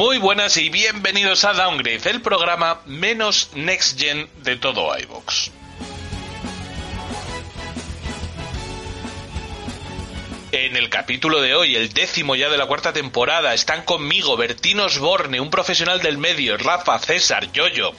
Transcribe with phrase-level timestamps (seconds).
[0.00, 5.50] Muy buenas y bienvenidos a Downgrade, el programa menos next gen de todo iVox.
[10.52, 14.86] En el capítulo de hoy, el décimo ya de la cuarta temporada, están conmigo Bertino
[14.86, 17.92] Osborne, un profesional del medio, Rafa, César, Yoyo.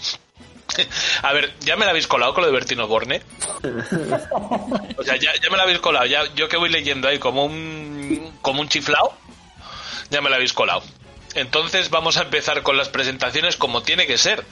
[1.22, 3.22] A ver, ¿ya me la habéis colado con lo de Bertino Osborne?
[4.98, 6.08] O sea, ya, ya me la habéis colado.
[6.08, 9.16] Ya, yo que voy leyendo ahí como un, como un chiflao,
[10.10, 10.82] ya me la habéis colado.
[11.36, 14.46] Entonces vamos a empezar con las presentaciones como tiene que ser.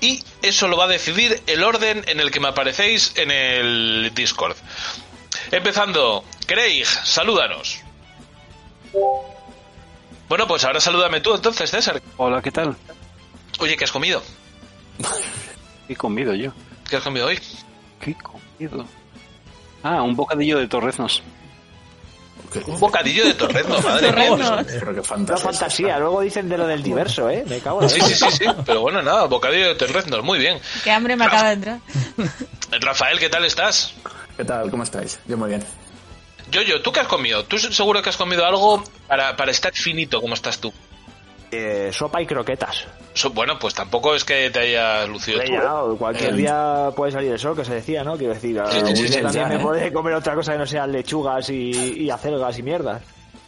[0.00, 4.12] Y eso lo va a decidir el orden en el que me aparecéis en el
[4.14, 4.56] Discord.
[5.50, 7.80] Empezando, Craig, salúdanos.
[10.28, 12.00] Bueno, pues ahora salúdame tú entonces, César.
[12.16, 12.76] Hola, ¿qué tal?
[13.58, 14.22] Oye, ¿qué has comido?
[15.86, 16.52] ¿Qué he comido yo?
[16.88, 17.38] ¿Qué has comido hoy?
[18.00, 18.86] ¿Qué he comido?
[19.82, 21.22] Ah, un bocadillo de torreznos.
[22.66, 24.64] Un bocadillo de torrezno, madre mía.
[24.66, 25.36] Pero qué Una fantasía.
[25.50, 27.44] fantasía, luego dicen de lo del diverso, ¿eh?
[27.46, 28.44] Me cago en Sí, sí, sí, sí.
[28.66, 30.58] Pero bueno, nada, bocadillo de torreznos, muy bien.
[30.84, 31.78] Qué hambre me acaba de entrar.
[32.80, 33.94] Rafael, ¿qué tal estás?
[34.36, 34.70] ¿Qué tal?
[34.70, 35.18] ¿Cómo estáis?
[35.26, 35.64] Yo muy bien.
[36.50, 37.44] Yoyo, ¿tú qué has comido?
[37.44, 40.72] ¿Tú seguro que has comido algo para, para estar finito como estás tú?
[41.52, 42.86] Eh, sopa y croquetas.
[43.12, 45.52] So- bueno, pues tampoco es que te hayas lucido tú.
[45.52, 48.16] No, cualquier Eh, día puede salir el sol, que se decía, ¿no?
[48.16, 49.58] Quiero decir, a Sí, sí, sí, también ya, me ¿eh?
[49.58, 53.02] puede comer otra cosa que no sean lechugas y, y acelgas y mierdas.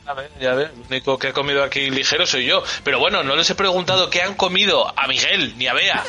[0.05, 2.65] A ver, ya ves, el único que he comido aquí ligero soy yo.
[2.83, 6.03] Pero bueno, no les he preguntado qué han comido a Miguel ni a Bea.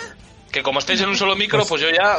[0.51, 2.17] Que como estáis en un solo micro, pues yo ya...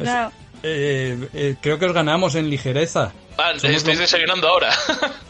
[0.00, 0.32] Claro.
[0.62, 3.12] Eh, eh, creo que os ganamos en ligereza.
[3.36, 4.70] Ah, estáis lo- desayunando ahora.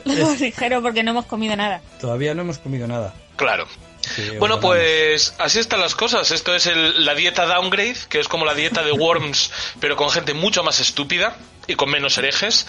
[0.04, 1.80] Lo ligero porque no hemos comido nada.
[2.00, 3.12] Todavía no hemos comido nada.
[3.38, 3.66] Claro.
[4.00, 6.30] Sí, Bueno, pues así están las cosas.
[6.30, 9.50] Esto es el- la dieta downgrade, que es como la dieta de Worms,
[9.80, 12.66] pero con gente mucho más estúpida y con menos herejes.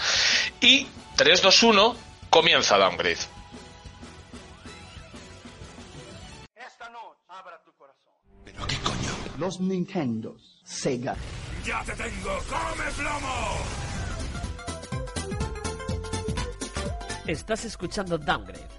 [0.62, 1.96] Y 3, 2, 1,
[2.30, 3.18] comienza downgrade.
[9.38, 11.16] los Nintendos, Sega,
[17.28, 18.68] Estás escuchando Downgrade,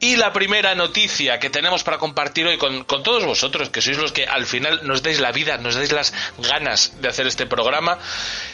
[0.00, 3.98] Y la primera noticia que tenemos para compartir hoy con, con todos vosotros, que sois
[3.98, 7.46] los que al final nos dais la vida, nos dais las ganas de hacer este
[7.46, 7.98] programa,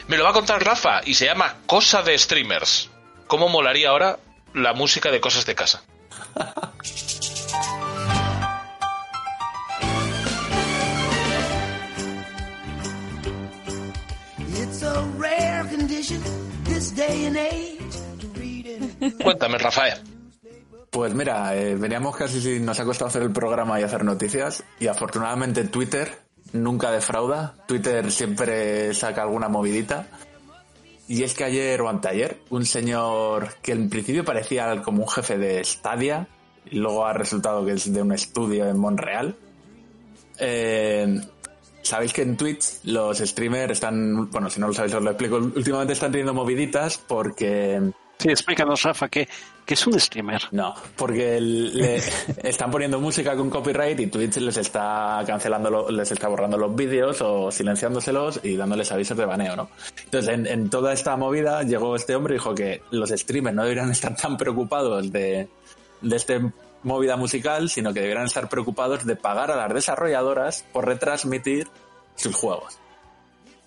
[0.08, 2.88] me lo va a contar Rafa y se llama Cosa de Streamers.
[3.26, 4.18] ¿Cómo molaría ahora
[4.54, 5.82] la música de cosas de casa?
[19.22, 20.13] Cuéntame, Rafael.
[20.94, 24.62] Pues mira, eh, veníamos casi si nos ha costado hacer el programa y hacer noticias
[24.78, 26.20] y afortunadamente Twitter
[26.52, 27.56] nunca defrauda.
[27.66, 30.06] Twitter siempre saca alguna movidita.
[31.08, 35.36] Y es que ayer o anteayer, un señor que en principio parecía como un jefe
[35.36, 36.28] de Stadia,
[36.70, 39.34] y luego ha resultado que es de un estudio en Montreal.
[40.38, 41.20] Eh,
[41.82, 45.36] Sabéis que en Twitch los streamers están, bueno, si no lo sabéis os lo explico,
[45.36, 47.92] últimamente están teniendo moviditas porque
[48.24, 49.28] Sí, explícanos, Rafa, ¿qué,
[49.66, 50.40] qué es un streamer?
[50.52, 51.96] no, porque le
[52.42, 56.74] están poniendo música con copyright y Twitch les está cancelando, lo- les está borrando los
[56.74, 59.68] vídeos o silenciándoselos y dándoles avisos de baneo, ¿no?
[60.06, 63.62] Entonces, en, en toda esta movida llegó este hombre y dijo que los streamers no
[63.64, 65.46] deberían estar tan preocupados de,
[66.00, 66.40] de este
[66.82, 71.68] movida musical, sino que deberían estar preocupados de pagar a las desarrolladoras por retransmitir
[72.16, 72.78] sus juegos.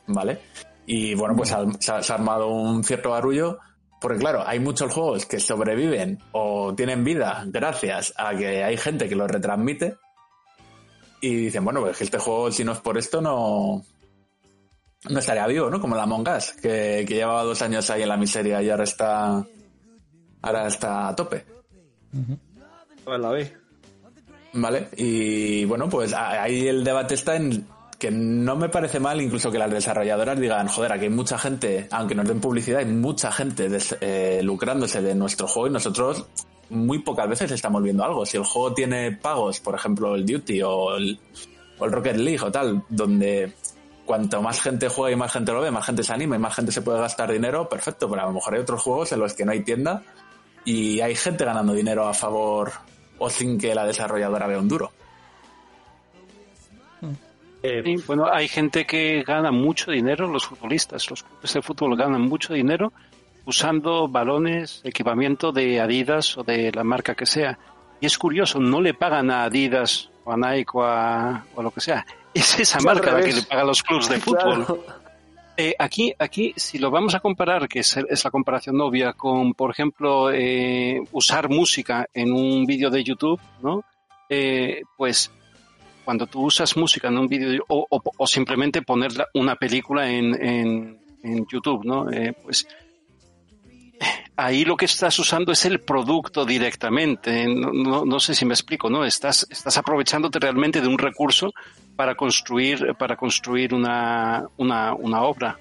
[0.08, 0.40] ¿Vale?
[0.88, 3.60] Y bueno, pues ha- se ha, se ha armado un cierto barullo
[4.00, 9.10] porque claro, hay muchos juegos que sobreviven o tienen vida gracias a que hay gente
[9.10, 9.96] que los retransmite
[11.22, 13.84] y dicen, bueno, pues este juego si no es por esto no
[15.10, 15.80] no estaría vivo, ¿no?
[15.80, 18.84] Como la Among Us, que, que llevaba dos años ahí en la miseria y ahora
[18.84, 19.46] está
[20.42, 21.46] ahora está a tope.
[23.06, 23.54] la ve.
[24.54, 24.90] ¿Vale?
[24.98, 27.66] Y bueno, pues ahí el debate está en
[28.00, 31.88] que no me parece mal incluso que las desarrolladoras digan, joder, aquí hay mucha gente,
[31.92, 33.70] aunque nos den publicidad, hay mucha gente
[34.02, 36.26] eh, lucrándose de nuestro juego y nosotros
[36.70, 38.26] muy pocas veces estamos viendo algo.
[38.26, 41.20] Si el juego tiene pagos, por ejemplo, el Duty o el,
[41.80, 43.54] o el Rocket League o tal, donde
[44.06, 46.56] cuanto más gente juega y más gente lo ve, más gente se anima y más
[46.56, 49.34] gente se puede gastar dinero, perfecto, pero a lo mejor hay otros juegos en los
[49.34, 50.04] que no hay tienda
[50.66, 52.72] y hay gente ganando dinero a favor
[53.18, 54.92] o sin que la desarrolladora vea un duro.
[57.84, 62.22] Sí, bueno, hay gente que gana mucho dinero, los futbolistas, los clubes de fútbol ganan
[62.22, 62.94] mucho dinero
[63.46, 67.58] usando balones, equipamiento de Adidas o de la marca que sea.
[68.00, 71.64] Y es curioso, no le pagan a Adidas o a Nike o a, o a
[71.64, 72.06] lo que sea.
[72.34, 74.66] Es esa marca la que le paga a los clubes de fútbol.
[74.66, 74.84] Claro.
[75.60, 79.56] Eh, aquí, aquí, si lo vamos a comparar, que es, es la comparación obvia, con,
[79.56, 83.84] por ejemplo, eh, usar música en un vídeo de YouTube, ¿no?
[84.30, 85.32] Eh, pues
[86.08, 90.98] cuando tú usas música en un vídeo de- o, simplemente poner una película en, en,
[91.22, 92.10] en YouTube, ¿no?
[92.10, 92.66] Eh, pues
[94.38, 97.46] ahí lo que estás usando es el producto directamente.
[97.46, 99.04] No, sé si me explico, ¿no?
[99.04, 101.52] Estás, estás aprovechándote realmente de un recurso
[101.98, 104.94] para construir, para construir una, una,
[105.24, 105.60] obra.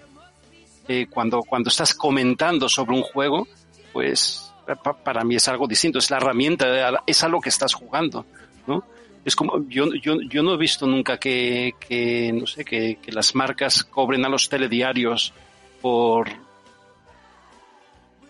[0.87, 3.49] Eh, cuando, cuando estás comentando sobre un juego,
[3.93, 5.99] pues pa- para mí es algo distinto.
[5.99, 6.67] Es la herramienta,
[7.05, 8.25] es a lo que estás jugando,
[8.69, 8.85] ¿no?
[9.27, 13.11] Es como, yo, yo, yo no he visto nunca que, que no sé, que, que
[13.11, 15.35] las marcas cobren a los telediarios
[15.83, 16.29] por,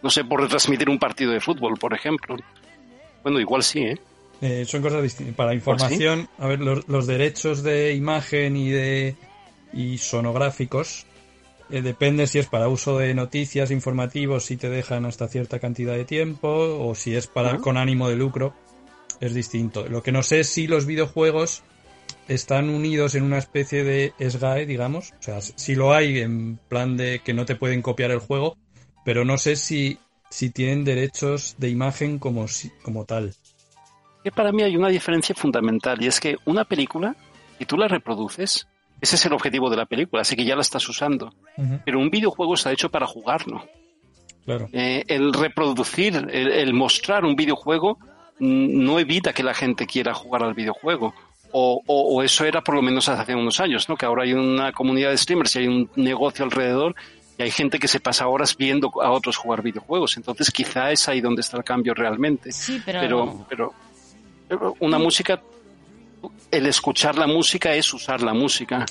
[0.02, 2.36] no sé, por retransmitir un partido de fútbol, por ejemplo.
[3.22, 3.98] Bueno, igual sí, ¿eh?
[4.40, 5.36] Eh, son cosas distintas.
[5.36, 9.16] Para información, a ver, los, los derechos de imagen y de
[9.74, 11.04] y sonográficos
[11.70, 15.94] eh, depende si es para uso de noticias informativos, si te dejan hasta cierta cantidad
[15.94, 18.54] de tiempo, o si es para con ánimo de lucro,
[19.20, 19.86] es distinto.
[19.88, 21.62] Lo que no sé es si los videojuegos
[22.28, 26.96] están unidos en una especie de SGAE, digamos, o sea, si lo hay en plan
[26.96, 28.56] de que no te pueden copiar el juego,
[29.04, 29.98] pero no sé si
[30.28, 33.32] si tienen derechos de imagen como si- como tal.
[34.24, 37.14] que para mí hay una diferencia fundamental y es que una película,
[37.60, 38.66] si tú la reproduces,
[39.00, 41.32] ese es el objetivo de la película, así que ya la estás usando.
[41.84, 43.64] Pero un videojuego está hecho para jugarlo.
[44.44, 44.68] Claro.
[44.72, 47.98] Eh, el reproducir, el, el mostrar un videojuego
[48.38, 51.14] no evita que la gente quiera jugar al videojuego.
[51.52, 53.96] O, o- o eso era por lo menos hace unos años, ¿no?
[53.96, 56.94] Que ahora hay una comunidad de streamers y hay un negocio alrededor
[57.38, 60.16] y hay gente que se pasa horas viendo a otros jugar videojuegos.
[60.16, 62.52] Entonces quizá es ahí donde está el cambio realmente.
[62.52, 63.00] Sí, pero...
[63.00, 63.74] Pero, pero,
[64.48, 65.40] pero una música,
[66.50, 68.84] el escuchar la música es usar la música.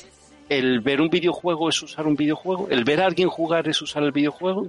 [0.48, 2.68] El ver un videojuego es usar un videojuego.
[2.70, 4.68] El ver a alguien jugar es usar el videojuego.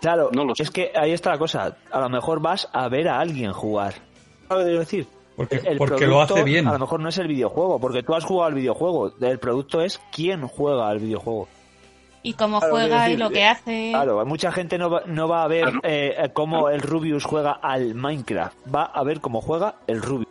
[0.00, 0.62] Claro, No lo sé.
[0.62, 1.76] es que ahí está la cosa.
[1.90, 3.94] A lo mejor vas a ver a alguien jugar.
[4.48, 5.06] ¿Sabes lo que decir?
[5.36, 6.66] Porque, El porque lo producto hace bien.
[6.66, 9.12] A lo mejor no es el videojuego, porque tú has jugado al videojuego.
[9.20, 11.46] El producto es quién juega al videojuego.
[12.24, 13.90] Y cómo Claro, juega quiero y lo decir, que hace.
[13.92, 17.52] Claro, mucha gente no va, no va a ver eh, eh, cómo el Rubius juega
[17.52, 18.56] al Minecraft.
[18.74, 20.26] Va a ver cómo juega el Rubius.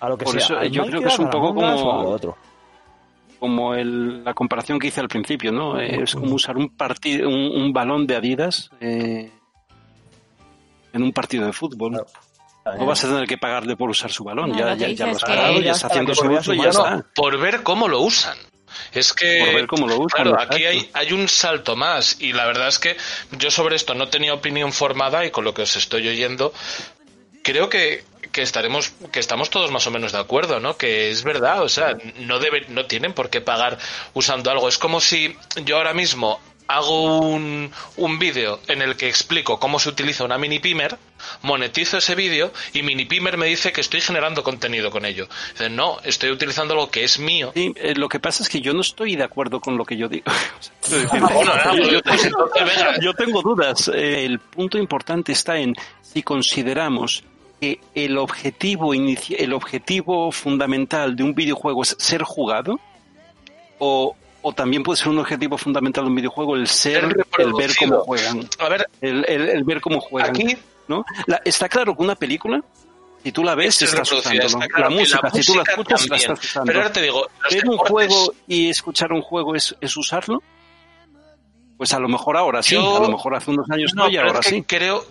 [0.00, 0.60] A lo que Por sea.
[0.60, 2.36] eso, yo creo que es un Minecraft, poco como- lo otro.
[3.40, 5.78] Como el- la comparación que hice al principio, ¿no?
[5.78, 9.30] Es como usar un, partido, un, un balón de Adidas eh,
[10.96, 12.04] en un partido de fútbol.
[12.78, 14.50] No vas a tener que pagarle por usar su balón.
[14.50, 16.54] No, ya, lo que ya, ya dices lo has pagado, ya está haciendo su uso
[16.54, 17.06] y ya está.
[17.14, 18.36] por ver cómo lo usan.
[18.92, 20.56] Es que, Por ver cómo lo usan, claro, exacto.
[20.56, 22.96] aquí hay, hay un salto más y la verdad es que
[23.38, 26.52] yo sobre esto no tenía opinión formada y con lo que os estoy oyendo
[27.42, 30.76] creo que, que estaremos que estamos todos más o menos de acuerdo, ¿no?
[30.76, 33.78] Que es verdad, o sea, no deben no tienen por qué pagar
[34.14, 34.68] usando algo.
[34.68, 39.78] Es como si yo ahora mismo hago un, un vídeo en el que explico cómo
[39.78, 40.98] se utiliza una mini pimer,
[41.42, 45.28] monetizo ese vídeo y mini pimer me dice que estoy generando contenido con ello.
[45.52, 47.52] Dice, no, estoy utilizando algo que es mío.
[47.54, 49.96] Sí, eh, lo que pasa es que yo no estoy de acuerdo con lo que
[49.96, 50.24] yo digo.
[53.00, 53.88] Yo, tengo dudas.
[53.88, 57.24] Eh, el punto importante está en si consideramos
[57.60, 62.78] que el objetivo el objetivo fundamental de un videojuego es ser jugado
[63.78, 64.14] o,
[64.48, 67.04] o también puede ser un objetivo fundamental de un videojuego el ser,
[67.38, 70.30] el ver cómo juegan, A ver, el, el- el ver cómo juegan.
[70.30, 71.04] Aquí- ¿no?
[71.26, 72.62] La- está claro que una película,
[73.24, 74.30] si tú la ves, es estás está
[74.68, 76.66] claro la música, si tú la escuchas, la estás usando.
[76.66, 80.40] Pero ahora te digo, ver un juego y escuchar un juego es, es usarlo.
[81.76, 84.10] Pues a lo mejor ahora sí, Yo- a lo mejor hace unos años no, No,
[84.10, 84.62] y ahora es que sí.
[84.62, 85.04] creo,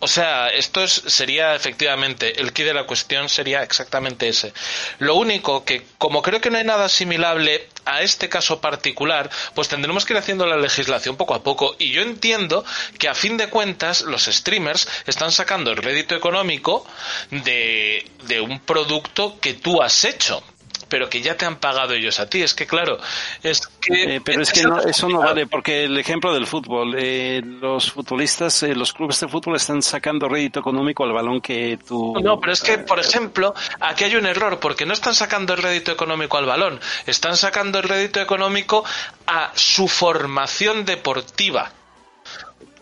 [0.00, 4.52] o sea, esto es, sería efectivamente, el key de la cuestión sería exactamente ese.
[4.98, 9.68] Lo único que, como creo que no hay nada asimilable a este caso particular, pues
[9.68, 11.76] tendremos que ir haciendo la legislación poco a poco.
[11.78, 12.64] Y yo entiendo
[12.98, 16.86] que a fin de cuentas los streamers están sacando el rédito económico
[17.30, 20.42] de, de un producto que tú has hecho
[20.90, 22.42] pero que ya te han pagado ellos a ti.
[22.42, 22.98] Es que, claro,
[23.42, 24.16] es que...
[24.16, 27.92] Eh, pero es que no, eso no vale, porque el ejemplo del fútbol, eh, los
[27.92, 32.14] futbolistas, eh, los clubes de fútbol están sacando rédito económico al balón que tú...
[32.22, 35.62] No, pero es que, por ejemplo, aquí hay un error, porque no están sacando el
[35.62, 38.84] rédito económico al balón, están sacando el rédito económico
[39.26, 41.72] a su formación deportiva.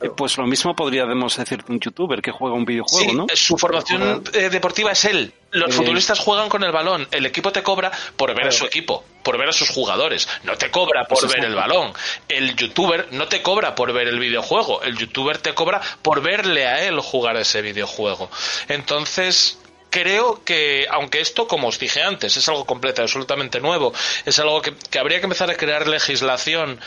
[0.00, 3.26] Eh, pues lo mismo podríamos decir de un youtuber que juega un videojuego, Sí, ¿no?
[3.34, 5.32] su formación eh, deportiva es él.
[5.50, 7.08] Los Eh, futbolistas juegan con el balón.
[7.10, 10.28] El equipo te cobra por ver a su equipo, por ver a sus jugadores.
[10.44, 11.92] No te cobra por Pues ver el balón.
[12.28, 14.82] El youtuber no te cobra por ver el videojuego.
[14.82, 18.30] El youtuber te cobra por verle a él jugar ese videojuego.
[18.68, 19.58] Entonces,
[19.90, 23.92] creo que, aunque esto, como os dije antes, es algo completo, absolutamente nuevo,
[24.26, 26.78] es algo que, que habría que empezar a crear legislación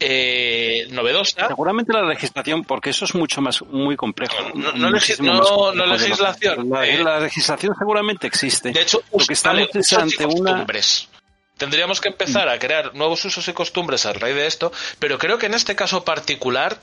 [0.00, 1.48] eh, novedosa.
[1.48, 4.36] Seguramente la legislación, porque eso es mucho más, muy complejo.
[4.54, 7.02] No, no más complejo legislación, La, eh.
[7.02, 8.70] la legislación seguramente existe.
[8.72, 10.50] De hecho, lo que estamos ante una.
[10.50, 11.08] costumbres.
[11.56, 15.38] Tendríamos que empezar a crear nuevos usos y costumbres a raíz de esto, pero creo
[15.38, 16.80] que en este caso particular,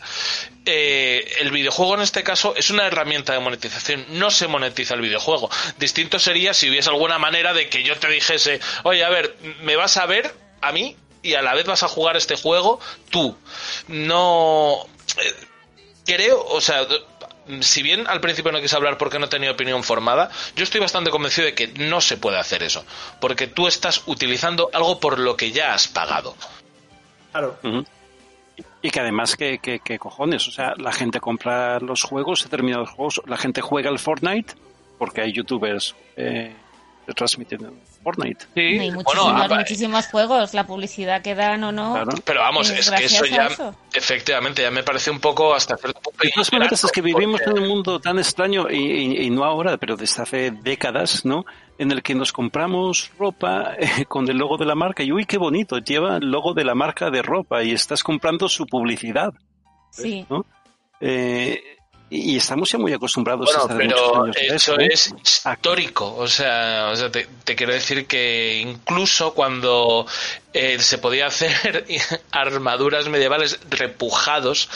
[0.65, 5.01] eh, el videojuego en este caso es una herramienta de monetización, no se monetiza el
[5.01, 5.49] videojuego.
[5.77, 9.75] Distinto sería si hubiese alguna manera de que yo te dijese, oye, a ver, me
[9.75, 13.35] vas a ver a mí y a la vez vas a jugar este juego tú.
[13.87, 14.85] No...
[15.17, 15.35] eh,
[16.05, 16.85] creo, o sea,
[17.61, 21.09] si bien al principio no quise hablar porque no tenía opinión formada, yo estoy bastante
[21.09, 22.85] convencido de que no se puede hacer eso,
[23.19, 26.35] porque tú estás utilizando algo por lo que ya has pagado.
[27.31, 27.57] Claro.
[28.81, 32.89] Y que además, que, que, que cojones, o sea, la gente compra los juegos, determinados
[32.89, 34.53] juegos, la gente juega al Fortnite
[34.97, 36.53] porque hay youtubers eh,
[37.15, 38.45] transmitiendo Fortnite.
[38.53, 41.93] Sí, Hay muchísimos, bueno, muchísimos juegos, la publicidad que dan o no.
[41.93, 42.11] Claro.
[42.23, 43.75] pero vamos, es que eso ya, eso.
[43.93, 46.19] efectivamente, ya me parece un poco hasta cierto punto.
[46.23, 49.29] De todas maneras, es que vivimos porque- en un mundo tan extraño, y, y- y
[49.29, 51.45] no ahora, pero desde hace décadas, ¿no?
[51.77, 55.25] En el que nos compramos ropa eh, con el logo de la marca y uy,
[55.25, 59.33] qué bonito, lleva el logo de la marca de ropa y estás comprando su publicidad,
[59.91, 60.25] Sí.
[60.29, 60.45] ¿no?
[60.99, 61.59] Eh,
[62.13, 64.89] y estamos ya muy acostumbrados Bueno, muchos pero años a eso ¿eh?
[64.91, 66.13] es histórico.
[66.17, 70.05] O sea, o sea, te, te quiero decir que incluso cuando
[70.53, 71.85] eh, se podía hacer
[72.31, 74.69] armaduras medievales repujados,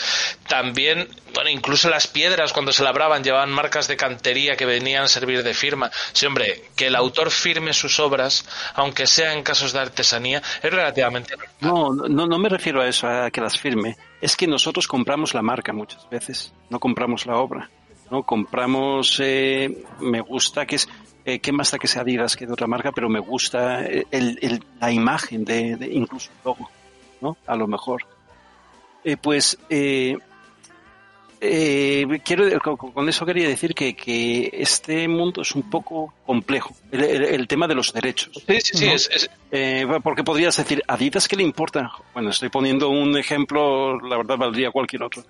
[0.47, 5.07] también, bueno, incluso las piedras cuando se labraban llevaban marcas de cantería que venían a
[5.07, 5.91] servir de firma.
[6.13, 10.71] Sí, hombre, que el autor firme sus obras, aunque sea en casos de artesanía, es
[10.71, 13.97] relativamente No, no, no me refiero a eso, a que las firme.
[14.21, 17.69] Es que nosotros compramos la marca muchas veces, no compramos la obra.
[18.11, 20.87] No compramos, eh, me gusta que es,
[21.25, 24.05] eh, qué más da que sea Adidas que de otra marca, pero me gusta el,
[24.11, 26.69] el- la imagen de, de incluso el logo,
[27.21, 27.35] ¿no?
[27.47, 28.03] A lo mejor.
[29.03, 30.17] Eh, pues, eh,
[31.41, 37.47] eh, quiero, con, eso quería decir que, que este mundo es un poco complejo, el,
[37.47, 38.41] tema de los derechos.
[38.47, 38.93] Sí, sí, sí, ¿no?
[38.93, 41.89] es- es- Eh, porque podrías decir, ¿Adidas qué le importa?
[42.13, 45.23] Bueno, estoy poniendo un ejemplo, la verdad valdría cualquier otro.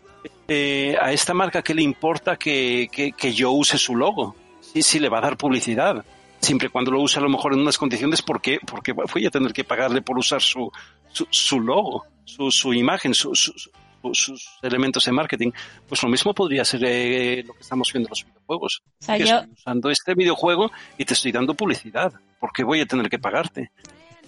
[0.47, 4.35] Eh, a esta marca, ¿qué le importa que, que, que yo use su logo?
[4.75, 6.03] Sí, sí, le va a dar publicidad.
[6.41, 8.59] Siempre cuando lo use a lo mejor en unas condiciones, ¿por qué?
[8.67, 10.69] Porque voy a tener que pagarle por usar su,
[11.13, 13.71] su, su logo, su, su imagen, su- su- su-
[14.13, 15.51] sus elementos de marketing.
[15.87, 18.83] Pues lo mismo podría ser eh, lo que estamos viendo en los videojuegos.
[18.99, 22.11] O sea, Que yo- estoy usando este videojuego y te estoy dando publicidad.
[22.39, 23.71] ¿Por qué voy a tener que pagarte?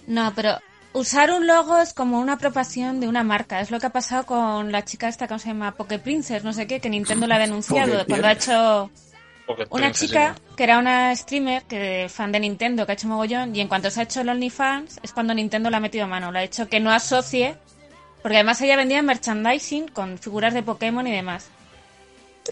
[0.06, 0.56] No, pero
[0.94, 3.60] usar un logo es como una apropiación de una marca.
[3.60, 5.72] Es lo que ha pasado con la chica esta, ¿cómo se llama?
[5.76, 8.90] Poke Princess, no sé qué, que Nintendo la ha denunciado cuando ha hecho
[9.70, 10.42] una chica sí.
[10.56, 13.90] que era una streamer, que fan de Nintendo, que ha hecho mogollón, y en cuanto
[13.90, 16.30] se ha hecho el OnlyFans, es cuando Nintendo le ha metido mano.
[16.32, 17.56] Le ha hecho que no asocie,
[18.22, 21.48] porque además ella vendía merchandising con figuras de Pokémon y demás.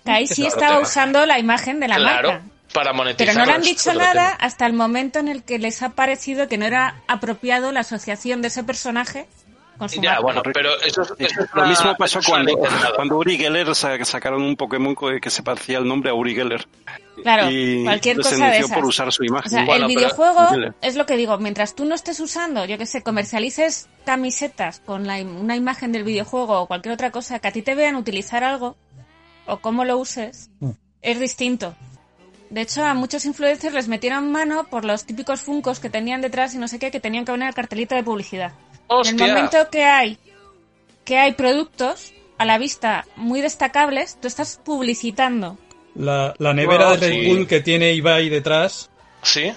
[0.04, 2.44] Que ahí sí Claro, estaba usando la imagen de la Claro, marca.
[2.72, 3.34] para monetizar.
[3.34, 4.28] Pero no le han dicho nada tema.
[4.40, 8.42] hasta el momento en el que les ha parecido que no era apropiado la asociación
[8.42, 9.26] de ese personaje
[9.76, 10.22] con su Ya, marca.
[10.22, 12.52] bueno, pero eso, es- Sí, eso es Lo una- mismo pasó cuando,
[12.94, 16.66] cuando Uri Geller sa- sacaron un Pokémon que se parecía al nombre a Uri Geller.
[17.22, 18.72] Claro, y cualquier cosa de esas.
[18.72, 19.46] por usar su imagen.
[19.46, 20.48] O sea, Bueno, el videojuego
[20.82, 25.06] es lo que digo, mientras tú no estés usando, yo que sé, comercialices camisetas con
[25.06, 28.44] la, una imagen del videojuego o cualquier otra cosa, que a ti te vean utilizar
[28.44, 28.76] algo
[29.46, 30.70] o cómo lo uses, Mm.
[31.02, 31.74] es distinto.
[32.50, 36.54] De hecho, a muchos influencers les metieron mano por los típicos funcos que tenían detrás
[36.54, 38.52] y no sé qué, que tenían que poner el cartelito de publicidad.
[38.88, 40.18] En el momento que hay
[41.04, 45.56] que hay productos a la vista muy destacables, tú estás publicitando.
[45.94, 47.28] La, la nevera Bueno, de Red sí.
[47.28, 48.90] Bull que tiene Ibai detrás,
[49.22, 49.52] Sí,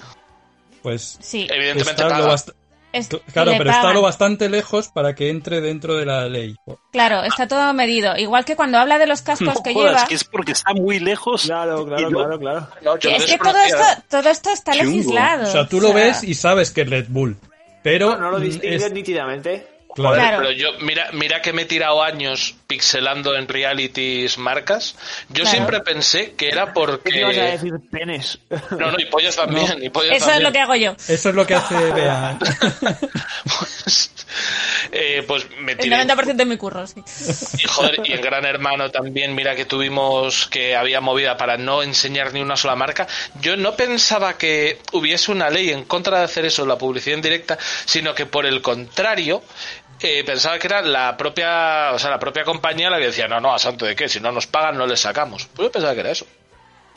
[0.82, 2.34] pues Sí, evidentemente está lo paga.
[2.34, 2.54] bast-
[2.92, 6.56] es- claro, pero está lo bastante lejos para que entre dentro de la ley.
[6.92, 8.16] Claro, está todo medido.
[8.16, 10.06] Igual que cuando habla de los cascos No que jodas, lleva.
[10.08, 11.42] que es porque está muy lejos.
[11.42, 12.68] Claro, claro, claro, claro.
[12.82, 14.84] No, es que todo esto, todo esto está Chungo.
[14.86, 15.48] legislado.
[15.48, 17.36] O sea, tú lo ves y sabes que es Red Bull,
[17.82, 19.66] pero No, no lo distingues es- nítidamente.
[19.94, 20.16] claro.
[20.20, 24.94] Joder, pero yo, mira, mira que me he tirado años pixelando en realities marcas.
[25.28, 25.50] Yo Claro.
[25.50, 26.72] siempre pensé que era ¿Qué
[27.10, 27.50] te ibas a porque.
[27.52, 27.72] decir?
[27.90, 28.38] Penes.
[28.78, 29.82] No, no, y pollas también.
[29.82, 30.42] y pollas Eso es también.
[30.44, 30.92] lo que hago yo.
[30.92, 32.38] Eso es lo que hace Bea.
[33.44, 34.10] Pues,
[34.92, 37.02] Eh, pues me El tiré 90% de mi curro, sí.
[37.58, 41.82] Y joder, y en Gran Hermano también, mira que tuvimos que había movida para no
[41.82, 43.06] enseñar ni una sola marca.
[43.40, 47.22] Yo no pensaba que hubiese una ley en contra de hacer eso, la publicidad en
[47.22, 49.42] directa, sino que por el contrario,
[50.00, 53.40] eh, pensaba que era la propia, o sea, la propia compañía la que decía, no,
[53.40, 55.46] no, a santo de qué, si no nos pagan no les sacamos.
[55.54, 56.26] Pues yo pensaba que era eso.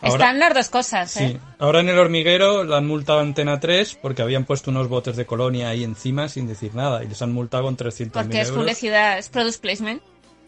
[0.03, 1.23] Ahora- Están las dos cosas, Sí.
[1.23, 1.39] ¿eh?
[1.59, 5.15] Ahora en el hormiguero la han multado a Antena 3 porque habían puesto unos botes
[5.15, 8.49] de colonia ahí encima sin decir nada y les han multado con 300.000 Porque es
[8.49, 8.63] euros.
[8.63, 10.01] publicidad, es product placement.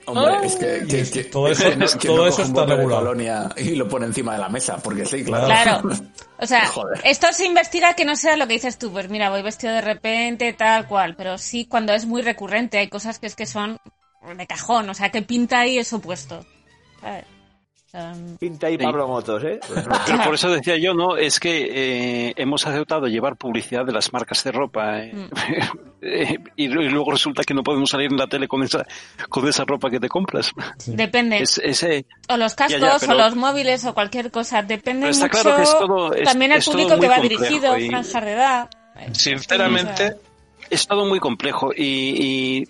[0.07, 0.43] Hombre, Oh.
[0.43, 2.77] es que, que- que- todo eso- es que todo no eso un está bote de
[2.77, 3.01] regulado.
[3.05, 5.47] colonia y lo pone encima de la mesa, porque sí, claro.
[5.47, 5.81] Claro.
[6.37, 6.99] O sea, Joder.
[7.05, 9.79] esto se investiga que no sea lo que dices tú, pues mira, voy vestido de
[9.81, 13.79] repente, tal cual, pero sí cuando es muy recurrente, hay cosas que es que son
[14.37, 16.45] de cajón, o sea, que pinta ahí eso puesto.
[16.99, 17.23] ¿sabes?
[18.39, 19.59] Pinta ahí Pablo Motos, ¿eh?
[20.05, 21.15] Pero por eso decía yo, ¿no?
[21.17, 21.67] Es que
[22.29, 25.29] eh, hemos aceptado llevar publicidad de las marcas de ropa eh, Mm.
[26.01, 28.85] eh, y, luego resulta que no podemos salir en la tele con esa,
[29.29, 30.51] con esa ropa que te compras.
[30.85, 31.39] Depende.
[31.41, 34.61] Es, ese, o los cascos, Ya, ya, pero- o los móviles, o cualquier cosa.
[34.61, 37.77] Depende Pero está mucho claro que es todo- es- también al público que va dirigido,
[37.77, 38.69] y- franjas de edad.
[39.13, 40.15] Sinceramente,
[40.69, 42.67] es todo muy complejo y, y-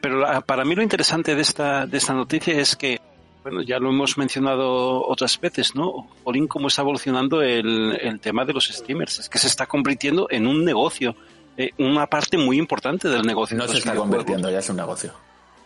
[0.00, 3.00] pero la- para mí lo interesante de esta de esta noticia es que
[3.46, 8.44] bueno ya lo hemos mencionado otras veces no Jolín cómo está evolucionando el, el tema
[8.44, 11.14] de los streamers es que se está convirtiendo en un negocio
[11.56, 15.12] eh, una parte muy importante del negocio No se está convirtiendo, ya es un negocio.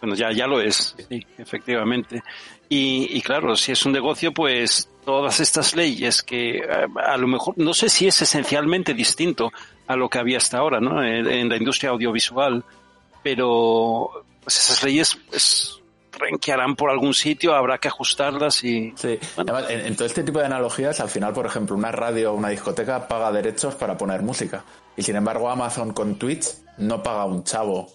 [0.01, 2.23] Bueno, ya, ya lo es, sí, efectivamente.
[2.69, 7.27] Y, y claro, si es un negocio, pues todas estas leyes que eh, a, lo
[7.27, 9.53] mejor, no sé si es esencialmente distinto
[9.89, 11.03] a lo que había hasta ahora, ¿no?
[11.03, 12.65] En, en la industria audiovisual,
[13.23, 14.11] pero
[14.43, 15.80] pues esas leyes, pues,
[16.21, 18.93] renquearán por algún sitio, habrá que ajustarlas y...
[18.97, 22.33] Sí, además, en, en todo este tipo de analogías, al final, por ejemplo, una radio
[22.33, 24.63] o una discoteca paga derechos para poner música.
[24.97, 26.47] Y sin embargo, Amazon con Twitch
[26.79, 27.89] no paga un chavo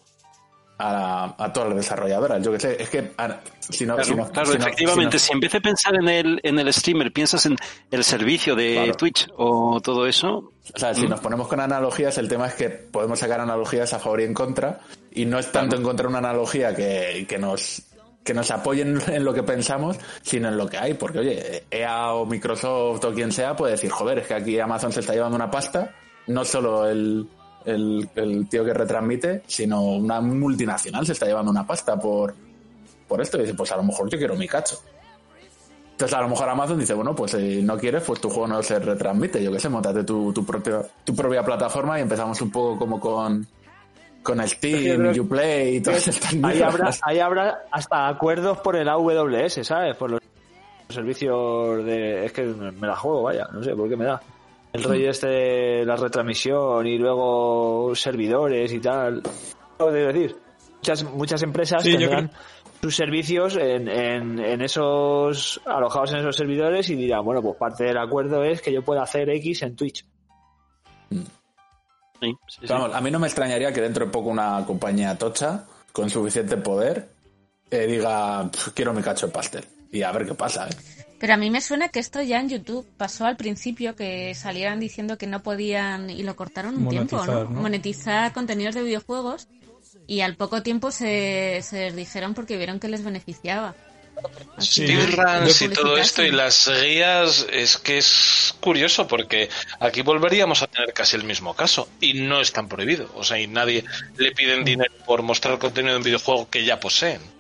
[0.78, 2.44] a, a todas las desarrolladoras.
[2.44, 5.20] Yo que sé, es que a- si no, Claro, si no- claro, si no- efectivamente,
[5.20, 7.56] si si en vez de pensar en el, en el streamer, piensas en
[7.92, 8.94] el servicio de Claro.
[8.96, 11.10] Twitch o todo eso, o sea, si Mm.
[11.12, 14.34] nos ponemos con analogías, el tema es que podemos sacar analogías a favor y en
[14.34, 14.82] contra.
[15.12, 17.82] Y no es tanto encontrar una analogía que, que nos
[18.26, 20.96] que nos apoyen en lo que pensamos, sino en lo que hay.
[20.96, 24.92] Porque, oye, EA o Microsoft o quien sea puede decir, joder, es que aquí Amazon
[24.92, 25.94] se está llevando una pasta,
[26.28, 27.30] no solo el,
[27.64, 32.36] el, tío que retransmite, sino una multinacional se está llevando una pasta por,
[33.08, 33.38] por esto.
[33.38, 34.82] Y dice, pues a lo mejor yo quiero mi cacho.
[35.92, 38.62] Entonces a lo mejor Amazon dice, bueno, pues si no quieres, pues tu juego no
[38.62, 39.42] se retransmite.
[39.42, 43.00] Yo qué sé, montate tu, tu, propia, tu propia plataforma y empezamos un poco como
[43.00, 43.48] con,
[44.26, 48.76] con Yo Steam, creo Uplay y todas estas Ahí habrá, ahí habrá hasta acuerdos por
[48.76, 49.96] el AWS, ¿sabes?
[49.96, 50.20] Por los
[50.90, 52.26] servicios de...
[52.26, 54.22] Es que me la juego, vaya, no sé por qué me da.
[54.74, 59.22] El rollo este de la retransmisión y luego servidores y tal.
[59.80, 60.36] Lo de decir,
[60.78, 62.32] muchas, muchas empresas Sí, tendrán
[62.82, 67.86] sus servicios en, en, en esos alojados en esos servidores y dirán, bueno, pues parte
[67.86, 70.06] del acuerdo es que yo pueda hacer X en Twitch.
[71.10, 71.24] sí,
[72.22, 72.66] sí, sí.
[72.68, 76.58] Vamos, a mí no me extrañaría que dentro de poco una compañía tocha con suficiente
[76.58, 77.10] poder
[77.72, 79.66] eh, diga, "Pf, quiero mi cacho de pastel.
[79.92, 80.76] Y a ver qué pasa, ¿eh?
[81.20, 84.80] Pero a mí me suena que esto ya en YouTube pasó al principio, que salieran
[84.80, 87.50] diciendo que no podían, y lo cortaron un tiempo, Monetizar, ¿no?
[87.56, 87.62] ¿no?
[87.62, 89.48] Monetizar contenidos de videojuegos,
[90.08, 93.76] y al poco tiempo se, se les dijeron porque vieron que les beneficiaba.
[94.16, 99.50] Al Sí, speedruns y todo esto y las guías es que es curioso porque
[99.80, 103.10] aquí volveríamos a tener casi el mismo caso y no es tan prohibido.
[103.16, 103.84] O sea, y nadie
[104.18, 107.35] le piden dinero por mostrar contenido de un videojuego que ya poseen.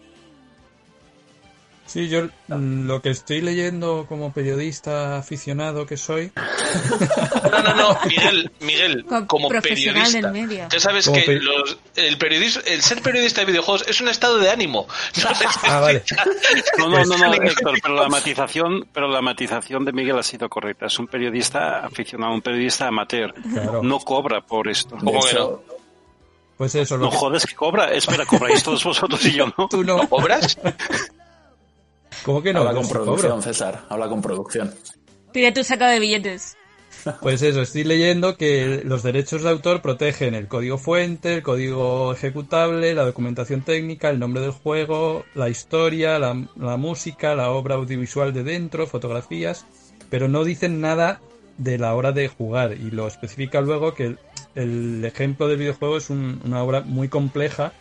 [1.85, 6.31] Sí, yo mm, lo que estoy leyendo como periodista aficionado que soy,
[7.51, 10.09] No, no, no, Miguel, Miguel, Co- como periodista.
[10.21, 10.67] del medio.
[10.71, 14.39] Ya sabes Como que los- el, periodismo, el ser periodista de videojuegos es un estado
[14.39, 14.87] de ánimo.
[15.23, 15.29] No
[15.63, 16.03] Ah, vale.
[16.79, 20.49] No, no, no, no, Héctor, pero la matización, pero la matización de Miguel ha sido
[20.49, 20.87] correcta.
[20.87, 23.33] Es un periodista aficionado, un periodista amateur.
[23.53, 23.83] Claro.
[23.83, 24.97] No cobra por esto.
[24.97, 25.63] ¿Cómo que hecho,
[26.57, 27.91] pues eso, lo No que jodes que cobra.
[27.93, 29.67] Espera, cobráis todos vosotros y yo no.
[29.69, 29.97] tú no.
[30.09, 30.57] ¿Obras?
[32.25, 32.59] ¿Cómo que no?
[32.61, 33.41] habla con producción, cobro.
[33.41, 34.73] César, habla con producción.
[35.31, 36.57] Pide tu saco de billetes.
[37.21, 42.11] Pues eso, estoy leyendo que los derechos de autor protegen el código fuente, el código
[42.11, 47.75] ejecutable, la documentación técnica, el nombre del juego, la historia, la, la música, la obra
[47.75, 49.65] audiovisual de dentro, fotografías,
[50.09, 51.21] pero no dicen nada
[51.59, 54.19] de la hora de jugar y lo especifica luego que el,
[54.55, 57.71] el ejemplo del videojuego es un- una obra muy compleja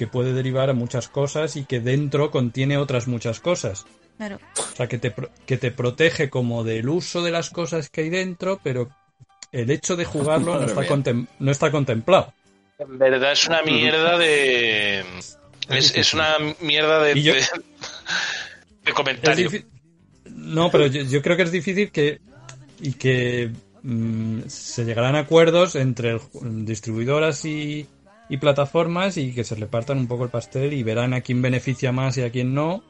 [0.00, 3.84] que puede derivar a muchas cosas y que dentro contiene otras muchas cosas.
[4.16, 4.38] Claro.
[4.56, 8.08] O sea, que te, que te protege como del uso de las cosas que hay
[8.08, 8.88] dentro, pero
[9.52, 12.32] el hecho de jugarlo no está, no está contemplado.
[12.78, 15.04] En verdad es una mierda de.
[15.68, 17.42] Es, es una mierda de, yo- de,
[18.86, 19.50] de comentario.
[20.30, 22.20] No, pero yo, yo creo que es difícil que
[22.80, 23.50] y que
[23.82, 27.86] mm, se llegarán a acuerdos entre el distribuidoras y,
[28.30, 31.92] y plataformas y que se repartan un poco el pastel y verán a quién beneficia
[31.92, 32.82] más y a quién no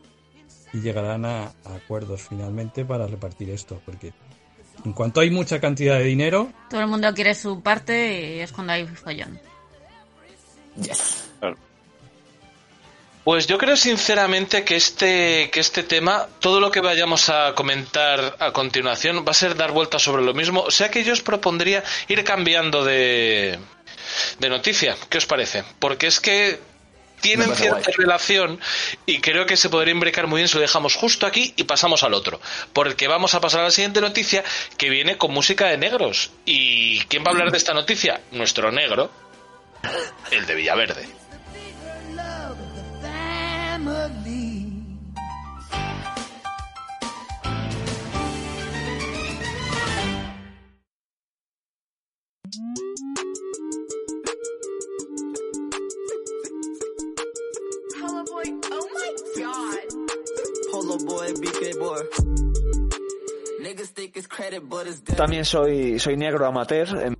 [0.72, 4.12] y llegarán a, a acuerdos finalmente para repartir esto porque
[4.84, 8.52] en cuanto hay mucha cantidad de dinero Todo el mundo quiere su parte y es
[8.52, 9.40] cuando hay follón.
[10.76, 11.24] Yes.
[13.24, 18.36] Pues yo creo sinceramente que este, que este tema, todo lo que vayamos a comentar
[18.38, 20.62] a continuación, va a ser dar vueltas sobre lo mismo.
[20.62, 23.58] O sea que yo os propondría ir cambiando de,
[24.38, 24.96] de noticia.
[25.08, 25.64] ¿Qué os parece?
[25.78, 26.58] Porque es que
[27.20, 27.94] tienen cierta guay.
[27.96, 28.60] relación
[29.06, 32.02] y creo que se podría imbricar muy bien si lo dejamos justo aquí y pasamos
[32.02, 32.40] al otro.
[32.72, 34.42] Porque vamos a pasar a la siguiente noticia
[34.76, 36.30] que viene con música de negros.
[36.44, 38.20] ¿Y quién va a hablar de esta noticia?
[38.32, 39.10] Nuestro negro,
[40.30, 41.20] el de Villaverde.
[65.16, 67.16] También soy, soy negro amateur en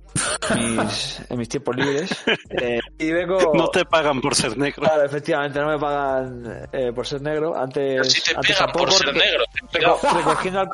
[0.55, 2.09] mis, en mis tiempos libres.
[2.61, 3.53] Eh, y vengo...
[3.53, 4.83] No te pagan por ser negro.
[4.83, 7.55] Claro, efectivamente, no me pagan eh, por ser negro.
[7.57, 9.43] Antes, si te antes pegan por ser negro,
[10.13, 10.69] recogiendo,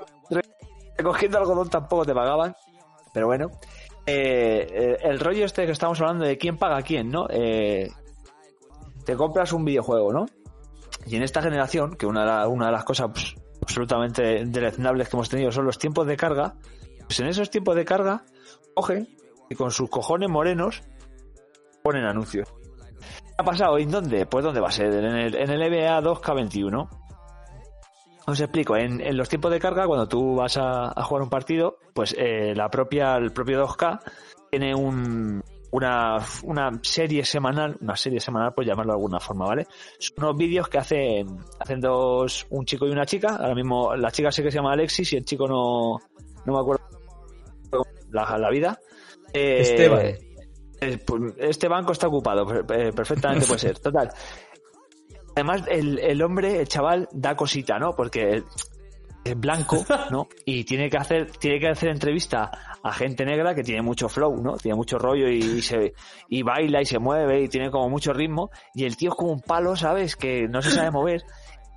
[0.98, 2.56] recogiendo algodón tampoco te pagaban.
[3.14, 3.52] Pero bueno.
[4.06, 7.28] Eh, eh, el rollo este que estamos hablando de quién paga a quién, ¿no?
[7.30, 7.90] Eh,
[9.06, 10.26] te compras un videojuego, ¿no?
[11.06, 13.36] Y en esta generación, que una de, la- una de las cosas pues,
[13.68, 16.56] absolutamente deleznables que hemos tenido son los tiempos de carga,
[17.02, 18.24] pues en esos tiempos de carga
[18.74, 19.10] cogen
[19.50, 20.84] y con sus cojones morenos
[21.84, 22.48] ponen anuncios.
[22.50, 23.78] ¿Qué ha pasado?
[23.78, 24.26] ¿En dónde?
[24.26, 24.94] Pues ¿dónde va a ser?
[24.94, 26.90] En el, en el NBA 2K21.
[28.26, 31.30] Os explico, en, en los tiempos de carga, cuando tú vas a, a jugar un
[31.30, 34.00] partido, pues eh, la propia, el propio 2K
[34.50, 39.68] tiene un, una, una serie semanal, una serie semanal, por llamarlo de alguna forma, ¿vale?
[40.00, 43.36] Son unos vídeos que hacen, hacen dos, un chico y una chica.
[43.36, 45.98] Ahora mismo la chica sé que se llama Alexis y el chico no,
[46.46, 46.84] no me acuerdo
[48.12, 48.80] la, la vida.
[49.34, 50.06] Eh, Esteban.
[50.82, 53.80] eh, pues, este banco está ocupado, eh, perfectamente puede ser.
[53.82, 54.10] Total.
[55.36, 57.96] Además, el, el hombre, el chaval, da cosita, ¿no?
[57.96, 58.44] Porque
[59.30, 60.28] es blanco, ¿no?
[60.46, 62.52] Y tiene que hacer, tiene que hacer entrevista
[62.84, 64.58] a gente negra que tiene mucho flow, ¿no?
[64.58, 65.94] Tiene mucho rollo y, y se
[66.30, 68.50] y baila y se mueve y tiene como mucho ritmo.
[68.74, 70.16] Y el tío es como un palo, ¿sabes?
[70.16, 71.24] Que no se sabe mover.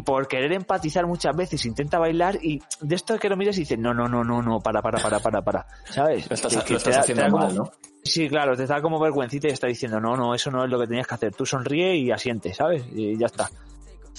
[0.05, 3.79] Por querer empatizar muchas veces intenta bailar y de esto que lo miras y dices,
[3.79, 5.67] no, no, no, no, no, para, para, para, para, para.
[5.91, 6.27] ¿Sabes?
[6.31, 7.71] Lo estás, Que- que lo te estás da- te haciendo como- mal, ¿no?
[8.03, 10.81] Sí, claro, te da como vergüencita y está diciendo, no, no, eso no es lo
[10.81, 11.35] que tenías que hacer.
[11.35, 12.83] Tú sonríe y asiente, ¿sabes?
[12.95, 13.51] Y ya está.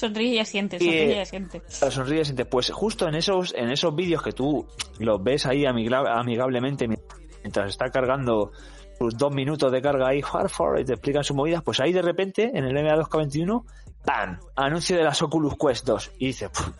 [0.01, 1.61] Sonríe y asiente, sonríe y eh, asiente.
[1.67, 2.45] Sonríe y asiente.
[2.45, 4.65] Pues justo en esos, en esos vídeos que tú
[4.97, 8.51] los ves ahí amigablemente mientras está cargando
[8.97, 11.93] sus dos minutos de carga ahí, far, far, y te explican sus movidas, pues ahí
[11.93, 13.63] de repente, en el MA2K21,
[14.03, 14.39] ¡pam!
[14.55, 16.11] Anuncio de las Oculus Quest 2.
[16.17, 16.71] Y dices, "Puf,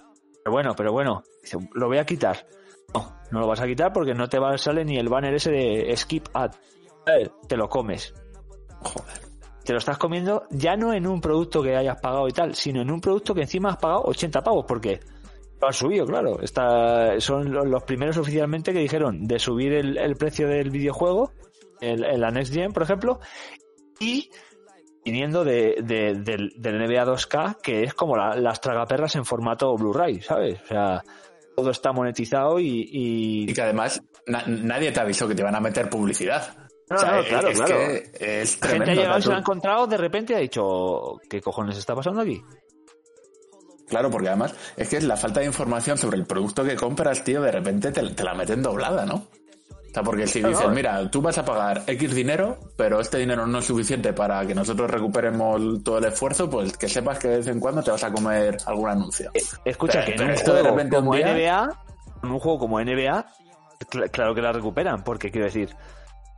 [0.43, 2.47] pero bueno, pero bueno, dice, lo voy a quitar.
[2.91, 5.36] No, no lo vas a quitar porque no te va a salir ni el banner
[5.36, 6.53] ese de skip ad.
[7.05, 8.15] Ver, te lo comes.
[8.81, 9.30] Joder.
[9.71, 12.81] Te lo estás comiendo ya no en un producto que hayas pagado y tal, sino
[12.81, 14.99] en un producto que encima has pagado 80 pavos, porque
[15.62, 16.41] lo han subido, claro.
[16.41, 21.31] Está, son lo- los primeros oficialmente que dijeron de subir el, precio del videojuego,
[21.79, 23.21] el, el- la Next Gen, por ejemplo,
[23.97, 24.29] y
[25.05, 30.19] viniendo de, de- del, NBA 2K, que es como la- las tragaperras en formato Blu-ray,
[30.21, 30.60] ¿sabes?
[30.63, 31.01] O sea,
[31.55, 32.89] todo está monetizado y...
[32.91, 36.57] y- que además na- nadie te avisó que te iban a meter publicidad.
[36.91, 37.75] No, O sea, no, es- claro, es claro.
[37.77, 41.95] que es gente ha se ha encontrado de repente y ha dicho, ¿qué cojones está
[41.95, 42.41] pasando aquí?
[43.88, 47.23] Claro, porque además es que es la falta de información sobre el producto que compras,
[47.23, 49.15] tío, de repente te, te la meten doblada, ¿no?
[49.15, 50.56] O sea, porque si Claro.
[50.58, 54.45] dicen, mira, tú vas a pagar X dinero, pero este dinero no es suficiente para
[54.47, 57.91] que nosotros recuperemos todo el esfuerzo, pues que sepas que de vez en cuando te
[57.91, 59.30] vas a comer algún anuncio.
[59.65, 61.69] Escucha, Pero- que en un esto de juego repente un como día- NBA,
[62.23, 63.25] en un juego como NBA,
[63.91, 65.75] cl- claro que la recuperan, porque quiero decir,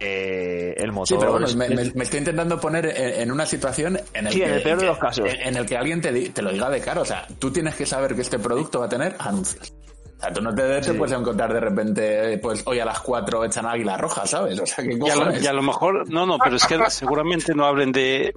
[0.06, 1.08] eh, el motor...
[1.08, 4.00] Sí, pero bueno, es- me, es- me- me estoy intentando poner en, en una situación
[4.14, 5.30] en el Sí, que, en el peor de que- los casos.
[5.30, 7.02] En, en el que alguien te, lo diga de cara.
[7.02, 9.74] O sea, tú tienes que saber que este producto va a tener anuncios.
[10.18, 10.92] O sea, tú no te, te Sí.
[10.94, 14.60] puedes encontrar de repente, pues hoy a las 4 echan águila roja, ¿sabes?
[14.60, 15.44] O sea, ¿qué Y a, lo, cojones?
[15.44, 18.28] y a lo mejor, no, no, pero es que seguramente no hablen de...
[18.28, 18.34] eh,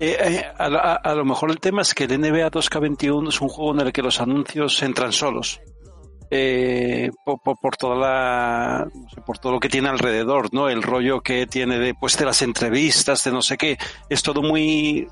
[0.00, 3.72] eh, a- a lo mejor el tema es que el NBA 2K21 es un juego
[3.74, 5.60] en el que los anuncios entran solos.
[6.30, 10.68] Eh, por, por- toda la, no sé, por todo lo que tiene alrededor, ¿no?
[10.68, 13.78] El rollo que tiene de, pues, de las entrevistas, de no sé qué.
[14.08, 15.08] Es todo muy,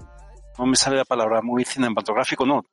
[0.59, 2.65] no me sale la palabra, muy cinematográfico, no.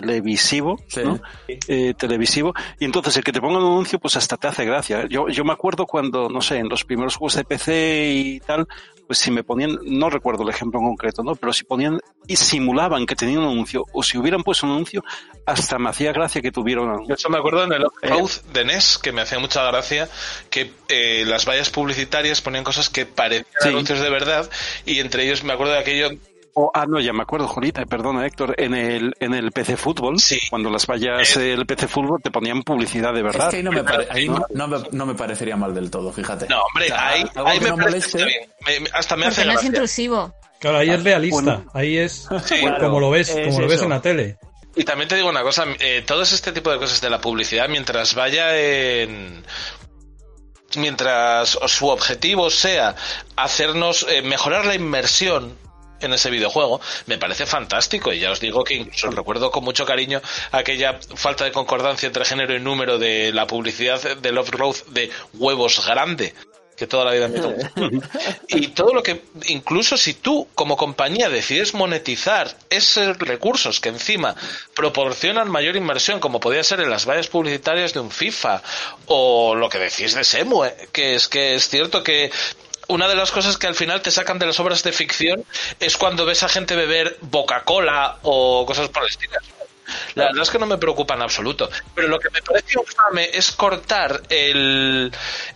[0.00, 1.20] Televisivo, ¿no?
[1.48, 2.54] Eh, televisivo.
[2.80, 5.06] Y entonces el que te ponga un anuncio, pues hasta te hace gracia.
[5.08, 8.66] Yo, yo me acuerdo cuando, no sé, en los primeros juegos de PC y tal,
[9.06, 11.34] pues si me ponían, no recuerdo el ejemplo en concreto, ¿no?
[11.36, 15.04] Pero si ponían y simulaban que tenían un anuncio, o si hubieran puesto un anuncio,
[15.44, 17.08] hasta me hacía gracia que tuviera un anuncio.
[17.08, 20.08] De hecho, me acuerdo en el Off-Road de NES, que me hacía mucha gracia,
[20.48, 23.68] que eh, las vallas publicitarias ponían cosas que parecían Sí.
[23.68, 24.48] anuncios de verdad,
[24.86, 26.08] y entre ellos me acuerdo de aquello...
[26.54, 30.16] O, ah, no, ya me acuerdo, Jolita, perdona, Héctor, en el, en el PC Fútbol,
[30.50, 33.46] cuando las vallas del PC Fútbol te ponían publicidad de verdad.
[33.46, 35.90] Es que ahí, no me, pare- ahí no, no me, no me parecería mal del
[35.90, 36.46] todo, fíjate.
[36.48, 38.24] No, hombre, O sea, ahí, algo ahí que me moleste.
[38.66, 39.66] Me- hasta me hace no es gracia.
[39.68, 40.34] intrusivo.
[40.58, 41.34] Claro, ahí es realista.
[41.42, 41.64] Bueno.
[41.72, 43.84] ahí es claro, como lo ves, es como lo ves eso.
[43.84, 44.36] en la tele.
[44.76, 47.66] Y también te digo una cosa, eh, todo este tipo de cosas de la publicidad,
[47.68, 49.42] mientras vaya en...
[50.76, 52.94] Mientras su objetivo sea
[53.36, 55.58] hacernos eh, mejorar la inmersión
[56.02, 58.12] en ese videojuego, me parece fantástico.
[58.12, 62.24] Y ya os digo que incluso recuerdo con mucho cariño aquella falta de concordancia entre
[62.24, 66.34] género y número de la publicidad de Love Road de huevos grande
[66.76, 67.40] que toda la vida me.
[68.48, 74.34] Y todo lo que, incluso si tú como compañía decides monetizar esos recursos que encima
[74.74, 78.62] proporcionan mayor inversión, como podría ser en las vallas publicitarias de un FIFA,
[79.06, 82.30] o lo que decís de Semue, que es que es cierto que
[82.92, 85.44] una de las cosas que al final te sacan de las obras de ficción
[85.80, 89.38] es cuando ves a gente beber Coca-Cola o cosas por el estilo.
[90.14, 91.70] La verdad es que no me preocupa en absoluto.
[91.94, 95.10] Pero lo que me parece infame es cortar el,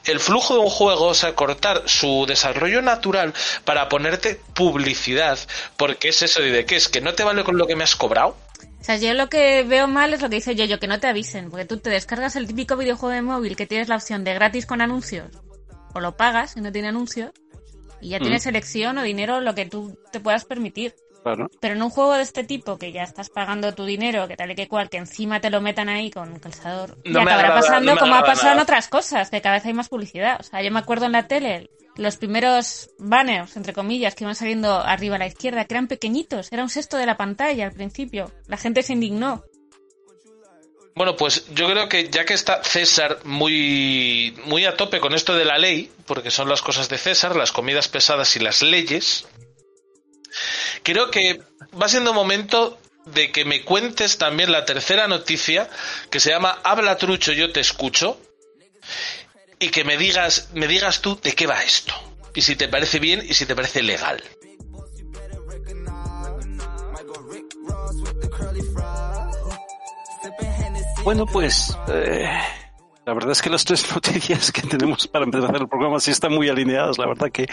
[0.05, 5.39] el flujo de un juego, o sea, cortar su desarrollo natural para ponerte publicidad.
[5.77, 6.77] Porque es eso, ¿y de qué?
[6.77, 8.37] ¿Es que no te vale con lo que me has cobrado?
[8.81, 11.07] O sea, yo lo que veo mal es lo que dice yo, que no te
[11.07, 14.35] avisen, porque tú te descargas el típico videojuego de móvil que tienes la opción de
[14.35, 15.29] gratis con anuncios,
[15.97, 17.33] o lo pagas y no tiene anuncios,
[18.01, 18.23] y ya Mm.
[18.23, 20.95] tienes elección o dinero lo que tú te puedas permitir.
[21.23, 21.51] Claro.
[21.61, 24.53] Pero en un juego de este tipo, que ya estás pagando tu dinero, que tal
[24.53, 27.61] y que cual, que encima te lo metan ahí con calzador, No y acabará agrada-
[27.63, 30.37] pasando no como ha pasado en otras cosas, que cada vez hay más publicidad.
[30.39, 34.37] O sea, yo me acuerdo en la tele, los primeros banners, entre comillas, que iban
[34.37, 37.73] saliendo arriba a la izquierda, que eran pequeñitos, era un sexto de la pantalla al
[37.73, 38.31] principio.
[38.47, 39.43] La gente se indignó.
[40.97, 45.37] Bueno, pues yo creo que ya que está César muy, muy a tope con esto
[45.37, 49.27] de la ley, porque son las cosas de César, las comidas pesadas y las leyes,
[50.83, 51.43] creo que
[51.81, 55.69] va siendo momento de que me cuentes también la tercera noticia,
[56.11, 58.19] que se llama Habla trucho, yo te escucho,
[59.59, 61.93] y que me digas, me digas tú de qué va esto,
[62.35, 64.25] y si te parece bien y si te parece legal.
[71.07, 72.29] Bueno, pues eh,
[73.05, 76.33] la verdad es que las tres noticias que tenemos para empezar el programa sí están
[76.33, 77.47] muy alineadas, la verdad que...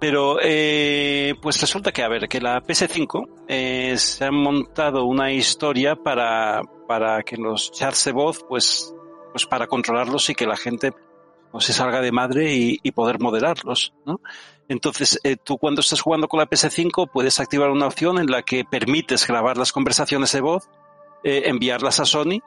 [0.00, 5.32] Pero eh, pues resulta que, a ver, que la PS5 eh, se ha montado una
[5.32, 8.94] historia para, para que los chats de voz, pues,
[9.32, 10.94] pues para controlarlos y que la gente
[11.52, 14.22] no se salga de madre y, y poder moderarlos, ¿no?
[14.66, 18.40] Entonces, eh, tú cuando estás jugando con la PS5 puedes activar una opción en la
[18.40, 20.70] que permites grabar las conversaciones de voz
[21.24, 22.40] eh, enviarlas a Sony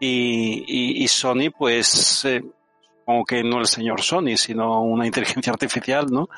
[0.00, 2.42] y, Sony, pues, eh,
[3.26, 6.28] que no el señor Sony, sino una inteligencia artificial, ¿no?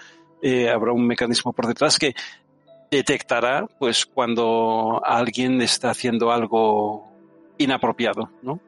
[0.42, 2.14] Eh, habrá un mecanismo por detrás que
[2.90, 7.10] detectará, pues, cuando alguien está haciendo algo
[7.58, 8.60] inapropiado, ¿no?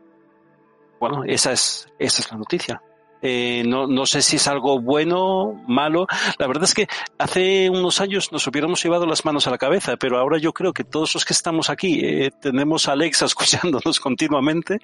[0.99, 2.83] Bueno, esa es, esa es la noticia.
[3.23, 6.07] Eh, no, no sé si es algo bueno, malo.
[6.39, 6.87] La verdad es que
[7.19, 10.73] hace unos años nos hubiéramos llevado las manos a la cabeza, pero ahora yo creo
[10.73, 14.79] que todos los que estamos aquí eh, tenemos a Alexa escuchándonos continuamente.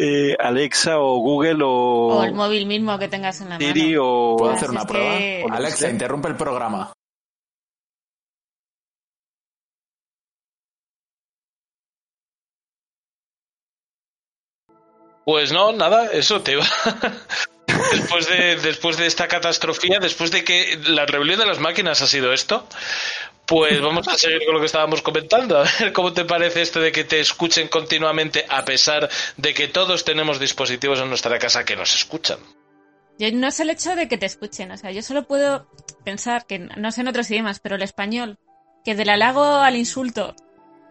[0.00, 4.04] Eh, Alexa o Google o, O el móvil mismo que tengas en la Siri mano.
[4.04, 4.36] o...
[4.36, 5.18] ¿Puedo hacer una prueba?
[5.18, 6.92] que- Alexa, interrumpe el programa.
[15.28, 16.66] Pues no, nada, eso te iba.
[17.92, 22.06] después de después de esta catastrofía, después de que la rebelión de las máquinas ha
[22.06, 22.66] sido esto,
[23.44, 25.58] pues vamos a seguir con lo que estábamos comentando.
[25.58, 29.68] A ver cómo te parece esto de que te escuchen continuamente a pesar de que
[29.68, 32.38] todos tenemos dispositivos en nuestra casa que nos escuchan.
[33.18, 35.68] Yo no es el hecho de que te escuchen, o sea, yo solo puedo
[36.06, 38.38] pensar que, no sé en otros idiomas, pero el español,
[38.82, 40.34] que del halago al insulto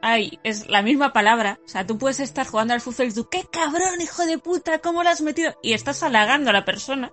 [0.02, 3.28] hay, es la misma palabra, o sea, tú puedes estar jugando al fútbol y tú,
[3.30, 5.56] qué cabrón, hijo de puta, ¿cómo lo has metido?
[5.62, 7.12] Y estás halagando a la persona.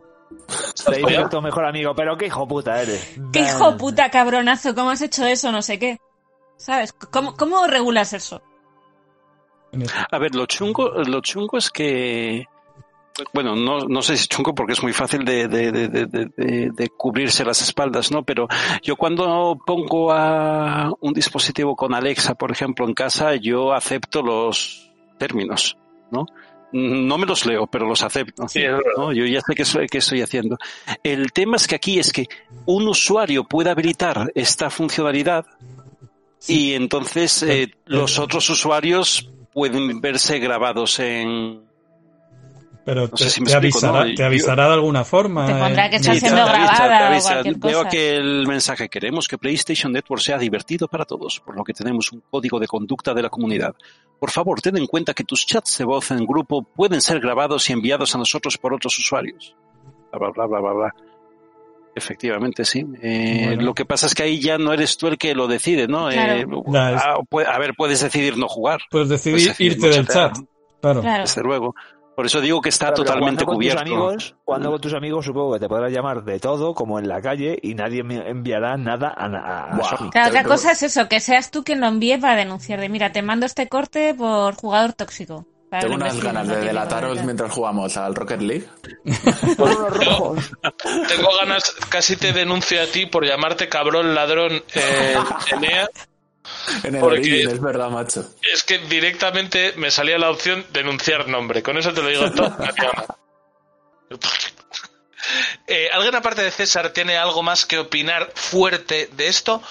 [0.84, 3.16] Te dice tu mejor amigo, pero qué hijo puta eres.
[3.32, 4.74] ¿Qué hijo puta cabronazo?
[4.74, 5.52] ¿Cómo has hecho eso?
[5.52, 5.98] No sé qué.
[6.56, 6.92] ¿Sabes?
[6.92, 8.42] ¿Cómo, cómo regulas eso?
[10.10, 12.46] A ver, lo chungo, lo chungo es que,
[13.32, 17.44] bueno, no, no sé si chungo porque es muy fácil de, de, de, de, cubrirse
[17.44, 18.24] las espaldas, ¿no?
[18.24, 18.48] Pero
[18.82, 24.90] yo cuando pongo a un dispositivo con Alexa, por ejemplo, en casa, yo acepto los
[25.18, 25.76] términos,
[26.10, 26.26] ¿no?
[26.72, 28.46] No me los leo, pero los acepto.
[28.96, 29.12] ¿no?
[29.12, 30.58] Yo ya sé qué estoy, qué estoy haciendo.
[31.04, 32.26] El tema es que aquí es que
[32.66, 35.46] un usuario puede habilitar esta funcionalidad
[36.48, 41.62] y entonces eh, los otros usuarios pueden verse grabados en...
[42.84, 44.14] Pero No sé te, si me te explico, avisará, ¿no?
[44.14, 45.46] te avisará de alguna forma.
[45.46, 45.90] Te pondrá eh.
[45.90, 47.32] que está te siendo avisa, grabada o avisa.
[47.32, 47.88] cualquier Veo cosa.
[47.90, 52.12] que el mensaje queremos que PlayStation Network sea divertido para todos, por lo que tenemos
[52.12, 53.74] un código de conducta de la comunidad.
[54.20, 57.68] Por favor, ten en cuenta que tus chats de voz en grupo pueden ser grabados
[57.70, 59.56] y enviados a nosotros por otros usuarios.
[60.12, 60.94] Bla, bla, bla, bla, bla, bla.
[61.96, 62.84] Efectivamente, sí.
[63.02, 63.62] Eh, Bueno.
[63.62, 66.08] Lo que pasa es que ahí ya no eres tú el que lo decide, ¿no?
[66.08, 66.62] Claro.
[66.72, 67.16] Eh, ah,
[67.46, 68.80] a ver, puedes decidir no jugar.
[68.90, 70.36] Puedes decidir irte del chat.
[70.80, 71.02] Claro.
[71.02, 71.74] Desde luego.
[72.14, 73.82] Por eso digo que está Claro, totalmente jugando con cubierto.
[73.82, 77.08] Tus amigos, cuando con tus amigos supongo que te podrás llamar de todo, como en
[77.08, 79.26] la calle, y nadie me enviará nada a,
[79.76, 79.82] a-.
[79.82, 80.10] Sony.
[80.10, 82.80] Claro, otra Pero- cosa es eso, que seas tú quien lo envíe para denunciar.
[82.80, 85.46] De mira, te mando este corte por jugador tóxico.
[85.80, 88.68] Tengo unas ganas de delataros mientras jugamos al Rocket League.
[89.56, 90.52] Por unos rojos.
[91.08, 95.16] Tengo ganas, casi te denuncio a ti por llamarte cabrón, ladrón, eh,
[95.50, 95.88] Enea.
[96.84, 98.24] En el Porque- Origin, es verdad, macho.
[98.52, 101.62] Es que directamente me salía la opción denunciar nombre.
[101.62, 102.56] Con eso te lo digo todo.
[105.66, 109.62] Eh, ¿Alguien aparte de César tiene algo más que opinar fuerte de esto?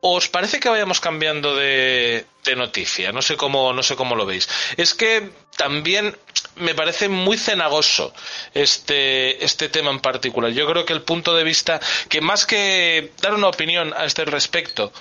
[0.00, 3.12] ¿O ¿Os parece que vayamos cambiando de, de noticia?
[3.12, 4.48] No sé cómo, no sé cómo lo veis.
[4.78, 6.16] Es que también
[6.56, 8.14] me parece muy cenagoso
[8.54, 10.50] este, este tema en particular.
[10.52, 14.24] Yo creo que el punto de vista, que más que dar una opinión a este
[14.24, 14.92] respecto,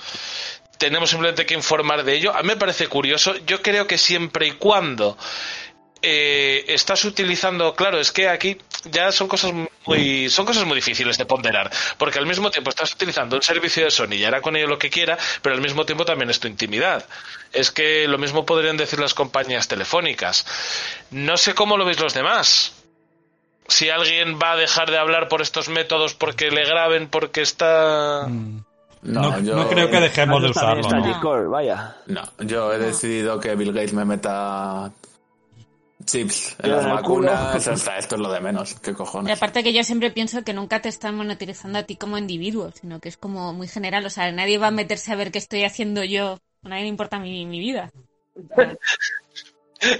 [0.78, 2.36] tenemos simplemente que informar de ello.
[2.36, 3.36] A mí me parece curioso.
[3.46, 5.18] Yo creo que siempre y cuando
[6.06, 8.58] eh, estás utilizando, claro, es que aquí
[8.92, 9.54] ya son cosas
[9.86, 13.86] muy, son cosas muy difíciles de ponderar, porque al mismo tiempo estás utilizando un servicio
[13.86, 16.42] de Sony y hará con ello lo que quiera, pero al mismo tiempo también es
[16.42, 17.08] tu intimidad.
[17.54, 20.46] Es que lo mismo podrían decir las compañías telefónicas.
[21.10, 22.74] No sé cómo lo veis los demás.
[23.70, 28.26] Si alguien va a dejar de hablar por estos métodos porque le graben, porque está.
[28.28, 28.66] Mm.
[29.04, 30.82] No, No, yo, no creo que dejemos de usarlo.
[30.82, 31.08] está ¿no?
[31.08, 31.96] Discord, vaya.
[32.08, 34.92] No, yo he decidido que Bill Gates me meta
[36.06, 37.68] chips en las vacunas.
[37.68, 38.76] Hasta esto es lo de menos.
[38.76, 39.38] ¿Qué Y cojones?
[39.38, 43.00] aparte que yo siempre pienso que nunca te están monitorizando a ti como individuo, sino
[43.00, 44.06] que es como muy general.
[44.06, 46.40] O sea, nadie va a meterse a ver qué estoy haciendo yo.
[46.64, 47.92] A nadie le importa mi, mi vida.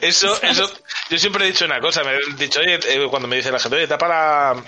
[0.02, 0.70] Eso, eso,
[1.10, 3.60] yo siempre he dicho una cosa, me he dicho, oye, eh, cuando me dice la
[3.60, 4.64] gente, oye, tapa la,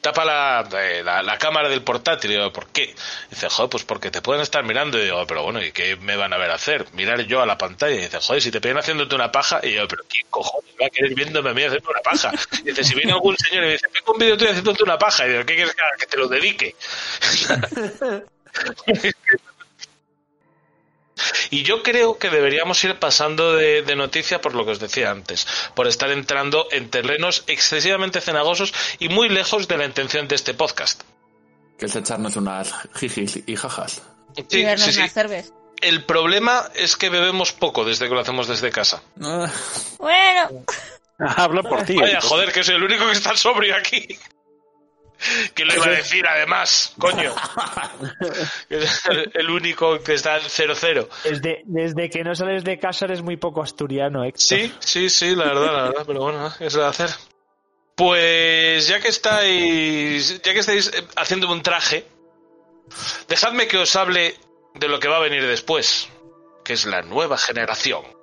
[0.00, 2.94] tapa la, eh, la, la cámara del portátil, y yo, ¿por qué?
[3.30, 6.16] dice, joder, pues porque te pueden estar mirando, y digo, pero bueno, ¿y qué me
[6.16, 6.86] van a ver hacer?
[6.92, 9.74] Mirar yo a la pantalla, y dice, joder, si te piden haciéndote una paja, y
[9.74, 12.32] yo, pero ¿quién cojones va a querer viéndome a mí haciendo una paja?
[12.62, 15.26] Y dice, si viene algún señor y dice, tengo un vídeo tuyo haciéndote una paja,
[15.26, 15.74] y digo, ¿qué quieres?
[15.98, 16.76] Que te lo dedique.
[21.50, 25.10] Y yo creo que deberíamos ir pasando de, de noticia por lo que os decía
[25.10, 30.34] antes, por estar entrando en terrenos excesivamente cenagosos y muy lejos de la intención de
[30.34, 31.02] este podcast.
[31.78, 34.02] Que es echarnos unas jijis y jajas.
[34.36, 34.98] y Sí, vernos sí, sí.
[35.00, 35.52] unas cervezas.
[35.80, 39.02] El problema es que bebemos poco desde que lo hacemos desde casa.
[39.16, 40.64] Bueno,
[41.18, 41.96] Habla por ti.
[41.96, 44.06] Vaya, joder, que soy el único que está sobrio aquí.
[45.54, 47.34] ¿Qué le iba a decir además, coño?
[49.34, 51.08] El, único que está en 0-0.
[51.24, 54.40] Desde, desde que no sales de casa eres muy poco asturiano, Héctor.
[54.40, 57.10] Sí, sí, sí, la verdad, la verdad, pero bueno, ¿qué se va a hacer?
[57.94, 62.06] Pues ya que estáis, ya que estáis eh, haciendo un traje,
[63.26, 64.34] dejadme que os hable
[64.74, 66.08] de lo que va a venir después,
[66.62, 68.15] que es la nueva generación.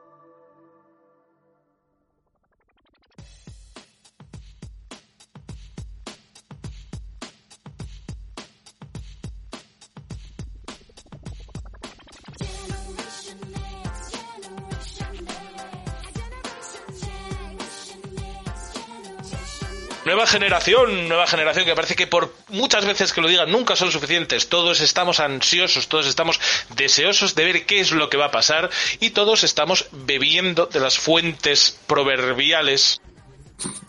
[20.05, 23.91] Nueva generación, nueva generación que parece que por muchas veces que lo digan nunca son
[23.91, 24.49] suficientes.
[24.49, 26.41] Todos estamos ansiosos, todos estamos
[26.75, 30.81] deseosos de ver qué es lo que va a pasar y todos estamos bebiendo de
[30.81, 32.99] las fuentes proverbiales.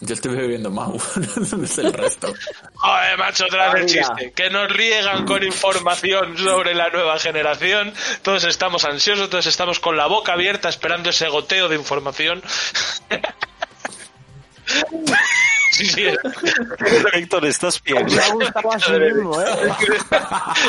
[0.00, 0.92] yo estoy bebiendo Mau.
[1.56, 2.32] no sé el resto.
[2.74, 4.32] Joder, macho, otra vez el chiste.
[4.36, 7.92] Que nos riegan con información sobre la nueva generación.
[8.22, 12.40] Todos estamos ansiosos, todos estamos con la boca abierta esperando ese goteo de información.
[15.74, 16.06] Sí, sí,
[17.12, 18.06] Héctor, ¿estás bien?
[18.06, 19.46] Me ha gustado a sí mismo, ¿eh?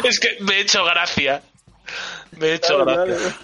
[0.03, 1.41] es que me he hecho gracia.
[2.31, 3.15] Me he hecho Claro, gracia.
[3.17, 3.35] claro.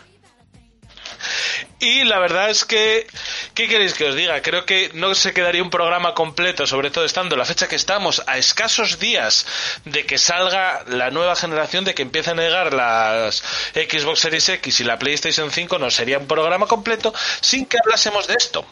[1.79, 3.07] Y la verdad es que,
[3.55, 4.41] ¿qué queréis que os diga?
[4.41, 8.21] Creo que no se quedaría un programa completo, sobre todo estando la fecha que estamos,
[8.27, 9.45] a escasos días
[9.85, 13.43] de que salga la nueva generación, de que empiecen a llegar las
[13.73, 18.27] Xbox Series X y la PlayStation 5, no sería un programa completo sin que hablásemos
[18.27, 18.63] de esto.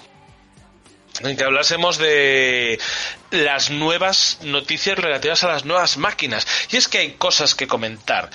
[1.22, 2.80] En que hablásemos de
[3.32, 6.48] las nuevas noticias relativas a las nuevas máquinas.
[6.72, 8.30] Y es que hay cosas que comentar.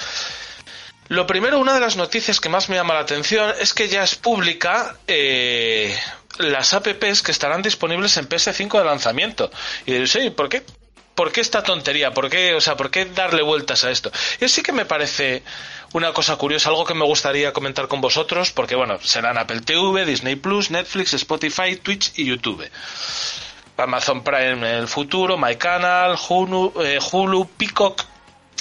[1.09, 4.03] Lo primero, una de las noticias que más me llama la atención es que ya
[4.03, 5.95] es pública eh,
[6.39, 9.51] las apps que estarán disponibles en PS5 de lanzamiento.
[9.87, 10.63] Y diréis, sí, ¿por qué?
[11.15, 12.13] ¿Por qué esta tontería?
[12.13, 14.11] ¿Por qué, o sea, por qué darle vueltas a esto?
[14.41, 15.43] Y sí que me parece
[15.95, 20.05] una cosa curiosa, algo que me gustaría comentar con vosotros, porque bueno, serán Apple TV,
[20.05, 22.69] Disney Plus, Netflix, Spotify, Twitch y YouTube.
[23.77, 26.99] Amazon Prime en el futuro, MyCanal, Hulu, eh,
[27.57, 28.05] Peacock,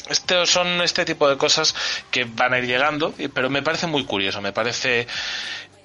[0.09, 1.73] estos son este tipo de cosas
[2.11, 5.07] que van a ir llegando, pero me parece muy curioso, me parece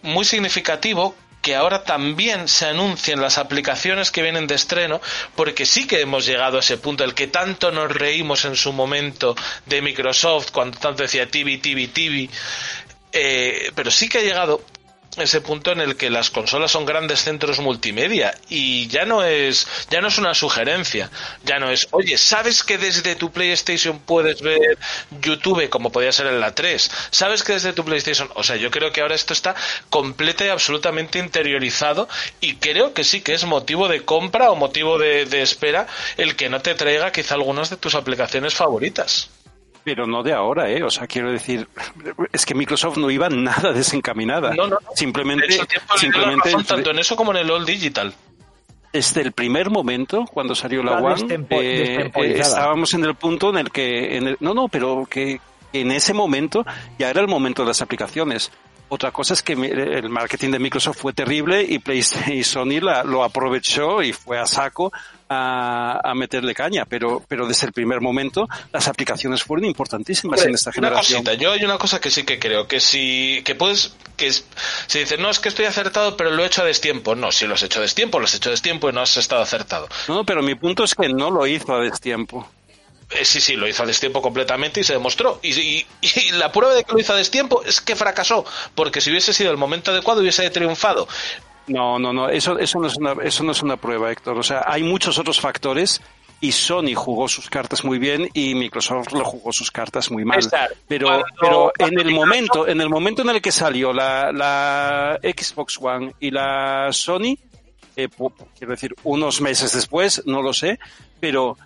[0.03, 5.01] muy significativo que ahora también se anuncien las aplicaciones que vienen de estreno,
[5.37, 8.73] porque sí que hemos llegado a ese punto, el que tanto nos reímos en su
[8.73, 9.37] momento
[9.67, 12.29] de Microsoft, cuando tanto decía TV, TV, TV,
[13.13, 14.63] eh, pero sí que ha llegado
[15.21, 19.67] ese punto en el que las consolas son grandes centros multimedia y ya no es
[19.91, 21.11] ya no es una sugerencia
[21.45, 24.79] ya no es oye sabes que desde tu PlayStation puedes ver
[25.21, 28.71] YouTube como podía ser en la 3 sabes que desde tu PlayStation o sea yo
[28.71, 29.55] creo que ahora esto está
[29.91, 32.09] completa y absolutamente interiorizado
[32.41, 36.37] y creo que sí que es motivo de compra o motivo de, de espera el
[36.37, 39.31] que no te traiga quizá algunas de tus aplicaciones favoritas
[39.95, 40.83] Pero no de ahora, ¿eh?
[40.83, 41.67] O sea, quiero decir,
[42.33, 44.51] es que Microsoft no iba nada desencaminada.
[44.55, 44.91] No, no, no.
[44.95, 45.65] Simplemente, de hecho
[45.97, 48.13] simplemente razón tanto en eso como en el All Digital
[48.93, 53.59] desde el primer momento, cuando salió la One, eh, eh, estábamos en el punto en
[53.59, 55.41] el que, en el- no, no, pero que
[55.73, 56.65] en ese momento
[56.99, 58.51] ya era el momento de las aplicaciones.
[58.91, 63.05] Otra cosa es que el marketing de Microsoft fue terrible y PlayStation y Sony la-
[63.05, 64.91] lo aprovechó y fue a saco
[65.29, 70.55] a, a meterle caña, pero, pero desde el primer momento las aplicaciones fueron importantísimas en
[70.55, 71.25] esta una generación.
[71.25, 74.45] cosita, yo hay una cosa que sí que creo, que si, que puedes, que es-
[74.87, 77.15] si dices, no, es que estoy acertado, pero lo he hecho a destiempo.
[77.15, 79.17] No, si lo has hecho a destiempo, lo has hecho a destiempo y no has
[79.17, 79.89] estado acertado.
[80.09, 82.49] No, pero mi punto es que no lo hizo a destiempo.
[83.11, 85.41] Eh, sí, sí, lo hizo a destiempo completamente y se demostró.
[85.43, 89.01] Y, y- y la prueba de que lo hizo a destiempo es que fracasó, porque
[89.01, 91.09] si hubiese sido el momento adecuado hubiese triunfado.
[91.69, 94.39] No, no, no, eso, eso, no es una, eso no es una prueba, Héctor.
[94.39, 96.01] O sea, hay muchos otros factores
[96.41, 100.39] y Sony jugó sus cartas muy bien y Microsoft lo jugó sus cartas muy mal.
[100.87, 105.19] Pero, cuando- pero en el momento, en el momento en el que salió la, la
[105.23, 107.37] Xbox One y la Sony,
[107.97, 108.09] eh,
[108.57, 110.79] quiero decir, unos meses después, no lo sé,
[111.19, 111.57] pero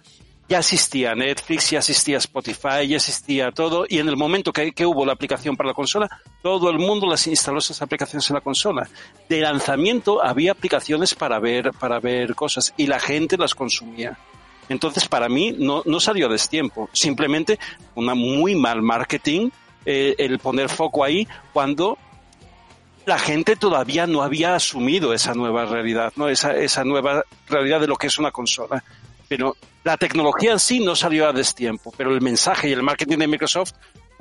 [0.52, 5.06] ya existía Netflix, ya existía Spotify, ya existía todo, y en el momento que, hubo
[5.06, 6.10] la aplicación para la consola,
[6.42, 8.86] todo el mundo las instaló esas aplicaciones en la consola.
[9.30, 14.18] De lanzamiento había aplicaciones para ver, para ver cosas, y la gente las consumía.
[14.68, 16.90] Entonces, para mí, no, no salió a destiempo.
[16.92, 17.58] Simplemente
[17.94, 19.48] una muy mal marketing,
[19.86, 21.96] eh, el poner foco ahí cuando
[23.06, 26.28] la gente todavía no había asumido esa nueva realidad, ¿no?
[26.28, 28.84] Esa, esa nueva realidad de lo que es una consola.
[29.32, 33.16] Pero la tecnología en sí no salió a destiempo, pero el mensaje y el marketing
[33.16, 33.72] de Microsoft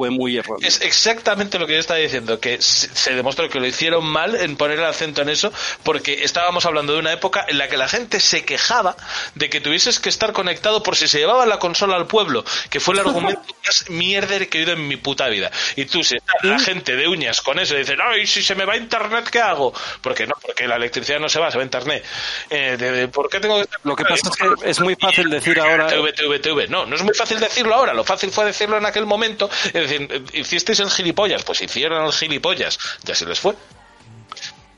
[0.02, 0.68] fue muy erróneo.
[0.68, 4.56] Es exactamente lo que yo estaba diciendo, que se demostró que lo hicieron mal en
[4.58, 7.88] poner el acento en eso, porque estábamos hablando de una época en la que la
[7.88, 8.96] gente se quejaba
[9.36, 12.80] de que tuvieses que estar conectado por si se llevaba la consola al pueblo, que
[12.80, 15.52] fue el argumento más mierder que he oído en mi puta vida.
[15.76, 18.66] Y tú, si está la gente de uñas con eso, dicen, ay, si se me
[18.66, 19.72] va internet, ¿qué hago?
[20.02, 22.04] Porque no, porque la electricidad no se va, se va internet.
[22.50, 24.96] Eh, de- de- ¿Por qué tengo que estar Lo que pasa es que es muy
[24.96, 25.86] fácil decir ahora.
[25.86, 26.68] TV, TV, TV.
[26.70, 27.94] No, no es muy fácil decirlo ahora.
[27.94, 29.50] Lo fácil fue decirlo en aquel momento.
[29.66, 31.44] Es eh, hicisteis el gilipollas.
[31.44, 32.78] Pues hicieron el gilipollas.
[33.04, 33.56] Ya se les fue.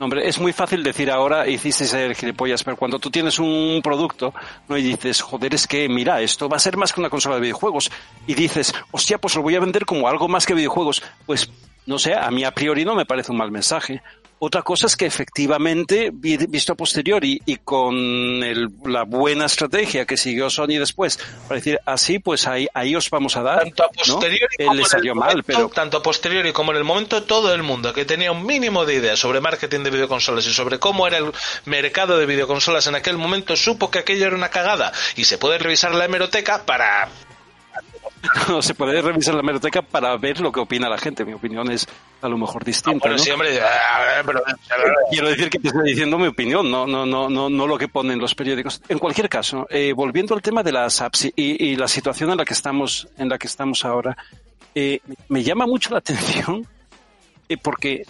[0.00, 4.34] Hombre, es muy fácil decir ahora hiciste ser gilipollas, pero cuando tú tienes un producto
[4.68, 4.76] ¿no?
[4.76, 7.42] y dices, joder, es que mira, esto va a ser más que una consola de
[7.42, 7.90] videojuegos,
[8.26, 11.48] y dices, hostia, pues lo voy a vender como algo más que videojuegos, pues
[11.86, 14.02] no sé, a mí a priori no me parece un mal mensaje.
[14.46, 20.04] Otra cosa es que efectivamente, vi- visto a posteriori y con el- la buena estrategia
[20.04, 21.18] que siguió Sony después,
[21.48, 23.60] para decir, así, pues ahí, ahí os vamos a dar.
[23.60, 26.76] Tanto a posteriori como le en el mal, momento, pero tanto a posteriori como en
[26.76, 30.46] el momento todo el mundo que tenía un mínimo de idea sobre marketing de videoconsolas
[30.46, 31.32] y sobre cómo era el
[31.64, 35.56] mercado de videoconsolas en aquel momento supo que aquello era una cagada y se puede
[35.56, 37.08] revisar la hemeroteca para
[38.48, 41.24] no se puede revisar la hemeroteca para ver lo que opina la gente.
[41.24, 41.86] Mi opinión es
[42.22, 42.98] a lo mejor distinta.
[43.00, 43.22] bueno, ¿no?
[43.22, 44.42] sí, hombre, ah, pero-
[45.10, 47.88] Quiero decir que te estoy diciendo mi opinión, no, no, no, no, no lo que
[47.88, 48.80] ponen los periódicos.
[48.88, 52.38] En cualquier caso, eh, volviendo al tema de las apps y, y la situación en
[52.38, 54.16] la que estamos, en la que estamos ahora,
[54.74, 56.66] eh, me llama mucho la atención
[57.48, 58.04] eh, porque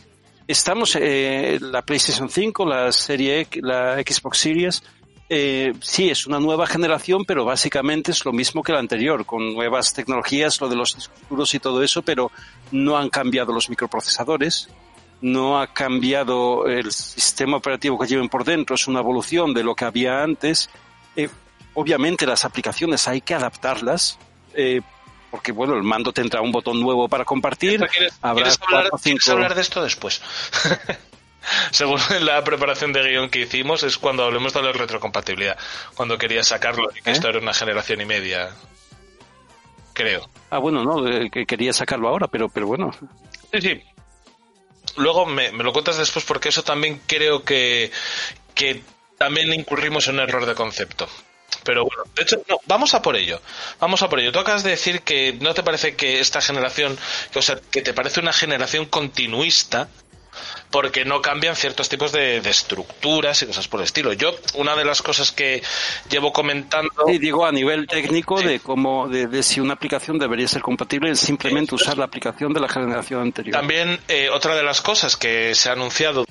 [0.47, 4.83] estamos, eh, la PlayStation 5, la serie X, la Xbox Series,
[5.29, 9.55] eh, sí, es una nueva generación, pero básicamente es lo mismo que la anterior, con
[9.55, 12.31] nuevas tecnologías, lo de los discos y todo eso, pero
[12.73, 14.69] no han cambiado los microprocesadores,
[15.23, 19.75] no ha cambiado el sistema operativo que lleven por dentro, es una evolución de lo
[19.75, 20.69] que había antes.
[21.17, 21.31] Eh,
[21.73, 24.19] obviamente las aplicaciones hay que adaptarlas,
[24.53, 24.83] eh,
[25.31, 27.81] porque bueno, el mando tendrá un botón nuevo para compartir.
[27.87, 28.51] ¿Quieres, habrá
[29.03, 30.21] quieres hablar de esto después?
[31.71, 35.59] Según la preparación de guion que hicimos, es cuando hablemos de la retrocompatibilidad.
[35.95, 37.13] Cuando quería sacarlo, y que ¿Eh?
[37.13, 38.51] esto era una generación y media.
[39.93, 40.29] Creo.
[40.51, 42.91] Ah, bueno, no, eh, que quería sacarlo ahora, pero, pero bueno.
[43.53, 43.83] Sí, sí.
[44.97, 47.91] Luego me, me lo cuentas después porque eso también creo que,
[48.55, 48.83] que
[49.19, 51.09] también incurrimos en un error de concepto.
[51.63, 53.41] Pero bueno, de hecho, no, vamos a por ello.
[53.81, 54.33] Vamos a por ello.
[54.33, 56.99] Tú acabas de decir que no te parece que esta generación,
[57.35, 59.89] o sea, que te parece una generación continuista
[60.75, 64.13] porque no cambian ciertos tipos de, de estructuras y cosas por el estilo.
[64.13, 65.63] Yo, una de las cosas que
[66.11, 66.91] llevo comentando...
[67.07, 71.13] Sí, digo a nivel técnico de cómo, de, de si una aplicación debería ser compatible
[71.13, 73.55] es simplemente usar la aplicación de la generación anterior.
[73.55, 76.25] También eh, otra de las cosas que se ha anunciado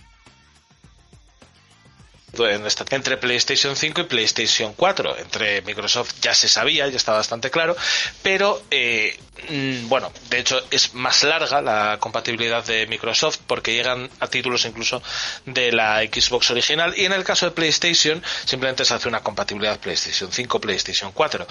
[2.92, 5.18] entre PlayStation 5 y PlayStation 4.
[5.20, 7.76] Entre Microsoft ya se sabía, ya está bastante claro,
[8.22, 9.18] pero eh,
[9.50, 14.66] mm, bueno, de hecho es más larga la compatibilidad de Microsoft porque llegan a títulos
[14.66, 15.02] incluso
[15.46, 19.80] de la Xbox original y en el caso de PlayStation simplemente se hace una compatibilidad
[19.80, 21.48] PlayStation 5, PlayStation 4.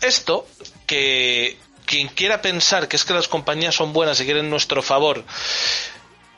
[0.00, 0.46] Esto
[0.86, 5.24] que quien quiera pensar que es que las compañías son buenas y quieren nuestro favor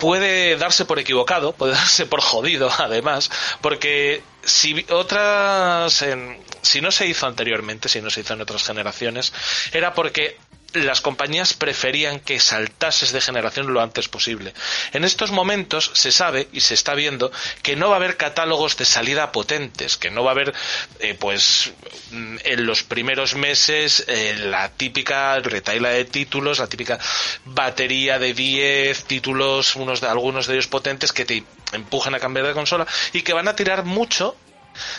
[0.05, 3.31] puede darse por equivocado, puede darse por jodido, además,
[3.63, 8.63] porque si otras, en- si no se hizo anteriormente, si no se hizo en otras
[8.65, 9.33] generaciones,
[9.73, 10.37] era porque
[10.75, 14.53] las compañías preferían que saltases de generación lo antes posible.
[14.93, 17.31] En estos momentos se sabe y se está viendo
[17.63, 20.53] que no va a haber catálogos de salida potentes, que no va a haber,
[21.01, 21.73] eh, pues,
[22.11, 26.99] mm, en los primeros meses eh, la típica retaila de títulos, la típica
[27.45, 32.47] batería de 10 títulos, unos de algunos de ellos potentes que te empujan a cambiar
[32.47, 34.37] de consola y que van a tirar mucho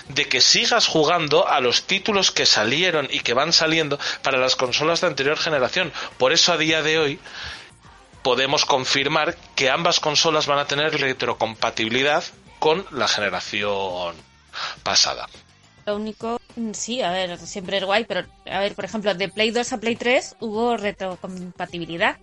[0.10, 4.56] de que sigas jugando a los títulos que salieron y que van saliendo para las
[4.56, 5.92] consolas de anterior generación.
[6.18, 7.20] Por eso a día de hoy
[8.24, 12.24] podemos confirmar que ambas consolas van a tener retrocompatibilidad
[12.60, 14.16] con la generación
[14.84, 15.28] pasada.
[15.86, 19.30] Lo único, mm, sí, a ver, siempre es guay, pero a ver, por ejemplo, de
[19.30, 22.18] Play 2 a Play 3 hubo retrocompatibilidad.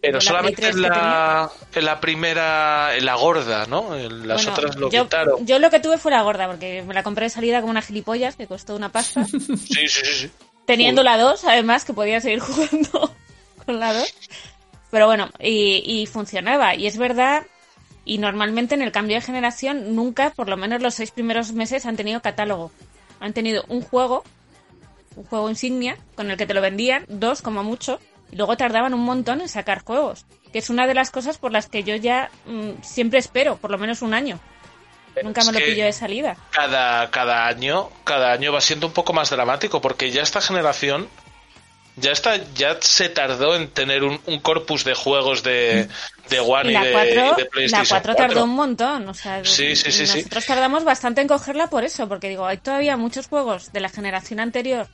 [0.00, 3.96] Pero solamente Play 3 en la, en la primera, en la gorda, ¿no?
[3.96, 5.46] En las Bueno, otras lo yo, quitaron.
[5.46, 7.82] yo lo que tuve fue la gorda, porque me la compré de salida como una
[7.82, 9.24] gilipollas, que costó una pasta.
[9.26, 10.04] Sí, sí, sí.
[10.14, 10.30] sí.
[10.66, 13.12] Teniendo la 2, además, que podía seguir jugando
[13.64, 14.14] con la 2.
[14.90, 16.74] Pero bueno, y, y funcionaba.
[16.74, 17.44] Y es verdad,
[18.04, 21.86] y normalmente en el cambio de generación, nunca, por lo menos los seis primeros meses,
[21.86, 22.70] han tenido catálogo.
[23.20, 24.22] Han tenido un juego,
[25.16, 27.98] un juego insignia, con el que te lo vendían, dos como mucho,
[28.30, 30.24] y luego tardaban un montón en sacar juegos.
[30.52, 33.70] Que es una de las cosas por las que yo ya mm, siempre espero, por
[33.70, 34.38] lo menos un año.
[35.22, 36.36] Nunca me lo pillo de salida.
[36.50, 41.08] cada, cada año, cada año va siendo un poco más dramático, porque ya esta generación
[41.96, 45.88] ya está, ya se tardó en tener un, un corpus de juegos de,
[46.30, 48.14] de One Y de, 4, y de la PlayStation 4 4.
[48.14, 49.08] tardó un montón.
[49.08, 50.18] O sea, Sí, sí, sí, sí.
[50.18, 53.88] nosotros tardamos bastante en cogerla por eso, porque digo, hay todavía muchos juegos de la
[53.88, 54.86] generación anterior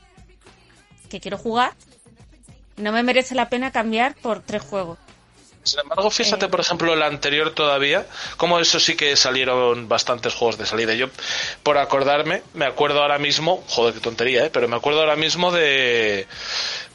[1.11, 1.73] que quiero jugar.
[2.77, 4.99] No me merece la pena cambiar por tres juegos.
[5.63, 6.49] Sin embargo, fíjate, Eh.
[6.49, 8.07] por ejemplo, la anterior todavía,
[8.37, 10.93] como eso sí que salieron bastantes juegos de salida.
[10.95, 11.07] Yo,
[11.63, 14.51] por acordarme, me acuerdo ahora mismo, joder, qué tontería, ¿eh?
[14.53, 16.27] pero me acuerdo ahora mismo de,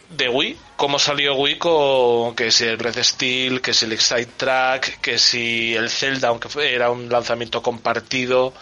[0.09, 4.33] de Wii, cómo salió Wii con que si el Breath Steel, que si el Excite
[4.37, 8.53] Track, que si el Zelda, aunque era un lanzamiento compartido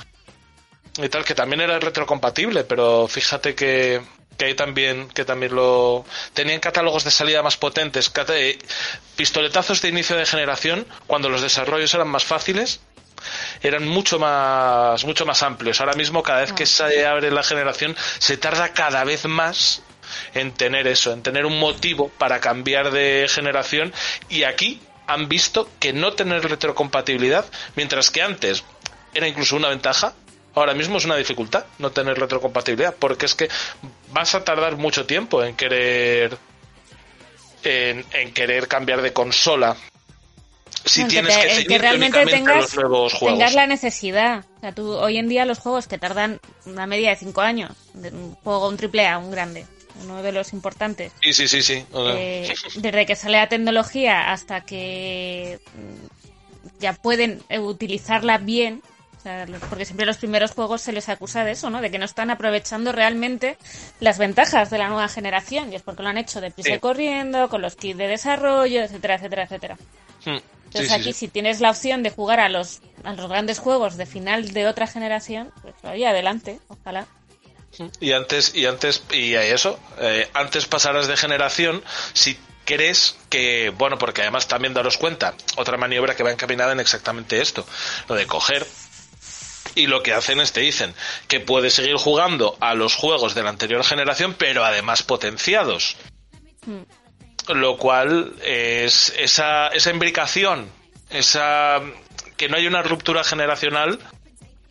[0.97, 4.01] y tal, que también era retrocompatible, pero fíjate que,
[4.38, 8.60] que ahí también, que también lo tenían catálogos de salida más potentes, eh,
[9.16, 12.80] pistoletazos de inicio de generación, cuando los desarrollos eran más fáciles,
[13.62, 15.80] eran mucho más, mucho más amplios.
[15.82, 19.82] Ahora mismo, cada vez que se abre la generación, se tarda cada vez más
[20.34, 23.94] en tener eso, en tener un motivo para cambiar de generación.
[24.30, 28.64] Y aquí han visto que no tener retrocompatibilidad, mientras que antes
[29.14, 30.14] era incluso una ventaja,
[30.60, 33.49] ahora mismo es una dificultad no tener retrocompatibilidad, porque es que
[34.12, 36.38] vas a tardar mucho tiempo en querer
[37.64, 39.76] en, en querer cambiar de consola
[40.86, 43.38] si El que tienes te- que ceñirte realmente tengas, los nuevos juegos.
[43.39, 44.45] tengas la necesidad.
[44.58, 47.72] O sea, tú hoy en día los juegos que tardan una media de cinco años,
[47.93, 49.66] de un juego, un triple A, un grande,
[50.03, 51.86] uno de los importantes, Sí, sí, sí, sí.
[51.93, 58.82] eh, desde que sale la tecnología hasta que mm, ya pueden utilizarla bien.
[59.28, 61.82] Sea, porque siempre los primeros juegos se les acusa de eso, ¿no?
[61.82, 63.58] De que no están aprovechando realmente
[64.00, 65.74] las ventajas de la nueva generación.
[65.74, 66.80] Y es porque lo han hecho deprisa Sí.
[66.80, 69.78] corriendo, con los kits de desarrollo, etcétera, etcétera, etcétera.
[70.24, 70.38] Hmm.
[70.68, 71.20] Entonces sí, aquí sí.
[71.20, 74.66] si tienes la opción de jugar a los, a los grandes juegos de final de
[74.66, 77.06] otra generación, pues ahí adelante, ojalá.
[78.00, 83.98] Y antes, y antes, y eso, eh, antes pasarás de generación si crees que, bueno,
[83.98, 87.66] porque además también daros cuenta, otra maniobra que va encaminada en exactamente esto,
[88.08, 88.66] lo de coger
[89.78, 90.94] y lo que hacen es te dicen
[91.28, 95.96] que puedes seguir jugando a los juegos de la anterior generación, pero además potenciados.
[97.48, 100.70] Lo cual es esa, esa imbricación,
[101.10, 101.82] esa
[102.36, 104.00] que no hay una ruptura generacional,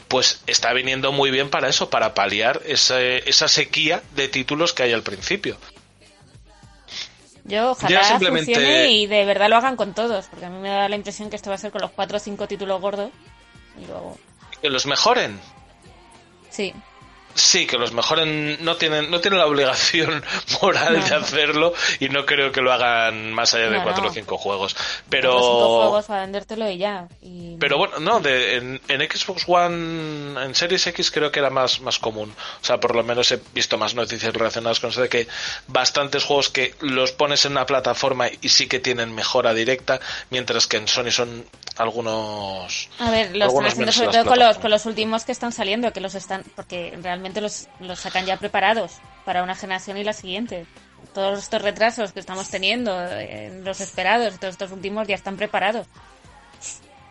[0.09, 4.83] pues está viniendo muy bien para eso, para paliar ese- esa sequía de títulos que
[4.85, 5.57] hay al principio.
[7.45, 10.69] Yo ojalá simplemente- funcione y de verdad lo hagan con todos, porque a mí me
[10.69, 13.11] da la impresión que esto va a ser con los cuatro o cinco títulos gordos.
[13.81, 14.19] Y luego,
[14.67, 15.39] Que los mejoren.
[16.51, 16.75] sí.
[17.37, 20.25] Sí, que los mejoren no tienen no tienen la obligación
[20.63, 24.11] moral de hacerlo y no creo que lo hagan más allá de No, cuatro no.
[24.11, 24.75] o cinco juegos.
[24.75, 25.39] Cuatro o cinco Pero
[25.81, 27.09] juegos para vendértelo y ya.
[27.21, 27.57] Y...
[27.61, 31.81] pero bueno, no, de, en, en Xbox One, en Series X creo que era más,
[31.81, 32.35] más común.
[32.63, 35.29] O sea, por lo menos he visto más noticias relacionadas con eso de que
[35.67, 40.67] bastantes juegos que los pones en una plataforma y sí que tienen mejora directa, mientras
[40.67, 41.45] que en Sony son
[41.77, 42.89] algunos...
[42.99, 44.87] A ver, lo están algunos haciendo menos sobre en las todo con los, con los
[44.87, 48.93] últimos que están saliendo, que los están, porque realmente los, los sacan ya preparados
[49.25, 50.67] para una generación y la siguiente.
[51.15, 55.87] Todos estos retrasos que estamos teniendo, eh, los esperados, todos estos últimos ya están preparados.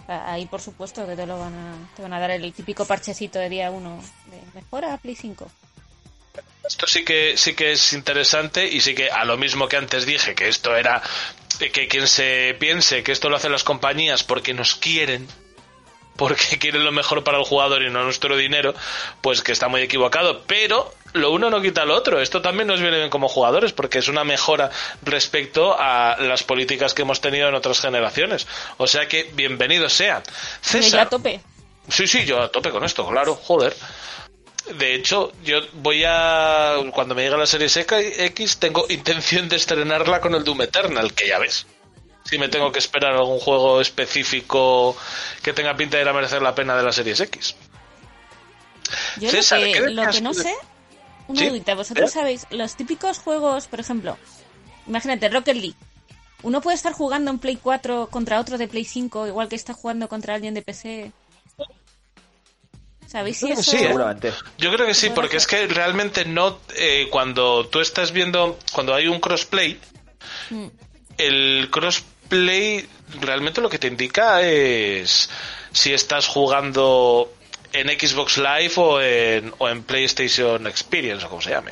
[0.07, 3.39] Ahí, por supuesto, que te lo van a, te van a dar el típico parchecito
[3.39, 5.49] de día uno de mejora Play 5.
[6.67, 10.05] Esto sí que sí que es interesante y sí que a lo mismo que antes
[10.05, 11.01] dije que esto era
[11.57, 15.27] que quien se piense que esto lo hacen las compañías porque nos quieren
[16.15, 18.73] porque quieren lo mejor para el jugador y no nuestro dinero,
[19.21, 20.43] pues que está muy equivocado.
[20.47, 22.21] Pero lo uno no quita lo otro.
[22.21, 24.69] Esto también nos viene bien como jugadores porque es una mejora
[25.03, 28.47] respecto a las políticas que hemos tenido en otras generaciones.
[28.77, 30.23] O sea que bienvenidos sean.
[30.23, 30.33] Pero
[30.73, 31.41] yo a César, tope.
[31.87, 33.75] Sí, sí, yo a tope con esto, claro, joder.
[34.77, 36.77] De hecho, yo voy a.
[36.91, 41.27] Cuando me llegue la serie X, tengo intención de estrenarla con el Doom Eternal, que
[41.27, 41.67] ya ves.
[42.25, 44.97] Si me tengo que esperar algún juego específico
[45.43, 47.55] que tenga pinta de ir a merecer la pena de la serie X.
[49.17, 50.55] Yo César, lo ¿qué que, lo que no de- sé,
[51.27, 51.49] una ¿Sí?
[51.49, 52.13] dudita, vosotros ¿Eh?
[52.13, 54.17] sabéis, los típicos juegos, por ejemplo,
[54.87, 55.75] imagínate, Rocket League.
[56.43, 59.73] Uno puede estar jugando en Play 4 contra otro de Play 5, igual que está
[59.73, 61.11] jugando contra alguien de PC.
[63.07, 63.71] ¿Sabéis si Yo creo que eso...?
[63.71, 63.87] sí, ¿eh?
[63.87, 64.33] Seguramente.
[64.57, 66.59] Yo creo que sí, porque es que realmente no.
[66.75, 68.57] eh, cuando tú estás viendo.
[68.73, 69.79] Cuando hay un crossplay,
[70.49, 70.67] Mm.
[71.17, 75.29] el crossplay realmente lo que te indica es
[75.71, 77.31] si estás jugando
[77.73, 81.71] en Xbox Live o en, o en PlayStation Experience o como se llame.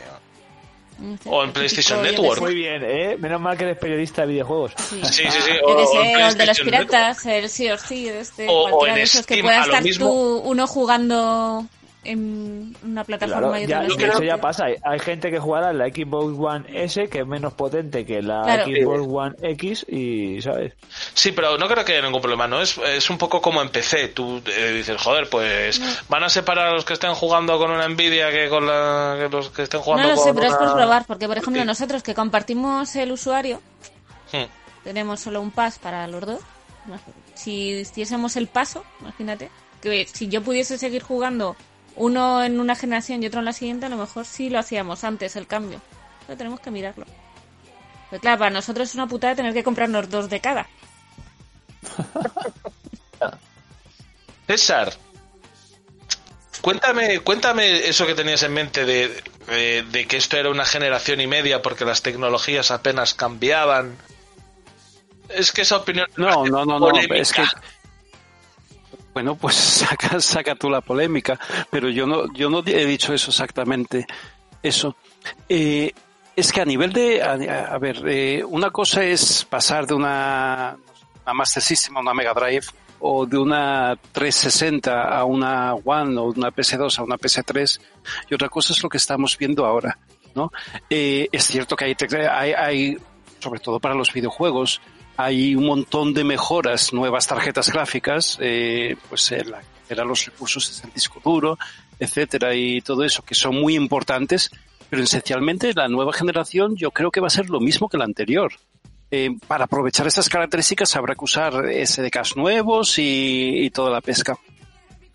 [1.26, 2.39] O en PlayStation Network.
[2.41, 3.18] Muy bien, ¿eh?
[3.18, 4.74] Menos mal que eres periodista de videojuegos.
[4.78, 5.01] Sí.
[5.04, 5.51] Sí, sí, sí.
[5.62, 6.88] Yo O, que o sé, en o el de los Network.
[6.88, 9.60] piratas, el sí o sí, este, O- o en de esos que Steam, pueda a
[9.60, 10.08] lo estar mismo.
[10.08, 11.66] tú, uno jugando
[12.04, 14.26] en una plataforma Claro, y ya, otro en la de hecho siguiente.
[14.28, 14.66] ya pasa.
[14.66, 18.22] Hay, hay gente que jugará en la Xbox One S, que es menos potente que
[18.22, 18.66] la Claro.
[18.66, 20.74] Xbox One X, y, ¿sabes?
[21.14, 22.62] Sí, pero no creo que haya ningún problema, ¿no?
[22.62, 24.10] Es, es un poco como en PC.
[24.10, 27.88] Tú eh, dices, joder, pues van a separar a los que estén jugando con una
[27.88, 30.56] Nvidia que con la, que los que estén jugando No lo con sé, pero es
[30.56, 31.68] por probar, porque por ejemplo Sí.
[31.68, 33.62] nosotros que compartimos el usuario,
[34.32, 34.45] Hmm.
[34.84, 36.39] tenemos solo un pass para los dos.
[37.36, 39.49] Si hiciésemos el paso, imagínate,
[39.82, 41.56] que si yo pudiese seguir jugando
[41.96, 45.04] uno en una generación y otro en la siguiente, a lo mejor sí lo hacíamos
[45.04, 45.82] antes el cambio.
[46.26, 47.06] Pero tenemos que mirarlo.
[48.10, 50.68] Pero claro, para nosotros es una putada tener que comprarnos dos de cada.
[54.48, 54.94] César,
[56.62, 61.22] cuéntame, cuéntame eso que tenías en mente de, de- de que esto era una generación
[61.22, 63.98] y media porque las tecnologías apenas cambiaban.
[65.30, 67.44] Es que esa opinión No, no, no, no, es que
[69.14, 71.39] bueno, pues saca, saca tú la polémica,
[71.70, 74.05] pero yo no, yo no he dicho eso exactamente,
[74.61, 74.95] eso.
[75.47, 75.91] Eh,
[76.36, 80.76] es que a nivel de, a, ver, eh, una cosa es pasar de una,
[81.24, 82.66] una Master System una Mega Drive
[82.99, 87.80] o de una 360 a una One o una PS2 a una PS3
[88.30, 89.99] y otra cosa es lo que estamos viendo ahora,
[90.34, 90.51] ¿no?
[90.89, 91.95] Eh, es cierto que hay,
[92.32, 92.97] hay, hay,
[93.39, 94.82] sobre todo para los videojuegos,
[95.18, 100.82] hay un montón de mejoras, nuevas tarjetas gráficas, eh, pues eh, la- eran los recursos
[100.82, 101.57] del disco duro,
[101.99, 104.49] etcétera, y todo eso, que son muy importantes,
[104.89, 108.05] pero esencialmente la nueva generación yo creo que va a ser lo mismo que la
[108.05, 108.53] anterior.
[109.16, 111.53] eh, para aprovechar estas características habrá que usar
[111.86, 114.39] SDKs nuevos y, toda la pesca.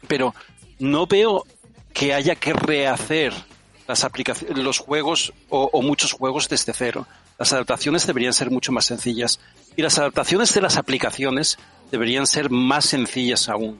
[0.07, 0.36] Pero
[0.78, 1.44] no veo
[1.92, 3.32] que haya que rehacer
[3.88, 7.09] las aplicaciones, los juegos o muchos juegos desde cero.
[7.40, 9.40] Las adaptaciones deberían ser mucho más sencillas
[9.79, 11.57] y las adaptaciones de las aplicaciones
[11.93, 13.79] deberían ser más sencillas aún.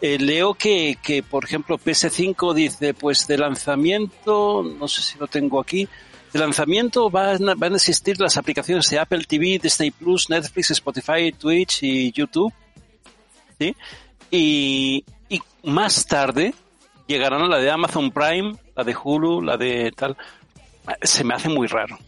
[0.00, 5.26] Eh, leo que, que, por ejemplo, PS5 dice, pues de lanzamiento, no sé si lo
[5.26, 5.88] tengo aquí,
[6.32, 10.70] de lanzamiento van a, van a existir las aplicaciones de Apple TV, Disney Plus, Netflix,
[10.70, 12.52] Spotify, Twitch y YouTube.
[13.58, 13.74] ¿sí?
[14.30, 16.54] Y, y más tarde
[17.08, 20.16] llegarán a la de Amazon Prime, la de Hulu, la de tal.
[21.02, 21.98] Se me hace muy raro.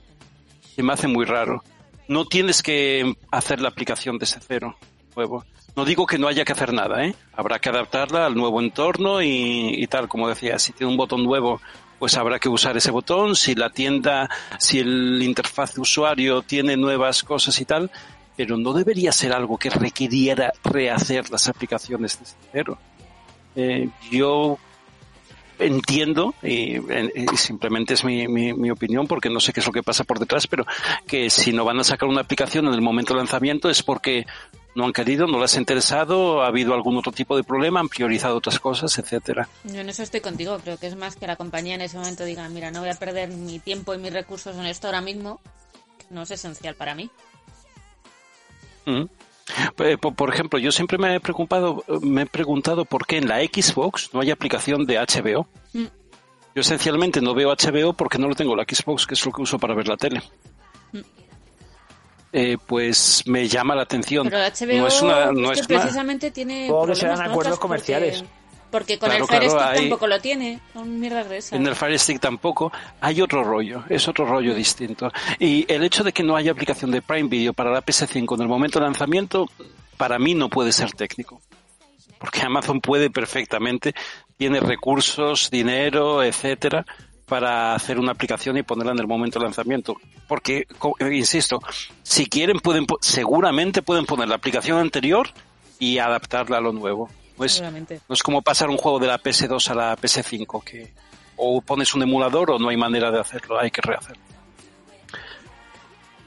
[0.76, 1.64] Se me hace muy raro.
[2.08, 4.76] No tienes que hacer la aplicación desde cero,
[5.16, 5.44] nuevo.
[5.74, 7.14] No digo que no haya que hacer nada, ¿eh?
[7.34, 11.24] Habrá que adaptarla al nuevo entorno y, y tal, como decía, si tiene un botón
[11.24, 11.60] nuevo,
[11.98, 13.36] pues habrá que usar ese botón.
[13.36, 14.28] Si la tienda,
[14.58, 17.90] si el interfaz de usuario tiene nuevas cosas y tal,
[18.36, 22.78] pero no debería ser algo que requiriera rehacer las aplicaciones desde cero.
[23.54, 24.58] Eh, yo
[25.66, 29.72] entiendo, y, y simplemente es mi, mi, mi, opinión porque no sé qué es lo
[29.72, 30.64] que pasa por detrás, pero
[31.06, 34.26] que si no van a sacar una aplicación en el momento de lanzamiento es porque
[34.74, 37.88] no han querido, no les ha interesado, ha habido algún otro tipo de problema, han
[37.88, 39.48] priorizado otras cosas, etcétera.
[39.64, 42.24] Yo en eso estoy contigo, creo que es más que la compañía en ese momento
[42.24, 45.40] diga, mira, no voy a perder mi tiempo y mis recursos en esto ahora mismo,
[46.10, 47.10] no es esencial para mí.
[48.86, 49.04] Mm.
[50.16, 54.10] Por ejemplo, yo siempre me he preocupado, me he preguntado por qué en la Xbox
[54.12, 55.46] no hay aplicación de HBO.
[55.72, 55.84] Mm.
[56.54, 59.32] Yo esencialmente no veo HBO porque no lo tengo en la Xbox, que es lo
[59.32, 60.22] que uso para ver la tele.
[60.92, 60.98] Mm.
[62.34, 64.28] Eh, pues me llama la atención.
[64.30, 66.98] Pero HBO no es una, no es es que una- precisamente tiene Supongo que problemas
[66.98, 68.22] serán con acuerdos comerciales.
[68.22, 68.41] Porque,
[68.72, 70.58] porque con Claro, el Fire claro, Stick hay- tampoco lo tiene.
[70.74, 71.44] De.
[71.52, 72.72] En el Fire Stick tampoco.
[73.00, 75.12] Hay otro rollo, es otro rollo distinto.
[75.38, 78.42] Y el hecho de que no haya aplicación de Prime Video para la PS5 en
[78.42, 79.48] el momento de lanzamiento,
[79.96, 81.40] para mí no puede ser técnico.
[82.18, 83.94] Porque Amazon puede perfectamente,
[84.36, 86.84] tiene recursos, dinero, etcétera,
[87.26, 89.96] para hacer una aplicación y ponerla en el momento de lanzamiento.
[90.28, 90.66] Porque,
[91.12, 91.60] insisto,
[92.02, 95.28] si quieren, pueden, seguramente pueden poner la aplicación anterior
[95.78, 97.08] y adaptarla a lo nuevo.
[97.42, 98.00] No es, Seguramente.
[98.08, 100.92] no es como pasar un juego de la PS2 a la PS5, que
[101.36, 104.22] o pones un emulador o no hay manera de hacerlo, hay que rehacerlo.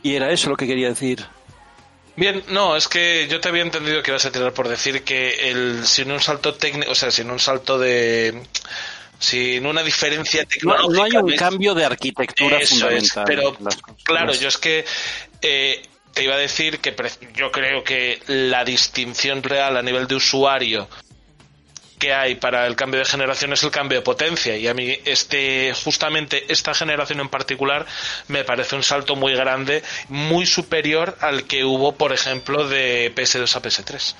[0.03, 1.25] Y era eso lo que quería decir.
[2.17, 5.49] Bien, no, es que yo te había entendido que ibas a tirar por decir que
[5.51, 8.41] el sin un salto técnico, o sea, sin un salto de
[9.19, 13.23] sin una diferencia No, tecnológica no hay un es- cambio de arquitectura Eso es, fundamental.
[13.25, 14.03] pero Las cosas.
[14.03, 14.85] claro, yo es que
[15.41, 15.81] eh,
[16.13, 20.15] te iba a decir que pre- yo creo que la distinción real a nivel de
[20.15, 20.87] usuario
[21.97, 24.97] que hay para el cambio de generación es el cambio de potencia y a mí
[25.05, 27.85] este justamente esta generación en particular
[28.27, 33.55] me parece un salto muy grande muy superior al que hubo por ejemplo de PS2
[33.55, 34.15] a PS3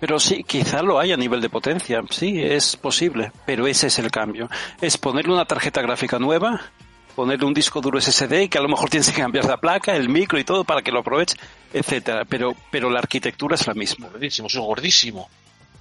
[0.00, 3.98] Pero sí, quizá lo hay a nivel de potencia, sí, es posible, pero ese es
[3.98, 4.48] el cambio.
[4.80, 6.70] Es ponerle una tarjeta gráfica nueva,
[7.16, 10.08] ponerle un disco duro SSD, que a lo mejor tienes que cambiar la placa, el
[10.08, 11.36] micro y todo para que lo aproveche,
[11.72, 12.24] etcétera.
[12.26, 14.06] Pero, pero la arquitectura es la misma.
[14.08, 15.28] gordísimo soy gordísimo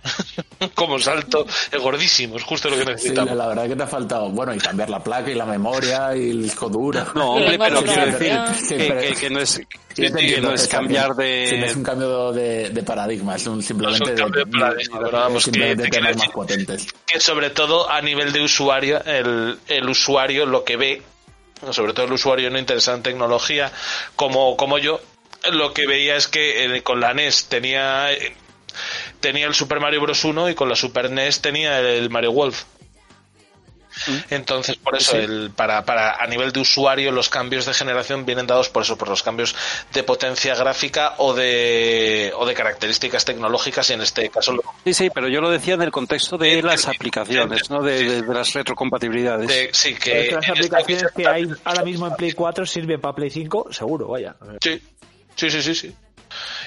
[0.75, 3.87] como salto es gordísimo es justo lo que Sí, necesitamos la verdad que te ha
[3.87, 4.29] faltado.
[4.29, 7.05] Bueno, y cambiar la placa y la memoria y el disco duro.
[7.15, 8.37] No, hombre, pero quiero decir
[8.69, 9.61] que, pero- que- que no es,
[9.95, 11.67] que, no es cambiar también- sí, no de...
[11.71, 14.99] es un cambio de, de paradigma, es un simplemente No es un cambio de paradigma,
[14.99, 16.87] pero vamos, que simplemente más potentes.
[17.05, 21.01] que sobre todo a nivel de usuario, el, el usuario lo que ve,
[21.71, 23.71] sobre todo el usuario no interesado en tecnología,
[24.15, 25.01] como, como yo,
[25.51, 28.35] lo que veía es que eh, con la NES tenía, eh,
[29.19, 30.23] tenía el Super Mario Bros.
[30.23, 32.63] 1 y con la Super NES tenía el Mario Wolf.
[34.29, 35.17] Entonces, por eso, Sí.
[35.17, 38.95] el, para, para, a nivel de usuario, los cambios de generación vienen dados por eso,
[38.95, 39.55] por los cambios
[39.91, 44.93] de potencia gráfica o de, o de características tecnológicas, y en este caso lo- Sí,
[44.93, 48.33] sí, pero yo lo decía en el contexto de las aplicaciones, no de, de- de
[48.33, 49.47] las retrocompatibilidades.
[49.47, 53.31] de- sí, que las aplicaciones que hay ahora mismo en Play 4 sirven para Play
[53.31, 54.35] 5, seguro, vaya.
[54.61, 54.79] Sí,
[55.35, 55.95] sí, sí, sí, sí.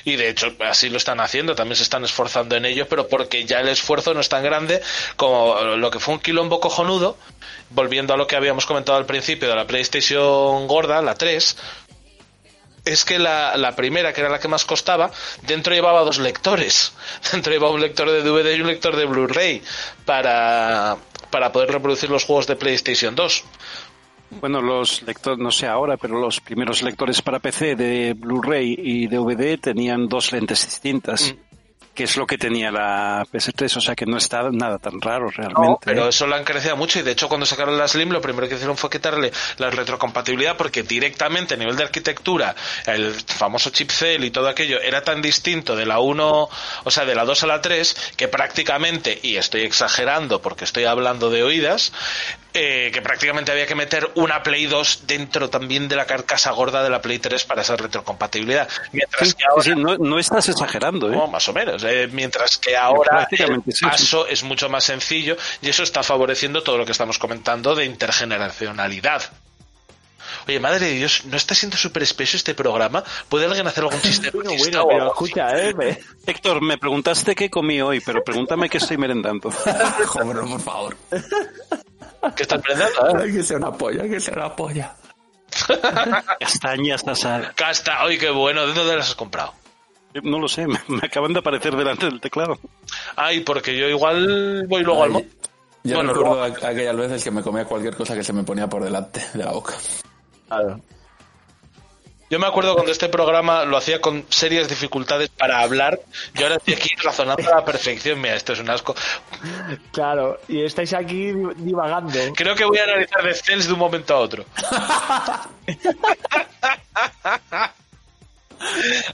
[0.05, 3.45] Y de hecho, así lo están haciendo, también se están esforzando en ello, pero porque
[3.45, 4.83] ya el esfuerzo no es tan grande
[5.17, 7.17] como lo que fue un quilombo cojonudo,
[7.71, 11.57] volviendo a lo que habíamos comentado al principio de la PlayStation gorda, la 3,
[12.85, 15.11] es que la, la primera, que era la que más costaba,
[15.43, 16.93] dentro llevaba dos lectores.
[17.33, 19.63] Dentro llevaba un lector de DVD y un lector de Blu-ray
[20.05, 20.97] para,
[21.31, 23.45] para poder reproducir los juegos de PlayStation 2.
[24.31, 29.07] Bueno, los lectores, no sé ahora, pero los primeros lectores para PC de Blu-ray y
[29.09, 31.35] DVD tenían dos lentes distintas.
[31.93, 35.25] que es lo que tenía la PS3, o sea que no está nada tan raro
[35.27, 35.79] No, realmente.
[35.85, 36.09] pero ¿eh?
[36.11, 38.55] eso lo han crecido mucho y de hecho cuando sacaron la Slim lo primero que
[38.55, 42.55] hicieron fue quitarle la retrocompatibilidad porque directamente a nivel de arquitectura
[42.87, 46.49] el famoso chip Cell y todo aquello era tan distinto de la 1,
[46.85, 50.85] o sea, de la 2 a la 3 que prácticamente, y estoy exagerando porque estoy
[50.85, 51.93] hablando de oídas,
[52.55, 56.83] eh, que prácticamente había que meter una Play 2 dentro también de la carcasa gorda
[56.83, 58.69] de la Play 3 para esa retrocompatibilidad.
[58.93, 59.63] Mientras Sí, que ahora...
[59.63, 61.17] sí, no, no estás exagerando, ¿eh?
[61.17, 61.83] No, más o menos.
[61.85, 66.63] eh, mientras que ahora el sí, paso es mucho más sencillo y eso está favoreciendo
[66.63, 69.23] todo lo que estamos comentando de intergeneracionalidad.
[70.49, 73.03] Oye, madre de Dios, ¿no está siendo súper espeso este programa?
[73.29, 75.75] ¿Puede alguien hacer algún chiste Bueno, bueno, pero escucha, eh.
[75.75, 79.51] me- Héctor, me preguntaste qué comí hoy, pero pregúntame qué estoy merendando.
[80.07, 80.97] Joder, por favor.
[82.37, 83.25] ¿Qué estás aprendiendo?
[83.25, 83.33] eh?
[83.33, 84.95] Que sea una polla, que sea una polla.
[86.39, 87.55] Castañas asar.
[87.55, 88.67] Casta, oye, qué bueno.
[88.67, 89.55] ¿De dónde las has comprado?
[90.23, 92.59] No lo sé, me, acaban de aparecer delante del teclado.
[93.17, 95.11] Ay, porque yo igual voy luego al...
[95.11, 95.29] Ay, mo-
[95.85, 98.67] Yo Bueno, recuerdo a- aquellas veces que me comía cualquier cosa que se me ponía
[98.69, 99.75] por delante de la boca.
[100.51, 100.81] Claro.
[102.29, 106.01] Yo me acuerdo cuando este programa lo hacía con serias dificultades para hablar
[106.33, 108.21] y ahora estoy aquí razonando a la perfección.
[108.21, 108.95] Mira, esto es un asco.
[109.91, 112.13] Claro, y estáis aquí divagando.
[112.37, 114.45] Creo que voy a analizar The Cells de un momento a otro.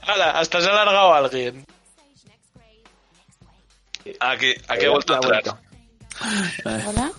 [0.07, 1.65] Hala, hasta se ha alargado alguien.
[4.19, 5.43] Aquí, aquí he vuelto a entrar.
[6.87, 7.11] Hola.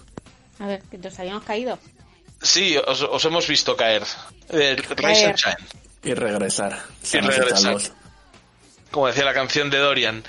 [0.61, 1.79] A ver, que nos habíamos caído.
[2.41, 4.03] Sí, os, os hemos visto caer.
[4.51, 5.34] Eh, Shine,
[6.03, 6.78] Y regresar.
[7.12, 7.76] Y regresar.
[8.91, 10.24] como decía la canción de Dorian.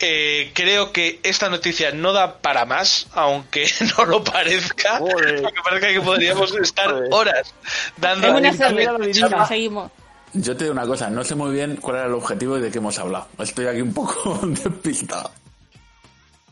[0.00, 4.98] Eh, creo que esta noticia no da para más, aunque no lo parezca.
[4.98, 5.44] Joder.
[5.44, 7.54] Aunque parezca que podríamos estar horas
[7.96, 9.46] dando una cerveza.
[9.46, 9.90] Seguimos.
[10.34, 12.70] Yo te digo una cosa, no sé muy bien cuál era el objetivo y de
[12.70, 13.28] qué hemos hablado.
[13.38, 15.30] Estoy aquí un poco despistado.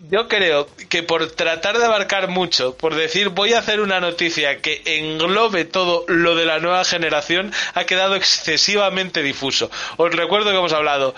[0.09, 4.61] Yo creo que por tratar de abarcar mucho, por decir voy a hacer una noticia
[4.63, 9.71] que englobe todo lo de la nueva generación, ha quedado excesivamente difuso.
[9.99, 11.15] Os recuerdo que hemos hablado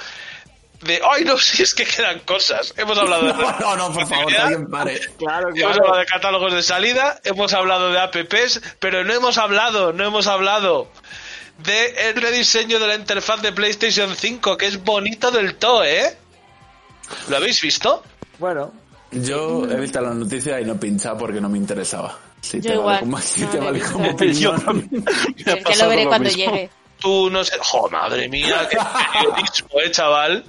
[0.80, 2.74] de, ay no, si es que quedan cosas.
[2.76, 3.32] Hemos hablado de...
[3.34, 5.00] No, no, no, por favor, alguien pare.
[5.18, 5.74] Claro, Hemos claro.
[5.84, 10.26] hablado de catálogos de salida, hemos hablado de apps, pero no hemos hablado, no hemos
[10.26, 10.88] hablado
[11.58, 16.16] de el rediseño de la interfaz de PlayStation 5, que es bonito del todo, ¿eh?
[17.28, 18.02] ¿Lo habéis visto?
[18.38, 18.72] Bueno,
[19.10, 22.18] Yo he visto la noticia y no pinchaba porque no me interesaba.
[22.40, 24.88] Si Yo te igual, vale como, si no, te vale como opinión.
[25.44, 26.44] Ya lo veré lo cuando mismo.
[26.52, 26.70] llegue.
[26.98, 27.56] Tú no sé...
[27.60, 28.66] ¡Jo, madre mía!
[28.70, 28.78] ¡Qué
[29.12, 30.44] periodismo, eh, chaval!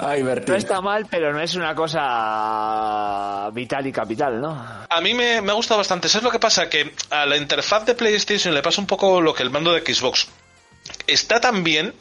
[0.00, 4.50] Ay, no está mal, pero no es una cosa vital y capital, ¿no?
[4.88, 6.08] A mí me, me ha gustado bastante.
[6.08, 6.70] ¿Sabes lo que pasa?
[6.70, 9.80] Que a la interfaz de PlayStation le pasa un poco lo que el mando de
[9.80, 10.28] Xbox.
[11.06, 11.92] Está tan bien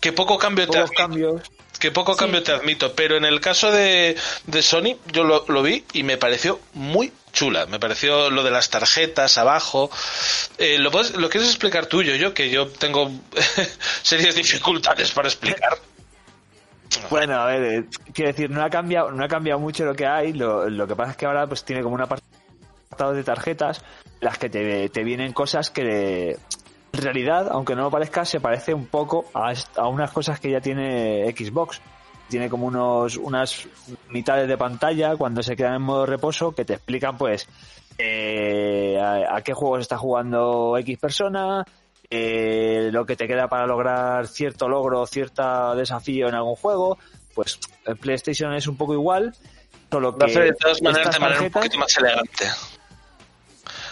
[0.00, 1.02] que poco cambio te Pocos admite.
[1.02, 1.42] cambios.
[1.78, 2.18] Que poco Sí.
[2.20, 4.16] cambio te admito, pero en el caso de,
[4.46, 7.66] de Sony, yo lo, lo vi y me pareció muy chula.
[7.66, 9.90] Me pareció lo de las tarjetas abajo.
[10.58, 12.34] Eh, ¿lo, puedes- ¿Lo quieres explicar tú, yo, yo?
[12.34, 13.10] Que yo tengo
[14.02, 15.78] serias dificultades para explicar.
[17.10, 20.06] Bueno, a ver, eh, quiero decir, no ha cambiado, no ha cambiado mucho lo que
[20.06, 20.32] hay.
[20.32, 23.82] Lo, lo que pasa es que ahora pues tiene como un apartado de tarjetas,
[24.20, 26.36] las que te, te vienen cosas que
[26.92, 30.50] en realidad, aunque no lo parezca, se parece un poco a, a unas cosas que
[30.50, 31.80] ya tiene Xbox.
[32.28, 33.66] Tiene como unos unas
[34.10, 37.46] mitades de pantalla cuando se quedan en modo reposo que te explican pues
[37.96, 41.64] eh, a, a qué juegos está jugando X persona,
[42.10, 46.98] eh, lo que te queda para lograr cierto logro, cierto desafío en algún juego,
[47.34, 49.34] pues en PlayStation es un poco igual,
[49.90, 52.44] solo Lo que de todas maneras de manera un poquito más elegante.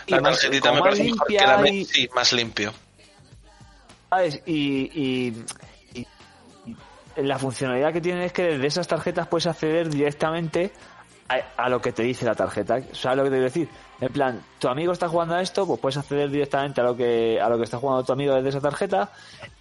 [0.09, 2.73] La tarjetita me parece mejor que la me- y- Sí, más limpio.
[4.47, 5.33] Y,
[5.95, 6.07] y-
[7.17, 10.71] la funcionalidad que tiene es que desde esas tarjetas puedes acceder directamente
[11.29, 12.79] a, a lo que te dice la tarjeta.
[12.93, 13.69] ¿Sabes lo que te quiero decir?
[14.03, 17.41] En plan, tu amigo está jugando a esto, pues puedes acceder directamente a lo que
[17.41, 19.11] a lo que está jugando tu amigo desde esa tarjeta.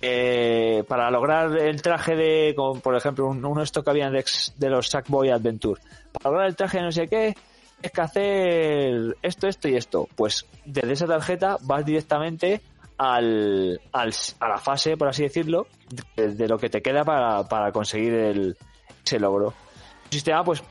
[0.01, 4.25] Eh, para lograr el traje de, por ejemplo, un- uno de estos que habían de,
[4.57, 5.79] de los Sackboy Adventure.
[6.11, 7.33] Para lograr el traje de no sé qué,
[7.81, 10.09] es que hacer esto, esto y esto.
[10.15, 12.61] Pues desde esa tarjeta vas directamente
[12.97, 15.67] al, al- a la fase, por así decirlo,
[16.15, 18.57] de, de lo que te queda para, para conseguir el,
[19.05, 19.53] ese logro.
[20.05, 20.63] El sistema, pues,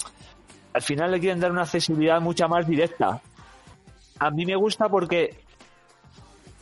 [0.72, 3.20] al final le quieren dar una accesibilidad mucha más directa.
[4.18, 5.38] A mí me gusta porque,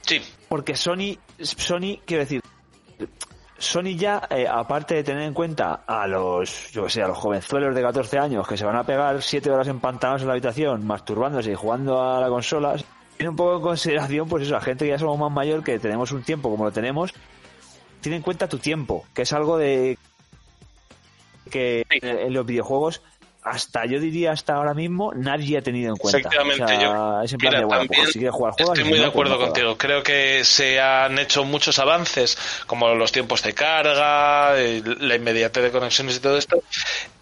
[0.03, 2.41] Sí, porque Sony, Sony, quiero decir,
[3.57, 7.17] Sony ya, eh, aparte de tener en cuenta a los, yo que sé, a los
[7.19, 10.85] jovenzuelos de 14 años que se van a pegar 7 horas empantanados en la habitación,
[10.85, 12.75] masturbándose y jugando a la consola,
[13.23, 15.79] tiene un poco en consideración, pues eso, a gente que ya somos más mayor, que
[15.79, 17.15] tenemos un tiempo como lo tenemos,
[18.01, 19.97] tiene en cuenta tu tiempo, que es algo de
[21.49, 23.01] que en los videojuegos
[23.45, 26.19] hasta yo diría hasta ahora mismo nadie ha tenido en cuenta.
[26.19, 28.53] Efectivamente, O sea, yo- es en plan mira, de, bueno, también pues si quieres jugar,
[28.55, 28.79] juegas.
[28.79, 29.77] Estoy muy de pues acuerdo no contigo.
[29.79, 35.63] Creo que se han hecho muchos avances, como los tiempos de carga, el- la inmediatez
[35.65, 36.63] de conexiones y todo esto,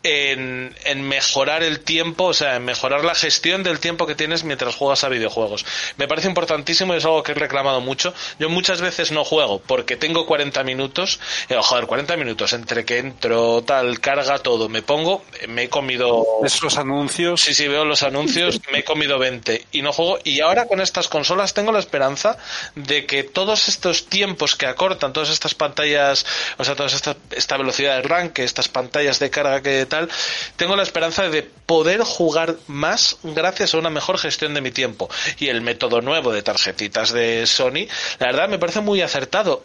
[0.03, 4.45] en, en mejorar el tiempo, o sea, en mejorar la gestión del tiempo que tienes
[4.45, 5.65] mientras juegas a videojuegos.
[5.99, 8.15] Me parece importantísimo y es algo que he reclamado mucho.
[8.39, 12.99] Yo muchas veces no juego porque tengo 40 minutos, eh, joder, 40 minutos entre que
[12.99, 16.10] entro, tal, carga todo, me pongo, me he comido
[16.43, 17.41] ¿Ves los anuncios?
[17.41, 20.19] Sí, sí, veo los anuncios, me he comido 20 y no juego.
[20.25, 22.37] Y ahora con estas consolas tengo la esperanza
[22.75, 26.27] de que todos estos tiempos que acortan, todas estas pantallas,
[26.59, 30.09] o sea, toda esta, esta velocidad de arranque, estas pantallas de carga que tal,
[30.57, 35.09] tengo la esperanza de poder jugar más gracias a una mejor gestión de mi tiempo.
[35.39, 37.87] Y el método nuevo de tarjetitas de Sony,
[38.19, 39.63] la verdad me parece muy acertado.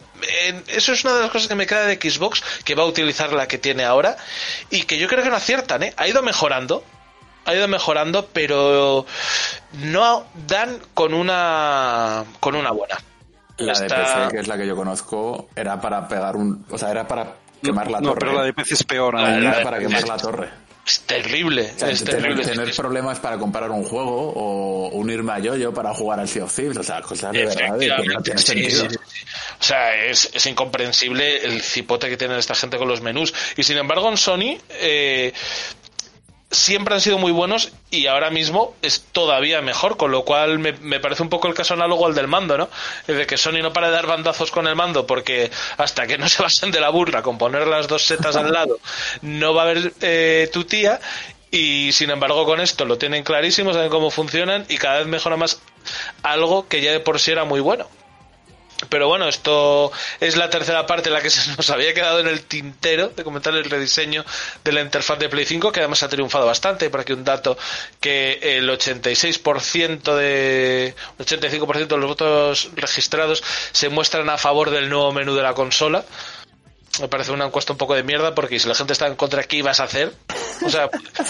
[0.68, 3.32] Eso es una de las cosas que me queda de Xbox, que va a utilizar
[3.32, 4.16] la que tiene ahora,
[4.70, 5.94] y que yo creo que no aciertan, ¿eh?
[5.96, 6.84] Ha ido mejorando,
[7.46, 9.06] ha ido mejorando, pero
[9.72, 12.96] no dan con una con una buena.
[13.58, 16.66] La de Está- PC, que es la que yo conozco, era para pegar un.
[16.70, 18.18] O sea, era para quemar la no, torre.
[18.20, 19.14] pero la de PC es peor.
[19.14, 20.66] La- la Era de para quemar la torre.
[20.86, 22.44] Es terrible, O sea, es tener, terrible.
[22.44, 26.54] tener problemas para comprar un juego o unirme a Yoyo para jugar al Sea of
[26.54, 28.88] Thieves, o sea, cosas de verdad de que no tiene sí, sentido.
[28.90, 29.24] sí, sí.
[29.58, 33.34] O sea, es, es incomprensible el cipote que tiene esta gente con los menús.
[33.56, 35.32] Y sin embargo, en Sony eh,
[36.50, 40.72] siempre han sido muy buenos y ahora mismo es todavía mejor, con lo cual me,
[40.72, 42.68] me parece un poco el caso análogo al del mando, ¿no?
[43.06, 46.18] Es de que Sony no para de dar bandazos con el mando porque hasta que
[46.18, 48.78] no se basen de la burra con poner las dos setas al lado,
[49.22, 51.00] no va a haber eh, tu tía.
[51.50, 55.36] Y sin embargo, con esto lo tienen clarísimo, saben cómo funcionan y cada vez mejora
[55.36, 55.60] más
[56.22, 57.88] algo que ya de por sí era muy bueno.
[58.90, 62.26] Pero bueno, esto es la tercera parte en la que se nos había quedado en
[62.28, 64.24] el tintero de comentar el rediseño
[64.64, 66.90] de la interfaz de Play 5, que además ha triunfado bastante.
[66.90, 67.56] Por aquí un dato
[68.00, 75.12] que el 86% de 85% de los votos registrados se muestran a favor del nuevo
[75.12, 76.04] menú de la consola.
[77.00, 79.42] Me parece una encuesta un poco de mierda porque si la gente está en contra,
[79.44, 80.14] ¿qué ibas a hacer?
[80.64, 80.88] O sea,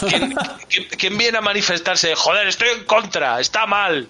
[0.09, 0.34] ¿quién,
[0.99, 2.14] quién- viene a manifestarse?
[2.14, 4.09] Joder, estoy en contra, está mal,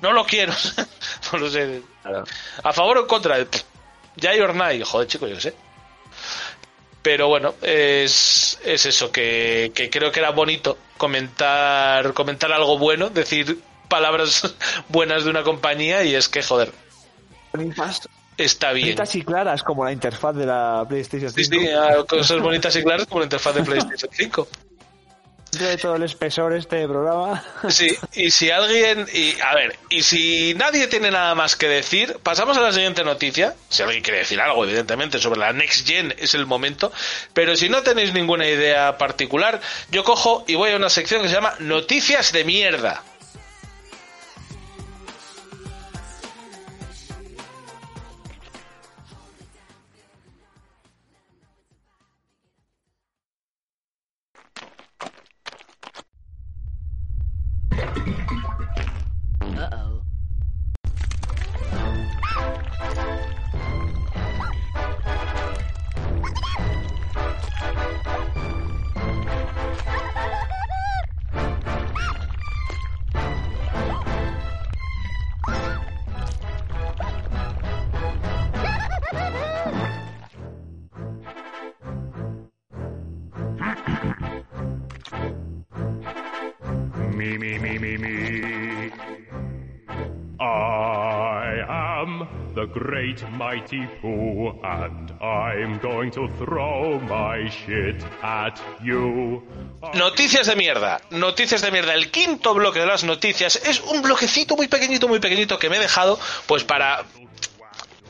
[0.00, 0.52] no lo quiero.
[1.32, 1.82] no lo sé.
[2.62, 3.36] ¿A favor o en contra?
[4.16, 4.82] Ya hay Ornai.
[4.82, 5.54] Joder, chico, yo qué sé.
[7.02, 13.10] Pero bueno, es, es eso, que, que creo que era bonito comentar, comentar algo bueno,
[13.10, 14.54] decir palabras
[14.88, 16.72] buenas de una compañía y es que, joder,
[17.52, 18.88] Bonitas, está bien.
[18.88, 21.36] bonitas y claras como la interfaz de la PlayStation 5.
[21.36, 24.48] Sí, sí, cosas bonitas y claras como la interfaz de PlayStation 5.
[25.52, 27.42] De todo el espesor este programa.
[27.68, 32.18] Sí, y si alguien, y a ver, y si nadie tiene nada más que decir,
[32.22, 33.54] pasamos a la siguiente noticia.
[33.68, 36.92] Si alguien quiere decir algo, evidentemente, sobre la Next Gen es el momento.
[37.32, 41.28] Pero si no tenéis ninguna idea particular, yo cojo y voy a una sección que
[41.28, 43.02] se llama Noticias de mierda.
[92.56, 99.42] The great mighty Pooh, and I'm going to throw my shit at you.
[99.92, 101.92] Noticias de mierda, noticias de mierda.
[101.92, 105.76] El quinto bloque de las noticias es un bloquecito muy pequeñito, muy pequeñito que me
[105.76, 107.04] he dejado, pues para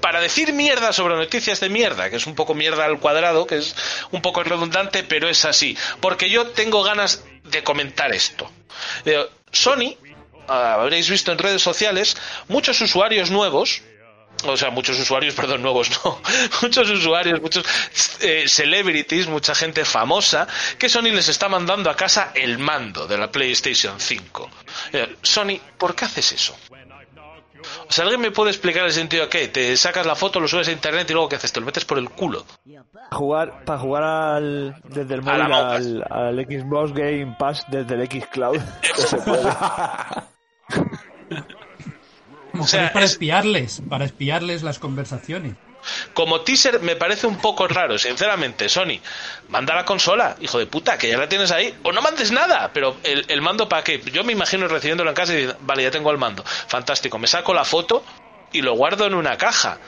[0.01, 3.57] para decir mierda sobre noticias de mierda, que es un poco mierda al cuadrado, que
[3.57, 3.74] es
[4.12, 5.76] un poco redundante, pero es así.
[6.01, 8.49] Porque yo tengo ganas de comentar esto.
[9.05, 9.97] Eh, Sony,
[10.47, 12.16] ah, habréis visto en redes sociales,
[12.47, 13.82] muchos usuarios nuevos,
[14.45, 16.20] o sea, muchos usuarios, perdón, nuevos, no,
[16.62, 17.64] muchos usuarios, muchos
[18.20, 20.47] eh, celebrities, mucha gente famosa,
[20.78, 24.51] que Sony les está mandando a casa el mando de la PlayStation 5.
[24.93, 26.57] Eh, Sony, ¿por qué haces eso?
[27.89, 29.49] O sea, ¿alguien me puede explicar el sentido de qué?
[29.49, 31.53] Te sacas la foto, lo subes a internet y luego ¿qué haces?
[31.53, 32.45] Te lo metes por el culo.
[33.11, 38.26] Jugar, para jugar al, desde el móvil al, al Xbox Game Pass desde el X
[38.30, 38.61] Cloud.
[42.93, 45.55] Para espiarles, para espiarles las conversaciones.
[46.15, 48.69] Como teaser me parece un poco raro, sinceramente.
[48.69, 49.01] Sony,
[49.49, 51.75] manda la consola, hijo de puta, que ya la tienes ahí.
[51.85, 54.01] O no mandes nada, pero el, el mando para qué.
[54.13, 56.43] Yo me imagino recibiéndolo en casa y diciendo, vale, ya tengo el mando.
[56.45, 58.05] Fantástico, me saco la foto
[58.53, 59.79] y lo guardo en una caja.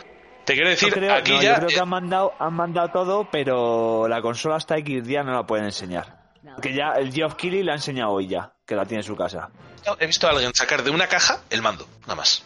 [0.44, 1.50] Te quiero decir, Yo creo, aquí no, ya...
[1.50, 5.32] yo creo que han mandado, han mandado todo, pero la consola hasta X día no
[5.32, 6.16] la pueden enseñar.
[6.62, 9.14] Que ya el Geoff Keighley la ha enseñado hoy ya, que la tiene en su
[9.14, 9.50] casa.
[9.98, 12.44] He visto a alguien sacar de una caja el mando, nada más.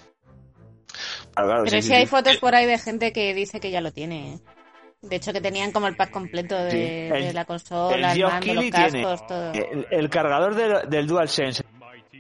[1.35, 2.09] Claro, claro, Pero sí, sí, sí, hay sí.
[2.09, 4.35] fotos por ahí de gente que dice que ya lo tiene.
[4.35, 4.39] ¿eh?
[5.03, 8.65] De hecho, que tenían como el pack completo de, de la consola, el, mando, los
[8.71, 9.53] cascos, tiene todo.
[9.53, 11.65] el, el cargador del, del DualSense,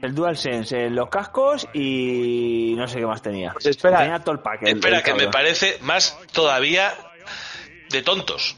[0.03, 3.53] el DualSense, eh, los cascos y no sé qué más tenía.
[3.53, 4.63] Pues espera, tenía todo el pack.
[4.63, 6.93] el- Espera, el que me parece más todavía
[7.91, 8.57] de tontos.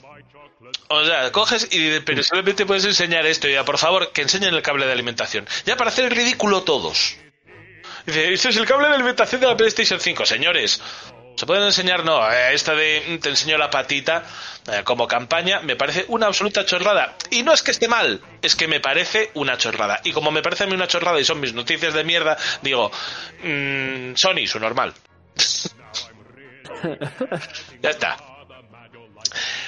[0.89, 3.49] O sea, coges y dices, pero solamente puedes enseñar esto.
[3.49, 5.47] Y ya, por favor, que enseñen el cable de alimentación.
[5.67, 7.17] Ya para hacer el ridículo todos.
[8.07, 10.27] Dice, este es el cable de alimentación de la PlayStation 5.
[10.27, 10.81] Señores,
[11.37, 12.05] ¿se pueden enseñar?
[12.05, 14.25] No, eh, esta de mm, te enseño la patita
[14.71, 17.17] eh, como campaña me parece una absoluta chorrada.
[17.31, 20.01] Y no es que esté mal, es que me parece una chorrada.
[20.05, 22.91] Y como me parece a mí una chorrada y son mis noticias de mierda, digo,
[23.43, 24.93] mm, Sony, su normal.
[27.83, 28.17] ya está.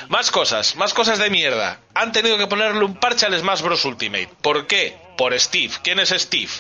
[0.08, 1.80] Más cosas, más cosas de mierda.
[1.94, 3.84] Han tenido que ponerle un parche al Smash Bros.
[3.84, 4.30] Ultimate.
[4.40, 4.96] ¿Por qué?
[5.16, 5.72] Por Steve.
[5.82, 6.50] ¿Quién es Steve?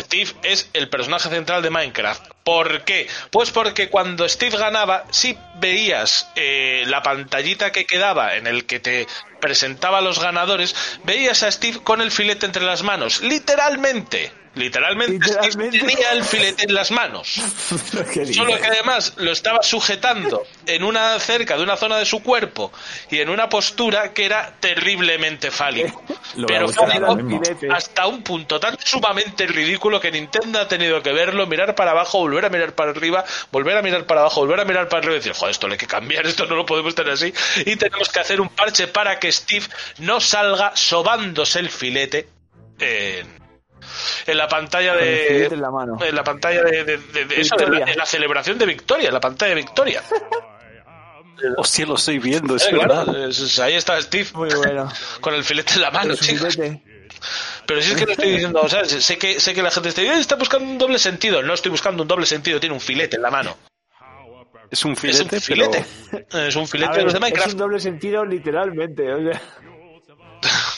[0.00, 2.24] Steve es el personaje central de Minecraft.
[2.44, 3.08] ¿Por qué?
[3.30, 8.80] Pues porque cuando Steve ganaba, si veías eh, la pantallita que quedaba en el que
[8.80, 9.06] te
[9.40, 10.74] presentaba a los ganadores,
[11.04, 13.20] veías a Steve con el filete entre las manos.
[13.20, 14.32] Literalmente.
[14.56, 17.28] Literalmente, Steve tenía el filete en las manos.
[18.32, 22.72] Solo que además lo estaba sujetando en una cerca de una zona de su cuerpo
[23.10, 26.02] y en una postura que era terriblemente fálico.
[26.46, 27.18] Pero fálico
[27.70, 32.20] hasta un punto tan sumamente ridículo que Nintendo ha tenido que verlo, mirar para abajo,
[32.20, 35.16] volver a mirar para arriba, volver a mirar para abajo, volver a mirar para arriba
[35.16, 37.32] y decir, joder, esto le hay que cambiar, esto no lo podemos tener así.
[37.66, 39.66] Y tenemos que hacer un parche para que Steve
[39.98, 42.26] no salga sobándose el filete
[42.78, 43.45] en,
[44.26, 45.98] en la pantalla de en la mano.
[46.04, 49.14] en la pantalla de, de- de- de eso, la, de la celebración de victoria, en
[49.14, 50.02] la pantalla de victoria.
[51.58, 53.04] Hostia, lo estoy viendo, es Eh, verdad.
[53.04, 54.90] claro, es- ahí está Steve Muy bueno.
[55.20, 56.56] con el filete en la mano, chicos.
[57.66, 59.88] Pero si es que no estoy diciendo, o sea, sé que, sé que la gente
[59.90, 61.42] está, "Eh, está buscando un doble sentido.
[61.42, 63.56] No estoy buscando un doble sentido, tiene un filete en la mano.
[64.70, 65.84] Es un Es filete, un filete.
[66.30, 67.52] pero Es un filete ver, de los de es Minecraft.
[67.52, 69.12] un doble sentido literalmente.
[69.12, 69.42] O sea,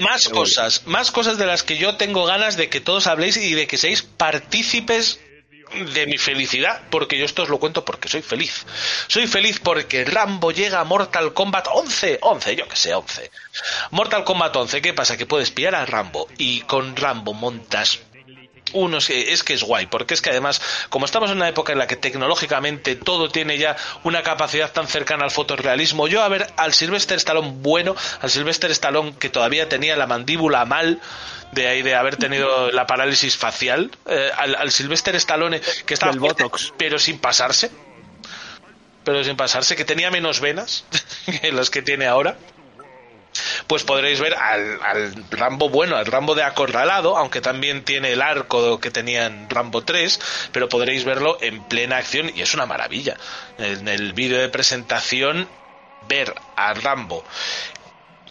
[0.00, 3.54] Más cosas, más cosas de las que yo tengo ganas de que todos habléis y
[3.54, 5.20] de que seáis partícipes
[5.94, 8.66] de mi felicidad, porque yo esto os lo cuento porque soy feliz.
[9.06, 13.30] Soy feliz porque Rambo llega a Mortal Kombat 11, 11, yo que sé, 11.
[13.90, 15.16] Mortal Kombat 11, ¿qué pasa?
[15.16, 18.00] Que puedes pillar a Rambo y con Rambo montas
[18.72, 21.78] que es que es guay, porque es que además, como estamos en una época en
[21.78, 26.52] la que tecnológicamente todo tiene ya una capacidad tan cercana al fotorrealismo, yo a ver
[26.56, 31.00] al Sylvester Stallone bueno, al Sylvester Stallone que todavía tenía la mandíbula mal,
[31.52, 36.12] de ahí de haber tenido la parálisis facial, eh, al, al Sylvester Stallone que estaba
[36.12, 36.72] fuerte, Botox.
[36.76, 37.70] pero sin pasarse,
[39.04, 40.84] pero sin pasarse, que tenía menos venas
[41.40, 42.36] que las que tiene ahora
[43.70, 48.20] pues podréis ver al, al Rambo bueno, al Rambo de acorralado, aunque también tiene el
[48.20, 52.66] arco que tenía en Rambo 3, pero podréis verlo en plena acción y es una
[52.66, 53.16] maravilla.
[53.58, 55.46] En el vídeo de presentación,
[56.08, 57.24] ver a Rambo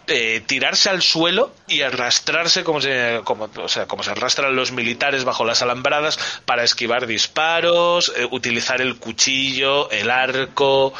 [0.10, 4.72] eh, tirarse al suelo y arrastrarse como se, como, o sea, como se arrastran los
[4.72, 10.94] militares bajo las alambradas para esquivar disparos, eh, utilizar el cuchillo, el arco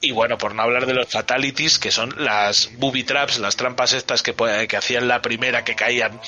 [0.00, 3.92] y bueno, por no hablar de los fatalities que son las booby traps, las trampas
[3.92, 4.34] estas que,
[4.68, 6.20] que hacían la primera que caían.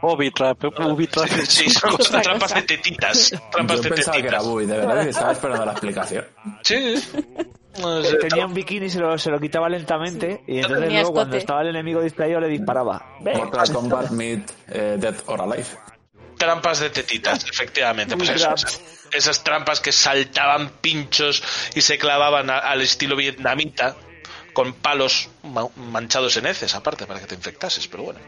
[0.00, 1.28] Bobby Trap, Bobby Trap.
[1.48, 3.34] Sí, son trampas de tetitas.
[3.50, 4.46] Trampas Yo de pensaba que era tetitas.
[4.46, 6.24] Bui, de verdad que estaba esperando la explicación.
[6.62, 6.94] Sí.
[8.02, 10.42] Sé, tenía un bikini y se lo, se lo quitaba lentamente.
[10.46, 13.16] Y entonces luego, cuando estaba el enemigo distraído, le disparaba.
[13.20, 15.66] Mortal Kombat Meet eh, Dead or Alive.
[16.36, 18.16] Trampas de tetitas, efectivamente.
[18.16, 18.80] Pues eso, esas,
[19.12, 21.42] esas trampas que saltaban pinchos
[21.74, 23.96] y se clavaban a- al estilo vietnamita,
[24.52, 28.20] con palos ma- manchados en heces, aparte, para que te infectases, pero bueno.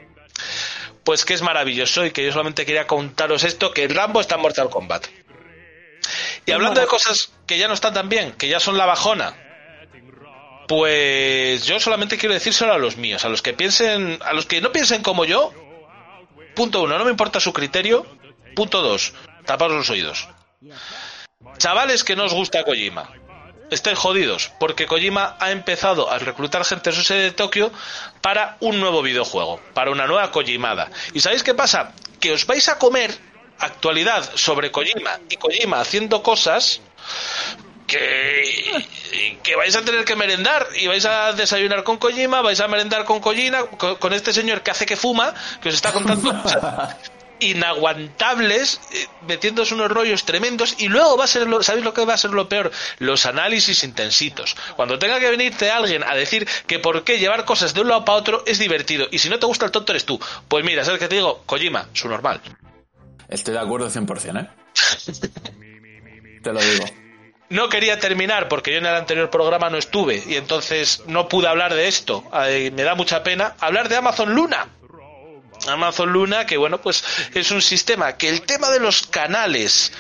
[1.05, 4.41] Pues que es maravilloso y que yo solamente quería contaros esto, que Rambo está en
[4.43, 5.07] Mortal Kombat.
[6.47, 9.35] Y hablando de cosas que ya no están tan bien, que ya son la bajona,
[10.67, 14.61] pues yo solamente quiero decírselo a los míos, a los que piensen, a los que
[14.61, 15.53] no piensen como yo,
[16.55, 18.07] Punto uno, no me importa su criterio.
[18.55, 19.15] Punto dos,
[19.47, 20.29] taparos los oídos.
[21.59, 23.11] Chavales que no os gusta Kojima,
[23.71, 27.73] estáis jodidos, porque Kojima ha empezado a reclutar gente en su sede de Tokio
[28.21, 30.91] para un nuevo videojuego, para una nueva Kojimada.
[31.15, 31.93] ¿Y sabéis qué pasa?
[32.21, 33.17] Que os vais a comer
[33.61, 36.81] actualidad sobre Kojima y Kojima haciendo cosas
[37.87, 38.45] Que,
[39.43, 43.05] que vais a tener que merendar y vais a desayunar con Kojima, vais a merendar
[43.05, 46.95] con Kojima, con, con este señor que hace que fuma, que os está contando cosas
[47.41, 52.05] inaguantables, eh, metiéndose unos rollos tremendos y luego va a ser lo, ¿sabéis lo que
[52.05, 52.71] va a ser lo peor?
[52.99, 54.57] Los análisis intensitos.
[54.77, 58.05] Cuando tenga que venirte alguien a decir que por qué llevar cosas de un lado
[58.05, 60.21] para otro es divertido y si no te gusta el tonto eres tú.
[60.49, 61.43] Pues mira, ¿sabes qué te digo?
[61.47, 62.41] Kojima, su normal.
[63.31, 64.49] Estoy de acuerdo 100%, ¿eh?
[66.43, 66.85] Te lo digo.
[67.49, 71.49] No quería terminar porque yo en el anterior programa no estuve y entonces no pude
[71.49, 72.25] hablar de esto.
[72.33, 74.69] Me da mucha pena hablar de Amazon Luna.
[75.69, 77.05] Amazon Luna, que bueno, pues
[77.35, 79.93] es un sistema que el tema de los canales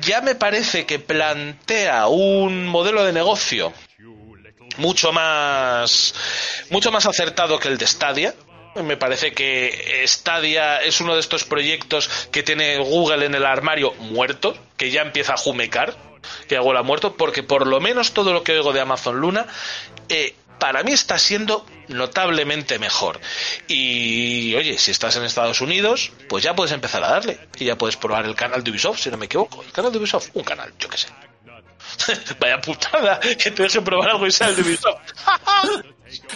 [0.00, 3.72] ya me parece que plantea un modelo de negocio
[4.76, 6.14] mucho más
[6.70, 8.34] mucho más acertado que el de Stadia.
[8.82, 13.92] Me parece que Stadia es uno de estos proyectos que tiene Google en el armario
[13.94, 15.96] muerto, que ya empieza a jumecar,
[16.48, 19.46] que Google ha muerto, porque por lo menos todo lo que oigo de Amazon Luna
[20.08, 23.20] eh, para mí está siendo notablemente mejor.
[23.68, 27.38] Y oye, si estás en Estados Unidos, pues ya puedes empezar a darle.
[27.58, 29.62] Y ya puedes probar el canal de Ubisoft, si no me equivoco.
[29.62, 31.08] El canal de Ubisoft, un canal, yo qué sé.
[32.40, 35.00] Vaya putada que te deje probar algo y sea el de Ubisoft.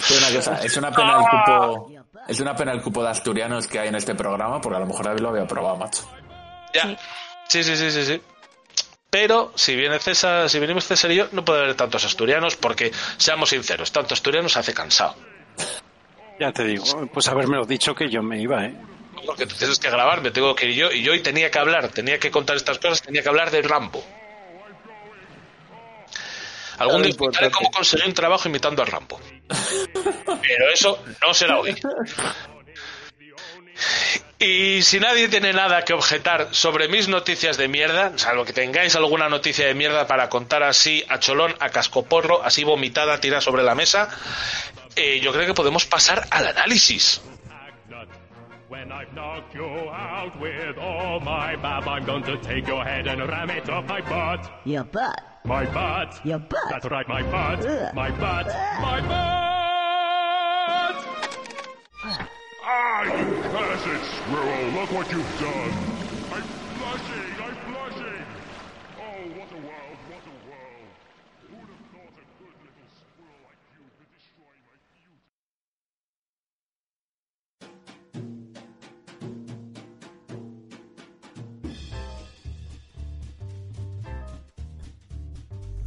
[0.08, 1.92] Pero una cosa, es una pena el cupo,
[2.26, 4.86] es una pena el cupo de asturianos que hay en este programa, porque a lo
[4.86, 6.08] mejor David lo había probado, macho.
[6.74, 6.96] Ya.
[7.48, 8.20] Sí, sí, sí, sí, sí.
[9.10, 12.92] Pero si viene César, si venimos César y yo, no puede haber tantos asturianos porque,
[13.16, 15.14] seamos sinceros, tanto asturianos hace cansado.
[16.38, 18.74] Ya te digo, pues haberme dicho que yo me iba, ¿eh?
[19.26, 21.58] Porque tú tienes que grabar, me tengo que ir yo y yo hoy tenía que
[21.58, 24.04] hablar, tenía que contar estas cosas, tenía que hablar de Rambo.
[26.78, 27.16] Algún día
[27.50, 29.18] cómo conseguir un trabajo imitando a Rambo.
[29.48, 31.74] Pero eso no será hoy.
[34.40, 38.94] Y si nadie tiene nada que objetar sobre mis noticias de mierda, salvo que tengáis
[38.94, 43.64] alguna noticia de mierda para contar así a cholón, a cascoporro, así vomitada, tirada sobre
[43.64, 44.08] la mesa,
[44.94, 47.20] eh, yo creo que podemos pasar al análisis.
[49.14, 53.50] Knocked you out with all my bab, I'm going to take your head and ram
[53.50, 54.50] it up my butt.
[54.64, 55.20] Your butt.
[55.44, 56.20] My butt.
[56.24, 56.68] Your butt.
[56.68, 57.64] That's right, my butt.
[57.66, 57.94] Ugh.
[57.94, 58.46] My butt.
[58.80, 59.38] My butt.
[62.64, 64.70] Ah, you cursed squirrel!
[64.72, 65.97] Look what you've done.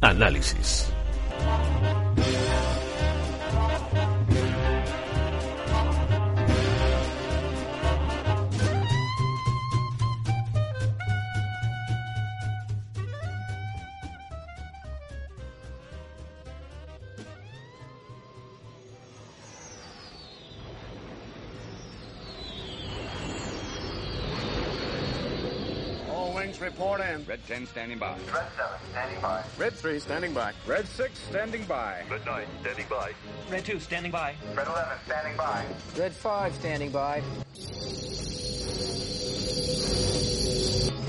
[0.02, 0.92] Análisis.
[27.48, 28.16] Red 10 standing by.
[28.32, 29.42] Red 7 standing by.
[29.58, 30.52] Red 3 standing by.
[30.64, 32.02] Red 6 standing by.
[32.08, 33.12] Red 9 standing by.
[33.50, 34.36] Red 2 standing by.
[34.54, 35.64] Red 11 standing by.
[35.98, 37.22] Red 5 standing by.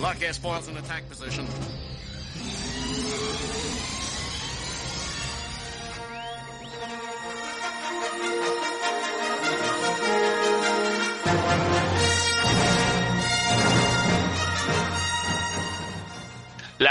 [0.01, 1.45] Lock gas foils in attack position.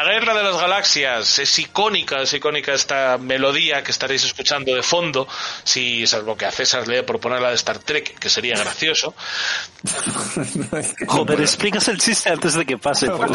[0.04, 4.82] La Guerra de las Galaxias es icónica, es icónica esta melodía que estaréis escuchando de
[4.82, 5.28] fondo,
[5.62, 9.14] si salvo que a César le dé por ponerla de Star Trek, que sería gracioso.
[11.06, 13.10] Joder, explicas el chiste antes de que pase.
[13.10, 13.30] por.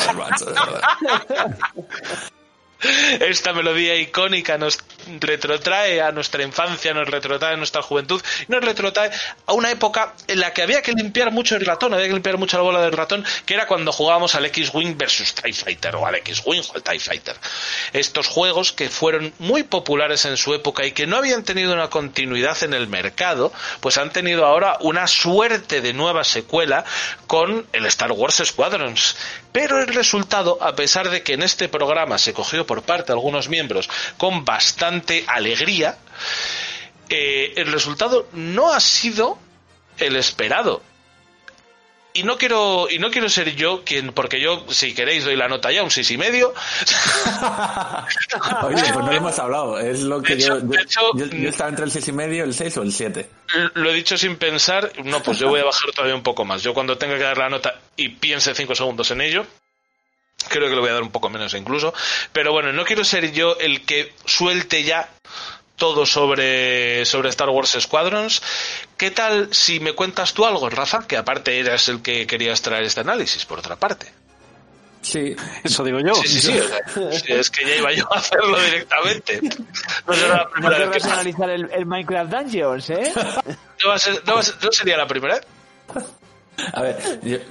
[3.21, 4.77] Esta melodía icónica nos
[5.19, 9.11] retrotrae a nuestra infancia, nos retrotrae a nuestra juventud, nos retrotrae
[9.45, 12.37] a una época en la que había que limpiar mucho el ratón, había que limpiar
[12.37, 16.05] mucho la bola del ratón, que era cuando jugábamos al X-Wing versus TIE Fighter, o
[16.05, 17.35] al X-Wing o al TIE Fighter.
[17.93, 21.89] Estos juegos que fueron muy populares en su época y que no habían tenido una
[21.89, 26.85] continuidad en el mercado, pues han tenido ahora una suerte de nueva secuela
[27.27, 29.15] con el Star Wars Squadrons.
[29.51, 33.13] Pero el resultado, a pesar de que en este programa se cogió por parte de
[33.13, 34.96] algunos miembros con bastante
[35.27, 35.97] alegría,
[37.09, 39.37] eh, el resultado no ha sido
[39.97, 40.81] el esperado.
[42.13, 45.47] Y no quiero, y no quiero ser yo quien, porque yo, si queréis, doy la
[45.47, 46.51] nota ya, un seis y medio.
[48.63, 49.79] Oye, pues no lo hemos hablado.
[49.79, 52.53] Es lo que yo, hecho- hecho, yo, yo estaba entre el 6 y medio, el
[52.55, 53.29] 6 o el 7.
[53.75, 56.63] Lo he dicho sin pensar, no, pues yo voy a bajar todavía un poco más.
[56.63, 59.45] Yo cuando tenga que dar la nota y piense cinco segundos en ello,
[60.49, 61.93] Creo que le voy a dar un poco menos incluso.
[62.31, 65.09] Pero bueno, no quiero ser yo el que suelte ya
[65.75, 68.41] todo sobre, sobre Star Wars Squadrons.
[68.97, 71.05] ¿Qué tal si me cuentas tú algo, Rafa?
[71.07, 74.11] Que aparte eras el que querías traer este análisis, por otra parte.
[74.99, 76.15] Sí, eso digo yo.
[76.15, 79.39] Sí, sí, sí, o sea, sí, es que ya iba yo a hacerlo directamente.
[80.07, 83.13] No será la No primera vez que analizar el, el Minecraft Dungeons, ¿eh?
[83.83, 85.45] no, va a ser- no va a ser- no sería la primera vez.
[86.73, 86.97] A ver,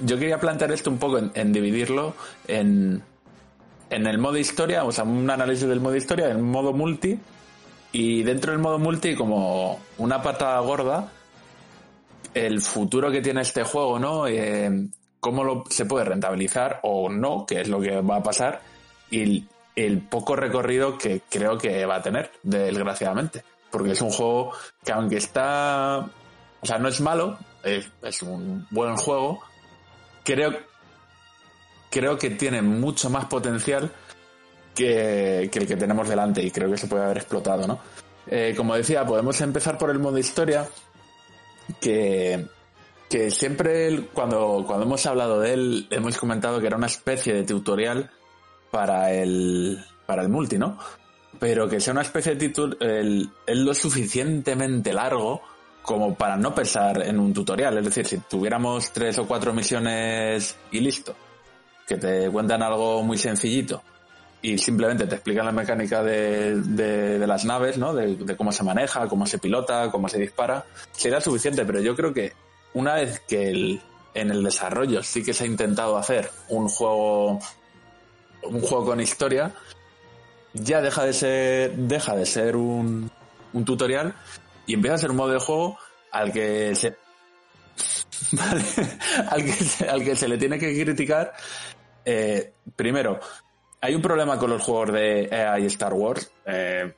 [0.01, 2.15] yo, quería plantear esto un poco en, dividirlo
[2.47, 3.01] en,
[3.89, 7.17] en el modo historia, o sea, un análisis del modo historia, en modo multi,
[7.91, 11.09] y dentro del modo multi, como una pata gorda,
[12.33, 14.27] el futuro que tiene este juego, ¿no?
[14.27, 14.87] Eh,
[15.19, 18.61] cómo se puede rentabilizar o no, que es lo que va a pasar,
[19.09, 23.43] y el, el poco recorrido que creo que va a tener, desgraciadamente.
[23.71, 24.53] Porque es un juego
[24.83, 26.05] que aunque está...
[26.59, 29.41] O sea, no es malo, es, un buen juego,
[30.23, 30.53] creo,
[31.89, 33.91] creo que tiene mucho más potencial
[34.75, 37.79] que, que el que tenemos delante y creo que se puede haber explotado, ¿no?
[38.27, 40.67] Eh, como decía, podemos empezar por el modo historia,
[41.81, 42.45] que,
[43.09, 47.33] que siempre el- cuando, cuando hemos hablado de él hemos comentado que era una especie
[47.33, 48.11] de tutorial
[48.71, 50.77] para el, para el multi, ¿no?
[51.39, 55.41] Pero que sea una especie de tutorial es lo suficientemente largo
[55.87, 57.77] como para no pensar en un tutorial.
[57.77, 61.15] Es decir, si tuviéramos tres o cuatro misiones y listo,
[61.87, 63.81] que te cuentan algo muy sencillito
[64.41, 67.93] y simplemente te explican la mecánica de, de- de las naves, ¿no?
[67.93, 71.63] De, de cómo se maneja, cómo se pilota, cómo se dispara, sería suficiente.
[71.63, 72.33] Pero yo creo que
[72.73, 73.81] una vez que el-
[74.13, 77.39] en el desarrollo sí que se ha intentado hacer un juego,
[78.43, 79.53] un juego con historia,
[80.53, 83.09] ya deja de ser, deja de ser un,
[83.53, 84.13] un tutorial
[84.67, 85.77] y empieza a ser un modo de juego
[86.11, 86.95] al que se,
[89.29, 91.33] al, que se, al que se le tiene que criticar.
[92.05, 93.19] eh, primero,
[93.81, 96.93] hay un problema con los juegos de EA y Star Wars eh,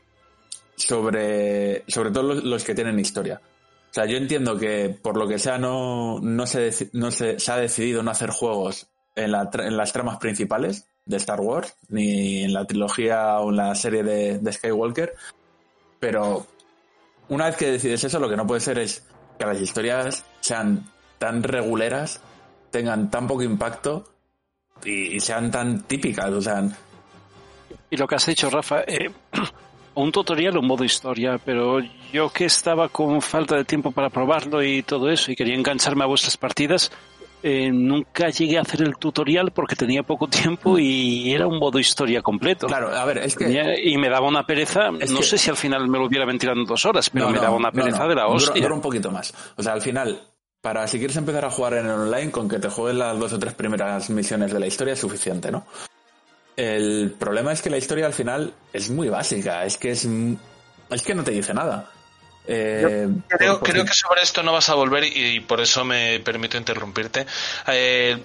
[0.76, 3.42] sobre, sobre todo los, los que tienen historia.
[3.90, 7.52] O sea, yo entiendo que por lo que sea no, no, se, no se, se
[7.52, 12.44] ha decidido no hacer juegos en, la en las tramas principales de Star Wars, ni
[12.44, 15.16] en la trilogía o en la serie de, de Skywalker,
[16.00, 16.46] pero
[17.30, 19.04] una vez que decides eso, lo que no puede ser es
[19.38, 20.86] que las historias sean
[21.18, 22.22] tan reguleras,
[22.72, 24.06] tengan tan poco impacto
[24.84, 26.30] y, sean tan típicas.
[26.32, 26.64] O sea,
[27.90, 29.12] Y lo que has hecho, Rafa, eh,
[29.96, 31.80] un tutorial un modo historia, pero
[32.12, 36.04] yo que estaba con falta de tiempo para probarlo y todo eso y quería engancharme
[36.04, 36.92] a vuestras partidas,
[37.44, 41.80] eh, nunca llegué a hacer el tutorial porque tenía poco tiempo y era un modo
[41.80, 42.68] historia completo.
[42.68, 43.46] Claro, a ver, es que...
[43.46, 46.06] Tenía- y me daba una pereza, Es no que- sé si al final me lo
[46.06, 48.10] hubiera ventilado en dos horas, pero No, me daba una pereza no.
[48.10, 48.62] de la Dura- hostia.
[48.62, 49.34] Dura un poquito más.
[49.56, 50.22] O sea, al final,
[50.62, 53.32] para si quieres empezar a jugar en el online, con que te juegues las dos
[53.34, 55.66] o tres primeras misiones de la historia es suficiente, ¿no?
[56.58, 60.06] El problema es que la historia al final es muy básica, es que es,
[60.90, 61.90] es que no te dice nada.
[62.52, 66.20] Eh, Creo, ejemplo- que sobre esto no vas a volver y, y por eso me
[66.20, 67.26] permito interrumpirte.
[67.68, 68.18] Eh,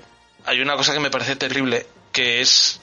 [0.46, 2.80] hay una cosa que me parece terrible, que es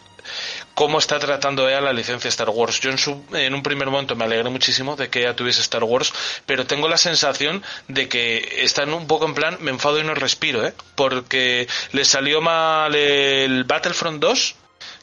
[0.75, 2.79] cómo está tratando EA la licencia Star Wars.
[2.79, 5.83] Yo en, su- en un primer momento me alegré muchísimo de que EA tuviese Star
[5.83, 6.13] Wars,
[6.45, 10.13] pero tengo la sensación de que están un poco en plan, me enfado y no
[10.13, 10.73] respiro, ¿eh?
[10.95, 14.55] Porque les salió mal el Battlefront 2,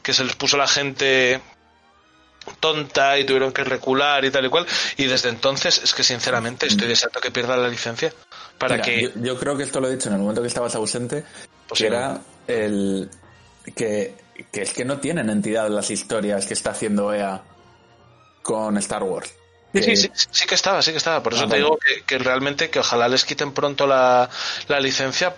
[0.02, 1.40] que se les puso la gente
[2.60, 4.66] tonta y tuvieron que recular y tal y cual.
[4.96, 8.12] Y desde entonces es que sinceramente estoy deseando que pierda la licencia
[8.58, 9.02] para Mira, que...
[9.02, 11.24] Yo, yo creo que esto lo he dicho en el momento que estabas ausente,
[11.68, 13.08] Pues que sí, era el...
[13.76, 14.14] Que,
[14.50, 17.42] que es que no tienen entidad las historias que está haciendo EA
[18.42, 19.28] con Star Wars.
[19.74, 21.22] Sí, Que- sí, sí, sí que estaba, sí que estaba.
[21.22, 24.30] Por eso Ah, te digo que, que realmente que ojalá les quiten pronto la,
[24.68, 25.34] la licencia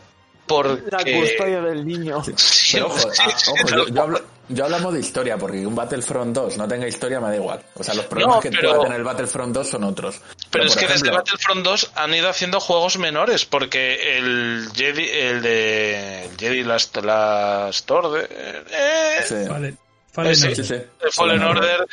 [0.51, 0.90] porque...
[0.90, 2.22] La custodia del niño.
[2.36, 3.77] Sí, Pero ojo, sí, ah, sí, ojo, no.
[3.86, 7.20] yo, yo hablo, yo hablamos de historia, porque que un Battlefront 2 no tenga historia
[7.20, 7.62] me da igual.
[7.74, 10.20] O sea, los problemas No, que pueda tener el Battlefront 2 son otros.
[10.51, 15.43] Pero es que desde Battlefront 2 han ido haciendo juegos menores, porque el Jedi, el
[15.43, 18.28] de el Jedi Last, Last Order,
[18.70, 19.35] eh, sí.
[19.48, 19.74] Vale.
[20.12, 20.56] Fallen Ese- Order.
[20.66, 20.74] Sí, sí.
[21.05, 21.86] el Fallen Order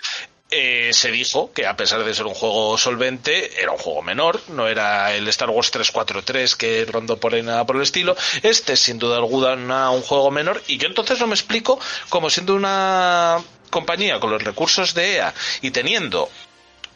[0.49, 4.41] eh, se dijo que a pesar de ser un juego solvente, era un juego menor,
[4.49, 8.15] no era el Star Wars 343 que rondó por ahí nada por el estilo.
[8.43, 11.79] Este es sin duda alguna un juego menor y yo entonces no me explico
[12.09, 16.29] como siendo una compañía con los recursos de EA y teniendo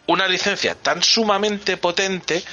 [0.07, 2.44] una licencia tan sumamente potente,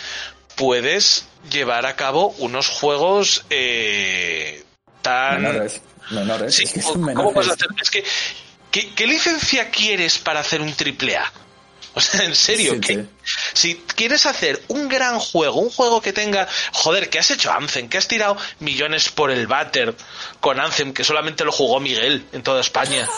[0.56, 4.64] puedes llevar a cabo unos juegos eh,
[5.02, 5.42] tan...
[5.42, 5.80] Menores.
[6.10, 6.54] Menores.
[6.54, 7.50] Sí, es que son ¿cómo menores.
[7.50, 7.68] hacer?
[7.80, 8.04] Es que,
[8.80, 11.32] ¿qué, qué licencia quieres para hacer un triple A?
[11.94, 13.06] O sea, en serio, Sí, que
[13.54, 17.88] si quieres hacer un gran juego, un juego que tenga, joder, que has hecho Anthem,
[17.88, 19.96] que has tirado millones por el váter
[20.38, 23.08] con Anthem, que solamente lo jugó Miguel en toda España.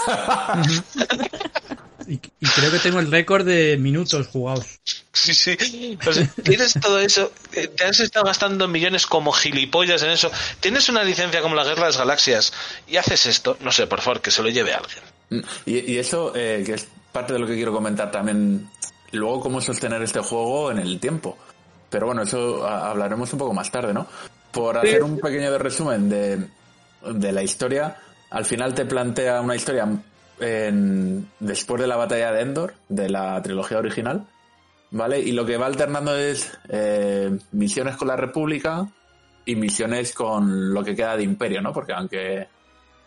[2.07, 4.67] Y, y creo que tengo el récord de minutos jugados.
[5.13, 5.99] Sí, sí.
[6.07, 10.33] O sea, tienes todo eso, eh, te has estado gastando millones como gilipollas en eso.
[10.61, 12.53] Tienes una licencia como la Guerra de las Galaxias
[12.89, 15.03] y haces esto, no sé, por favor, que se lo lleve alguien.
[15.67, 18.69] Y, y eso, eh, que es parte de lo que quiero comentar también,
[19.13, 21.37] luego cómo sostener este juego en el tiempo.
[21.89, 24.07] Pero bueno, eso a- hablaremos un poco más tarde, ¿no?
[24.53, 26.47] Por hacer un pequeño resumen de,
[27.13, 27.97] de la historia,
[28.31, 29.89] al final te plantea una historia
[30.41, 34.27] en- después de la batalla de Endor, de la trilogía original,
[34.91, 35.21] ¿vale?
[35.21, 38.89] Y lo que va alternando es eh, misiones con la República
[39.45, 41.73] y misiones con lo que queda de Imperio, ¿no?
[41.73, 42.49] Porque aunque,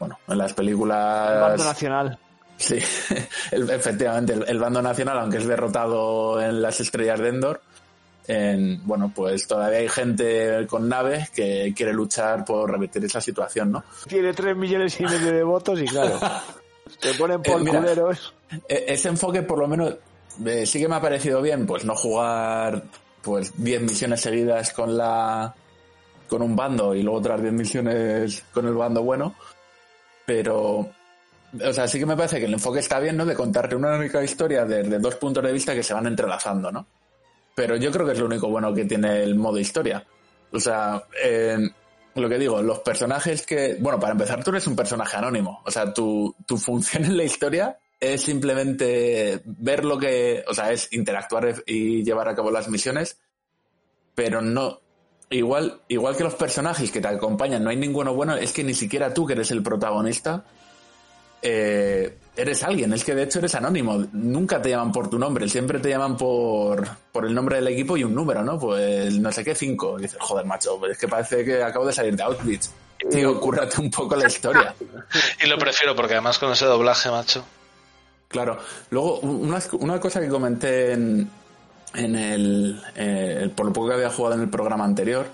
[0.04, 1.32] bueno, en las películas...
[1.34, 2.20] El bando nacional.
[2.58, 2.78] Sí,
[3.52, 7.62] el- efectivamente, el, el bando nacional, aunque es derrotado en las estrellas de Endor,
[8.28, 13.72] en- bueno, pues todavía hay gente con naves que quiere luchar por revertir esa situación,
[13.72, 13.84] ¿no?
[14.08, 16.20] Tiene 3 millones y medio de votos y claro,
[17.02, 18.34] te ponen por Eh, mira, culeros.
[18.68, 19.96] E- Ese enfoque, por lo menos,
[20.46, 22.84] eh, sí que me ha parecido bien, pues no jugar
[23.22, 25.54] pues 10 misiones seguidas con la
[26.30, 29.36] con un bando y luego otras 10 misiones con el bando bueno,
[30.26, 30.90] pero
[31.62, 33.26] o sea, sí que me parece que el enfoque está bien, ¿no?
[33.26, 36.88] De contarte una única historia desde dos puntos de vista que se van entrelazando, ¿no?
[37.56, 40.04] Pero yo creo que es lo único bueno que tiene el modo historia.
[40.52, 41.58] O sea, eh,
[42.16, 43.78] lo que digo, los personajes que...
[43.80, 45.62] Bueno, para empezar, tú eres un personaje anónimo.
[45.64, 50.44] O sea, tu, tu función en la historia es simplemente ver lo que...
[50.48, 53.20] O sea, es interactuar y llevar a cabo las misiones,
[54.16, 54.80] pero no...
[55.34, 58.76] Igual, igual que los personajes que te acompañan, no hay ninguno bueno, es que ni
[58.76, 60.44] siquiera tú, que eres el protagonista,
[61.42, 65.50] eh, eres alguien, es que de hecho eres anónimo, nunca te llaman por tu nombre,
[65.50, 68.60] siempre te llaman por, por el nombre del equipo y un número, ¿no?
[68.60, 69.98] Pues no sé qué, cinco.
[69.98, 72.68] Y dices, joder, macho, es que parece que acabo de salir de Outreach.
[73.10, 74.76] Tío, cúrrate un poco la historia.
[75.44, 77.44] Y lo prefiero porque además con ese doblaje, macho.
[78.28, 78.60] Claro.
[78.92, 81.28] Luego, una, una cosa que comenté en,
[81.96, 85.26] en el, eh, por lo poco que había jugado en el programa anterior,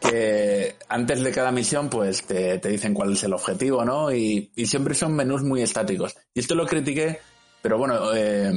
[0.00, 4.12] que antes de cada misión, pues te, te dicen cuál es el objetivo, ¿no?
[4.12, 6.14] Y, y siempre son menús muy estáticos.
[6.34, 7.20] Y esto lo critiqué,
[7.62, 8.52] pero bueno, eh,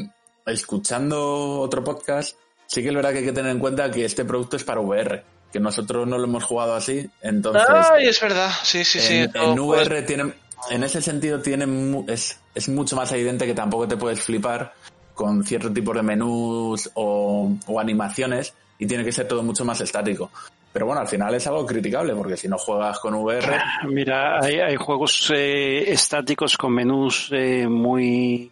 [0.46, 2.38] escuchando otro podcast,
[2.68, 4.82] sí que es verdad que hay que tener en cuenta que este producto es para
[4.82, 7.64] VR, que nosotros no lo hemos jugado así, entonces...
[7.92, 9.14] Ay, es verdad, sí, sí, sí.
[9.20, 10.34] En, pues- VR tiene,
[10.70, 14.74] en ese sentido tiene mu- es, es mucho más evidente que tampoco te puedes flipar
[15.20, 19.82] con cierto tipo de menús o, o animaciones y tiene que ser todo mucho más
[19.82, 20.32] estático.
[20.72, 23.60] Pero bueno, al final es algo criticable porque si no juegas con VR,
[23.90, 28.50] Mira, hay, hay juegos eh, estáticos con menús eh, muy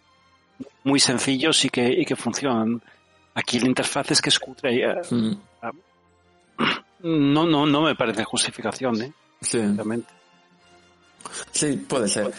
[0.84, 2.82] muy sencillos y que, y que funcionan.
[3.34, 4.74] Aquí la interfaz es que es cutre.
[4.74, 5.36] y, eh,
[7.00, 7.32] Mm.
[7.32, 9.12] No, no, no me parece justificación, ¿eh?
[11.52, 12.30] Sí, puede ser.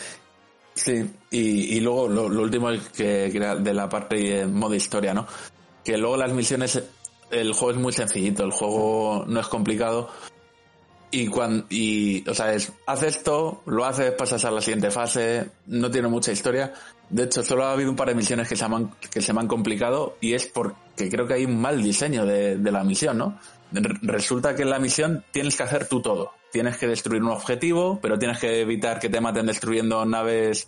[0.79, 4.73] Sí, y, y luego lo, lo último es que, que de la parte eh, modo
[4.75, 5.27] historia, ¿no?
[5.83, 6.81] Que luego las misiones,
[7.31, 10.09] el juego es muy sencillito, el juego no es complicado.
[11.11, 15.49] Y cuando, y, o sea, es, haz esto, lo haces, pasas a la siguiente fase,
[15.67, 16.71] no tiene mucha historia.
[17.09, 19.41] De hecho, solo ha habido un par de misiones que se han, que se me
[19.41, 23.17] han complicado y es porque creo que hay un mal diseño de, de la misión,
[23.17, 23.37] ¿no?
[23.71, 26.31] Re- Resulta que en la misión tienes que hacer tú todo.
[26.51, 30.67] Tienes que destruir un objetivo, pero tienes que evitar que te maten destruyendo naves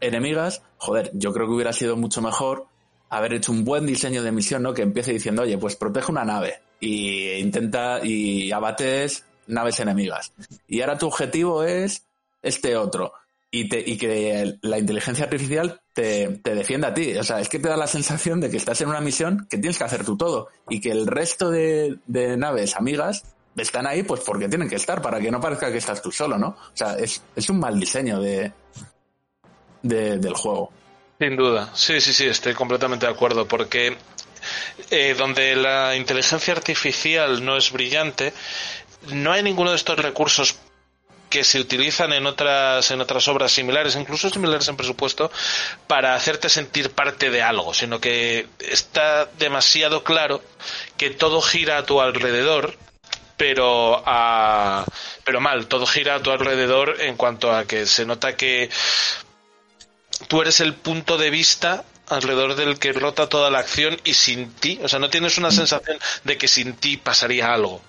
[0.00, 0.62] enemigas.
[0.78, 2.66] Joder, yo creo que hubiera sido mucho mejor
[3.10, 4.74] haber hecho un buen diseño de misión, ¿no?
[4.74, 10.32] Que empiece diciendo, oye, pues protege una nave y intenta y abates naves enemigas.
[10.68, 12.04] Y ahora tu objetivo es
[12.42, 13.12] este otro.
[13.56, 17.16] Y, te, y que la inteligencia artificial te, te defienda a ti.
[17.16, 19.58] O sea, es que te da la sensación de que estás en una misión que
[19.58, 20.48] tienes que hacer tú todo.
[20.68, 21.98] Y que el resto de,
[22.36, 23.22] naves amigas
[23.56, 26.36] están ahí pues porque tienen que estar, para que no parezca que estás tú solo,
[26.36, 26.48] ¿no?
[26.48, 28.52] O sea, es, es un mal diseño de,
[29.82, 30.72] de- del juego.
[31.20, 33.96] Sin duda, sí, sí, sí, estoy completamente de acuerdo, porque
[34.90, 38.32] eh, donde la inteligencia artificial no es brillante,
[39.12, 40.58] no hay ninguno de estos recursos
[41.34, 45.32] que se utilizan en otras en otras obras similares, incluso similares en presupuesto,
[45.88, 50.40] para hacerte sentir parte de algo, sino que está demasiado claro
[50.96, 52.76] que todo gira a tu alrededor,
[53.36, 54.84] pero a
[55.24, 58.70] pero mal, todo gira a tu alrededor en cuanto a que se nota que
[60.28, 64.52] tú eres el punto de vista alrededor del que rota toda la acción y sin
[64.52, 67.82] ti, o sea, no tienes una sensación de que sin ti pasaría algo.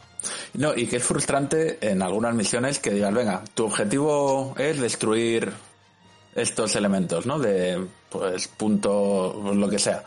[0.54, 5.52] No, y que es frustrante en algunas misiones que digas, venga, tu objetivo es destruir
[6.36, 7.40] estos elementos, ¿no?
[7.40, 10.04] De, pues, punto, pues, lo que sea.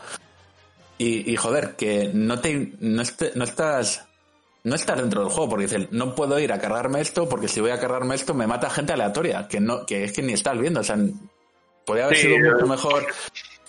[0.97, 4.05] Y, y, joder, que no te no, este- no estás
[4.65, 7.61] no estás dentro del juego porque dices, no puedo ir a cargarme esto porque si
[7.61, 10.57] voy a cargarme esto me mata gente aleatoria, que no que es que ni estás
[10.59, 10.97] viendo, o sea,
[11.85, 13.07] podría haber Sí, sido mucho mejor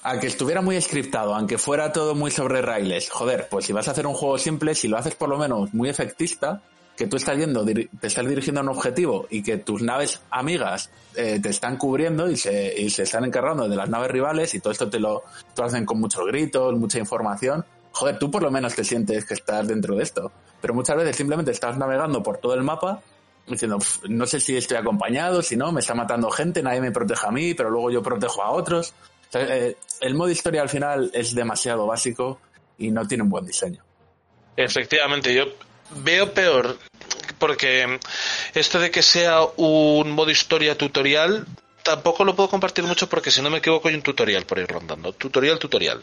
[0.02, 3.10] a que estuviera muy scriptado, aunque fuera todo muy sobre raíles.
[3.10, 5.72] Joder, pues si vas a hacer un juego simple, si lo haces por lo menos
[5.74, 6.62] muy efectista,
[6.96, 10.90] que tú estás yendo, te estás dirigiendo a un objetivo y que tus naves amigas
[11.14, 14.60] eh, te están cubriendo y se, y se están encargando de las naves rivales y
[14.60, 15.22] todo esto te lo,
[15.54, 17.64] te lo hacen con muchos gritos, mucha información.
[17.92, 20.30] Joder, tú por lo menos te sientes que estás dentro de esto.
[20.60, 23.00] Pero muchas veces simplemente estás navegando por todo el mapa
[23.46, 26.92] diciendo, "Pf, no sé si estoy acompañado, si no, me está matando gente, nadie me
[26.92, 28.92] protege a mí, pero luego yo protejo a otros.
[29.30, 32.40] O sea, eh, el modo historia al final es demasiado básico
[32.78, 33.82] y no tiene un buen diseño.
[34.56, 35.44] Efectivamente, yo
[36.02, 36.78] veo peor
[37.38, 37.98] porque
[38.54, 41.46] esto de que sea un modo historia tutorial
[41.82, 44.66] tampoco lo puedo compartir mucho porque si no me equivoco hay un tutorial por ir
[44.66, 45.12] rondando.
[45.12, 46.02] Tutorial, tutorial.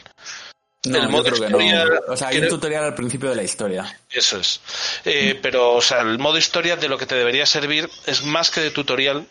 [0.86, 2.12] No, El yo modo que historia- no.
[2.12, 4.00] O sea, hay un tutorial al principio de la historia.
[4.10, 4.60] Eso es.
[5.04, 8.50] Eh, pero, o sea, el modo historia de lo que te debería servir es más
[8.50, 9.26] que de tutorial,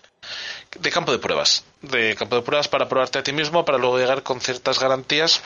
[0.80, 1.64] de campo de pruebas.
[1.82, 5.42] De campo de pruebas para probarte a ti mismo, para luego llegar con ciertas garantías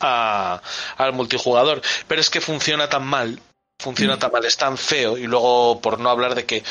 [0.00, 0.60] a-
[0.96, 1.80] al multijugador.
[2.06, 3.40] Pero es que funciona tan mal,
[3.78, 6.64] funciona tan mal, es tan feo, y luego, por no hablar de que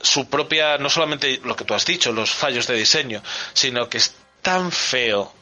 [0.00, 3.22] su propia, no solamente lo que tú has dicho, los fallos de diseño,
[3.52, 5.32] sino que es tan feo,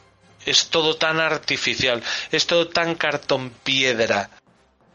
[0.45, 4.29] es todo tan artificial, es todo tan cartón piedra,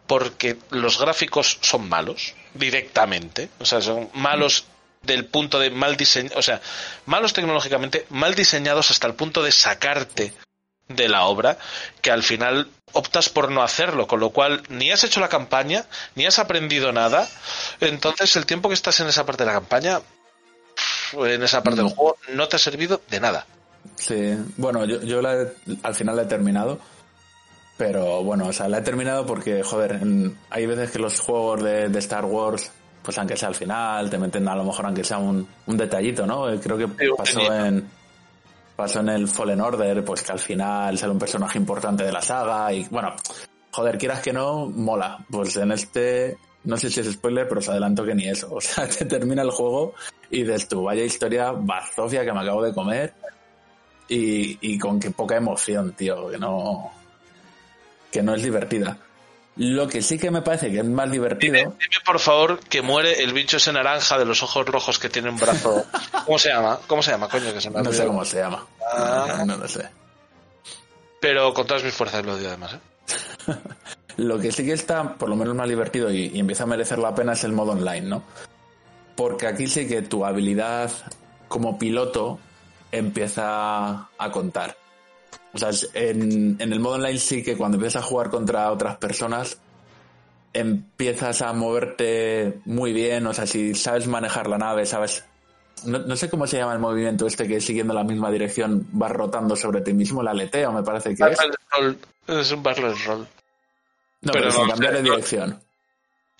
[0.06, 4.64] porque los gráficos son malos directamente, o sea, son malos
[5.06, 6.60] del punto de mal diseño, o sea,
[7.06, 10.34] malos tecnológicamente, mal diseñados hasta el punto de sacarte
[10.88, 11.58] de la obra,
[12.02, 15.86] que al final optas por no hacerlo, con lo cual ni has hecho la campaña,
[16.14, 17.28] ni has aprendido nada,
[17.80, 20.00] entonces el tiempo que estás en esa parte de la campaña,
[21.12, 23.46] en esa parte del juego, no te ha servido de nada.
[23.96, 25.52] Sí, bueno, yo, yo la he-
[25.82, 26.78] al final la he terminado.
[27.78, 30.00] Pero bueno, o sea, la he terminado porque, joder,
[30.48, 32.72] hay veces que los juegos de, de Star Wars,
[33.06, 36.26] pues aunque sea al final, te meten a lo mejor aunque sea un, un detallito,
[36.26, 36.50] ¿no?
[36.50, 37.88] Eh, Creo que pasó en,
[38.74, 42.20] pasó en el Fallen Order, pues que al final sale un personaje importante de la
[42.20, 43.14] saga y, bueno,
[43.70, 45.24] joder, quieras que no, mola.
[45.30, 48.48] Pues en este, no sé si es spoiler, pero os adelanto que ni eso.
[48.56, 49.94] O sea, te termina el juego
[50.28, 53.14] y dices tú, vaya historia bazofia que me acabo de comer
[54.08, 56.90] y, y con qué poca emoción, tío, que no,
[58.10, 58.98] que no es divertida.
[59.56, 61.72] Lo que sí que me parece que es más divertido, Dime
[62.04, 65.38] por favor que muere el bicho ese naranja de los ojos rojos que tiene un
[65.38, 65.86] brazo.
[66.26, 66.78] ¿Cómo se llama?
[66.86, 67.52] ¿Cómo se llama, coño?
[67.54, 68.66] Que se me no sé cómo se llama.
[68.92, 69.36] Ah.
[69.38, 69.88] No, no lo sé.
[71.20, 73.54] Pero con todas mis fuerzas lo odio además, ¿eh?
[74.18, 76.98] Lo que sí que está, por lo menos más divertido y, y empieza a merecer
[76.98, 78.22] la pena es el modo online, ¿no?
[79.14, 80.90] Porque aquí sí que tu habilidad
[81.48, 82.38] como piloto
[82.92, 84.76] empieza a contar.
[85.62, 88.96] O sea, en, en el modo online sí que cuando empiezas a jugar contra otras
[88.98, 89.58] personas
[90.52, 95.24] empiezas a moverte muy bien, o sea, si sabes manejar la nave, sabes...
[95.84, 99.10] No, no sé cómo se llama el movimiento este que siguiendo la misma dirección vas
[99.12, 101.38] rotando sobre ti mismo, el aleteo me parece que es.
[101.70, 101.98] Roll.
[102.26, 103.26] Es un barrel roll.
[104.22, 105.10] No, Pero pero, sin no, cambiar de no.
[105.10, 105.60] dirección.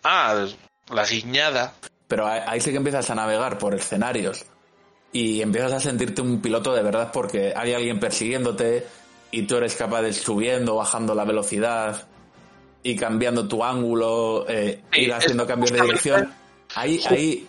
[0.02, 0.46] Ah,
[0.90, 1.74] la guiñada.
[2.08, 4.46] Pero ahí ahí sí que empiezas a navegar por escenarios
[5.12, 8.86] y empiezas a sentirte un piloto de verdad porque hay alguien persiguiéndote
[9.30, 12.06] y tú eres capaz de ir subiendo, bajando la velocidad
[12.82, 16.32] y cambiando tu ángulo, eh, Sí, ir haciendo cambios de dirección.
[16.74, 17.46] Ahí, ahí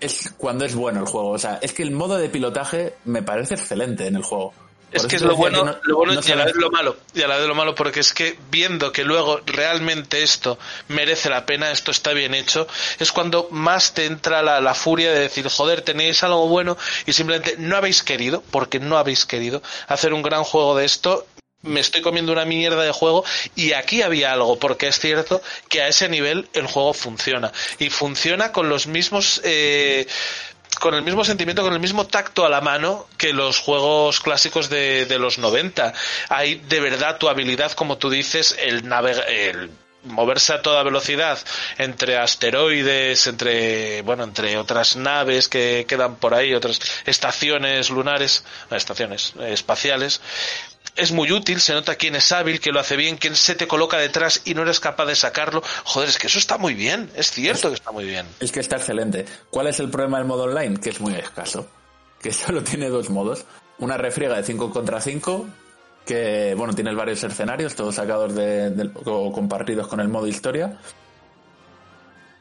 [0.00, 1.30] es cuando es bueno el juego.
[1.30, 4.52] O sea, es que el modo de pilotaje me parece excelente en el juego.
[4.92, 6.96] Es que es lo bueno, no- lo bueno no y a la vez lo malo.
[7.14, 10.58] Y a la vez lo malo porque es que viendo que luego realmente esto
[10.88, 12.66] merece la pena, esto está bien hecho,
[12.98, 17.12] es cuando más te entra la, la furia de decir, joder, tenéis algo bueno y
[17.12, 21.26] simplemente no habéis querido, porque no habéis querido hacer un gran juego de esto.
[21.62, 23.24] Me estoy comiendo una mierda de juego
[23.56, 27.50] y aquí había algo, porque es cierto que a ese nivel el juego funciona.
[27.80, 30.06] Y funciona con los mismos eh,
[30.78, 34.68] con el mismo sentimiento, con el mismo tacto a la mano que los juegos clásicos
[34.68, 35.92] de, de los 90.
[36.28, 39.70] Hay de verdad tu habilidad, como tú dices, el navega el
[40.06, 41.38] moverse a toda velocidad
[41.78, 49.34] entre asteroides, entre bueno, entre otras naves que quedan por ahí, otras estaciones lunares, estaciones
[49.40, 50.20] espaciales.
[50.96, 53.68] Es muy útil, se nota quién es hábil, quién lo hace bien, quién se te
[53.68, 55.62] coloca detrás y no eres capaz de sacarlo.
[55.84, 58.26] Joder, es que eso está muy bien, es cierto que está muy bien.
[58.40, 59.26] Es que está excelente.
[59.50, 60.78] ¿Cuál es el problema del modo online?
[60.80, 61.68] Que es muy escaso.
[62.20, 63.44] Que solo tiene dos modos.
[63.78, 65.46] Una refriega de 5 contra 5,
[66.06, 70.78] que bueno, tiene varios escenarios, todos sacados de, o compartidos con el modo historia.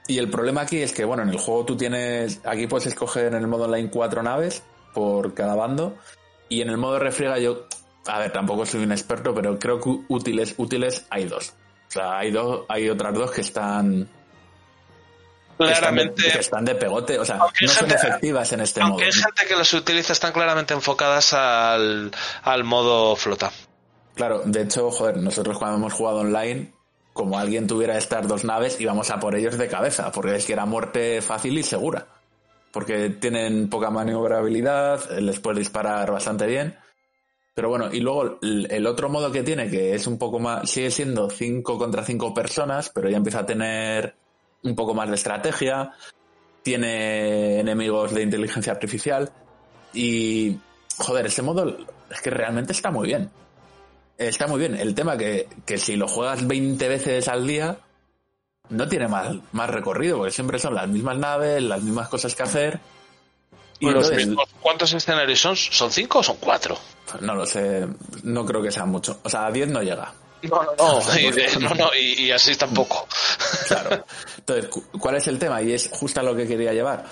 [0.08, 3.26] Y el problema aquí es que, bueno, en el juego tú tienes, aquí puedes escoger
[3.26, 4.64] en el modo online cuatro naves
[4.94, 5.98] por cada bando,
[6.48, 7.68] y en el modo refriega yo
[8.08, 11.54] a ver, tampoco soy un experto, pero creo que útiles, útiles hay dos.
[11.88, 14.08] O sea, hay dos, hay otras dos que están
[15.58, 18.82] que están de- Claramente- que están de pegote, o sea, no son efectivas en este
[18.82, 19.06] Aunque modo.
[19.06, 22.12] hay gente que las utiliza, están claramente enfocadas al,
[22.44, 23.52] al modo flota.
[24.16, 26.74] Claro, de hecho, joder, nosotros cuando hemos jugado online,
[27.14, 30.52] como alguien tuviera estas dos naves, íbamos a por ellos de cabeza, porque es que
[30.54, 32.06] era muerte fácil y segura.
[32.74, 36.78] Porque tienen poca maniobrabilidad, les puedes disparar bastante bien.
[37.56, 40.92] Pero bueno, y luego el otro modo que tiene, que es un poco más, sigue
[40.92, 44.14] siendo 5 contra 5 personas, pero ya empieza a tener
[44.64, 45.94] un poco más de estrategia,
[46.62, 49.32] tiene enemigos de inteligencia artificial
[49.94, 50.58] y,
[50.98, 51.78] joder, ese modo
[52.12, 53.32] es que realmente está muy bien.
[54.18, 54.76] Está muy bien.
[54.76, 57.78] El tema que, que si lo juegas 20 veces al día,
[58.70, 62.44] no tiene más, más recorrido, porque siempre son las mismas naves, las mismas cosas que
[62.44, 62.80] hacer.
[63.80, 65.56] Y Los entonces, mismos- ¿Cuántos escenarios son?
[65.56, 66.78] ¿Son cinco o son cuatro?
[67.22, 67.88] no lo sé,
[68.24, 69.20] no creo que sea mucho.
[69.24, 70.14] O sea, a 10 no llega.
[70.44, 73.08] No, no, no, y, de- no, no, y, y así tampoco.
[73.68, 74.06] Claro.
[74.38, 75.62] Entonces, cu- ¿cuál es el tema?
[75.62, 77.06] Y es justo a lo que quería llevar.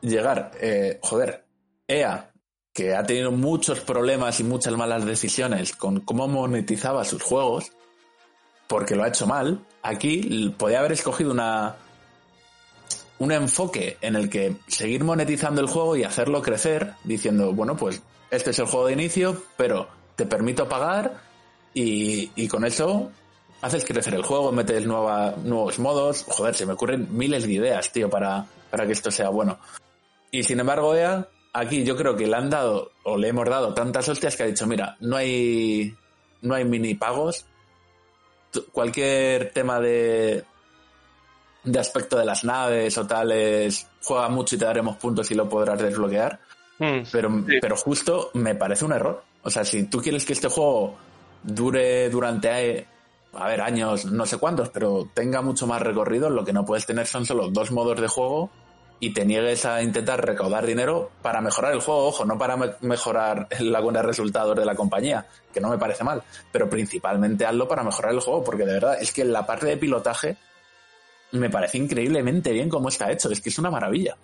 [0.00, 1.44] Llegar, eh, joder,
[1.86, 2.30] EA,
[2.72, 7.72] que ha tenido muchos problemas y muchas malas decisiones con cómo monetizaba sus juegos,
[8.68, 11.74] porque lo ha hecho mal, aquí podía haber escogido una
[13.18, 18.02] un enfoque en el que seguir monetizando el juego y hacerlo crecer, diciendo, bueno, pues
[18.30, 21.20] este es el juego de inicio, pero te permito pagar
[21.74, 23.10] y, y con eso
[23.60, 26.24] haces crecer el juego, metes nueva, nuevos modos.
[26.28, 29.58] Joder, se me ocurren miles de ideas, tío, para, para que esto sea bueno.
[30.30, 33.74] Y sin embargo, EA, aquí yo creo que le han dado, o le hemos dado
[33.74, 35.94] tantas hostias que ha dicho, mira, no hay,
[36.42, 37.46] no hay mini pagos.
[38.72, 40.44] Cualquier tema de,
[41.72, 45.48] de aspecto de las naves o tales, juega mucho y te daremos puntos y lo
[45.48, 46.38] podrás desbloquear.
[47.10, 49.22] Pero, pero justo me parece un error.
[49.42, 50.96] O sea, si tú quieres que este juego
[51.42, 52.86] dure durante,
[53.32, 56.86] a ver, años, no sé cuántos, pero tenga mucho más recorrido, lo que no puedes
[56.86, 58.50] tener son solo dos modos de juego
[59.00, 62.72] y te niegues a intentar recaudar dinero para mejorar el juego, ojo, no para me-
[62.80, 67.46] mejorar la buena de resultados de la compañía, que no me parece mal, pero principalmente
[67.46, 70.36] hazlo para mejorar el juego, porque de verdad es que la parte de pilotaje
[71.32, 74.16] me parece increíblemente bien cómo está hecho, es que es una maravilla.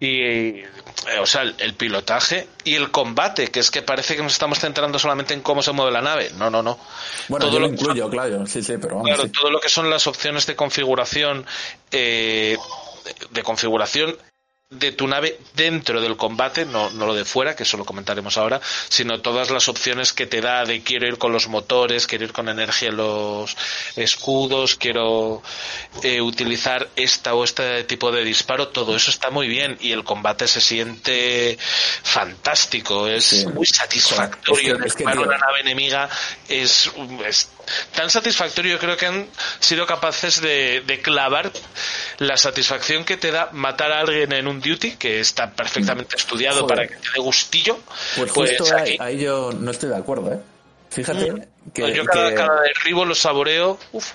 [0.00, 0.66] Y, eh,
[1.20, 4.98] o sea, el, pilotaje y el combate, que es que parece que nos estamos centrando
[4.98, 6.30] solamente en cómo se mueve la nave.
[6.36, 6.76] No, no, no.
[7.28, 9.06] Bueno, Todo yo lo incluyo, claro, sí, sí, pero vamos.
[9.06, 9.28] Claro, sí.
[9.28, 11.46] todo lo que son las opciones de configuración,
[11.92, 12.58] eh,
[13.30, 14.16] de configuración
[14.72, 18.36] de tu nave dentro del combate, no, no lo de fuera, que eso lo comentaremos
[18.36, 22.24] ahora, sino todas las opciones que te da de quiero ir con los motores, quiero
[22.24, 23.56] ir con energía en los
[23.96, 25.42] escudos, quiero
[26.02, 30.04] eh, utilizar esta o este tipo de disparo, todo eso está muy bien y el
[30.04, 31.58] combate se siente
[32.02, 34.74] fantástico, es muy satisfactorio.
[34.76, 36.08] Es que- es que, Disparar tío, una nave enemiga
[36.48, 36.90] es,
[37.26, 37.48] es
[37.94, 38.72] tan satisfactorio.
[38.72, 39.26] Yo creo que han
[39.60, 41.50] sido capaces de, de clavar
[42.18, 46.62] la satisfacción que te da matar a alguien en un duty, que está perfectamente estudiado
[46.62, 46.76] Joder.
[46.76, 47.78] para que te dé gustillo.
[48.16, 50.40] Pues Pues justo ahí, yo no estoy de acuerdo, ¿eh?
[50.90, 53.78] Fíjate que, yo cada, que- cada derribo lo saboreo.
[53.92, 54.10] Uf,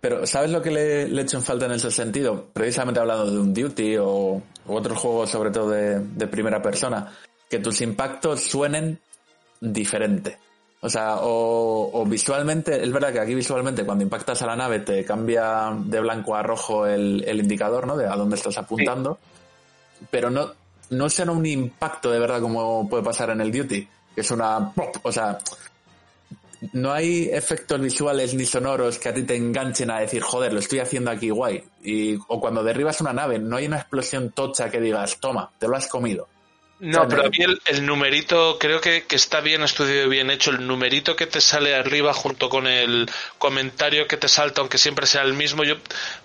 [0.00, 2.48] Pero ¿sabes lo que le, le echo en falta en ese sentido?
[2.52, 7.16] Precisamente hablando de un Duty o, u otros juegos sobre todo de, de primera persona,
[7.48, 9.00] que tus impactos suenen
[9.60, 10.38] diferente.
[10.80, 14.80] O sea, o, o visualmente, es verdad que aquí visualmente cuando impactas a la nave
[14.80, 17.96] te cambia de blanco a rojo el, el indicador, ¿no?
[17.96, 19.18] De a dónde estás apuntando.
[20.10, 20.52] Pero no,
[20.90, 24.72] no será un impacto de verdad como puede pasar en el Duty, que es una...
[24.72, 25.38] pop, O sea,
[26.72, 30.60] no hay efectos visuales ni sonoros que a ti te enganchen a decir, joder, lo
[30.60, 31.62] estoy haciendo aquí guay.
[31.82, 35.66] Y, o cuando derribas una nave, no hay una explosión tocha que digas, toma, te
[35.66, 36.28] lo has comido.
[36.80, 40.30] No, pero a mí el, el numerito creo que, que está bien estudiado y bien
[40.30, 40.50] hecho.
[40.50, 45.06] El numerito que te sale arriba junto con el comentario que te salta, aunque siempre
[45.06, 45.76] sea el mismo, yo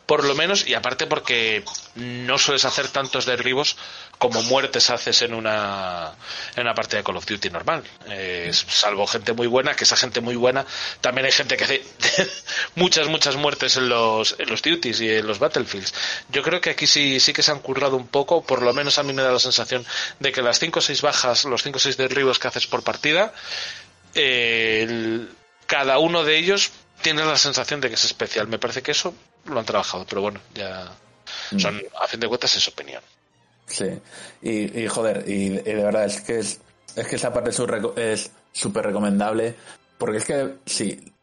[0.05, 1.63] por lo menos, y aparte porque
[1.95, 3.77] no sueles hacer tantos derribos
[4.17, 6.13] como muertes haces en una,
[6.55, 7.83] en una partida de Call of Duty normal.
[8.09, 10.65] Eh, salvo gente muy buena, que esa gente muy buena,
[11.01, 11.83] también hay gente que hace
[12.75, 15.93] muchas, muchas muertes en los, en los duties y en los battlefields.
[16.29, 18.97] Yo creo que aquí sí, sí que se han currado un poco, por lo menos
[18.97, 19.85] a mí me da la sensación
[20.19, 22.83] de que las 5 o 6 bajas, los 5 o 6 derribos que haces por
[22.83, 23.33] partida,
[24.15, 25.29] eh, el-
[25.65, 26.71] cada uno de ellos
[27.01, 28.47] tiene la sensación de que es especial.
[28.47, 29.13] Me parece que eso
[29.45, 30.91] lo han trabajado, pero bueno, ya
[31.57, 33.01] son, a fin de cuentas es opinión.
[33.65, 33.87] Sí,
[34.41, 36.59] y, y joder, y, y de verdad es que es,
[36.95, 37.51] es que esa parte
[37.95, 39.55] es súper recomendable,
[39.97, 41.13] porque es que si,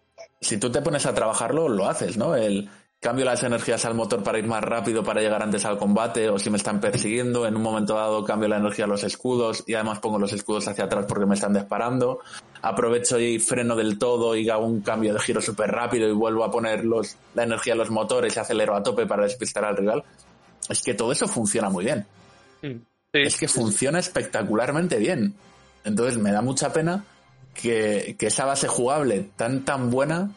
[0.40, 2.34] si tú te pones a trabajarlo, lo haces, ¿no?
[2.34, 2.70] El,
[3.00, 6.38] cambio las energías al motor para ir más rápido, para llegar antes al combate, o
[6.38, 9.74] si me están persiguiendo, en un momento dado cambio la energía a los escudos y
[9.74, 12.20] además pongo los escudos hacia atrás porque me están disparando.
[12.60, 16.44] Aprovecho y freno del todo y hago un cambio de giro súper rápido y vuelvo
[16.44, 19.78] a poner los, la energía a los motores y acelero a tope para despistar al
[19.78, 20.04] rival.
[20.68, 22.06] Es que todo eso funciona muy bien.
[23.14, 25.34] Es que funciona espectacularmente bien.
[25.84, 27.02] Entonces me da mucha pena
[27.54, 30.30] que, que esa base jugable tan tan buena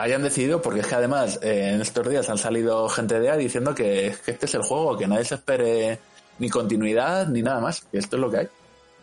[0.00, 3.36] hayan decidido, porque es que además eh, en estos días han salido gente de A
[3.36, 5.98] diciendo que, que este es el juego, que nadie se espere
[6.38, 8.48] ni continuidad ni nada más, que esto es lo que hay.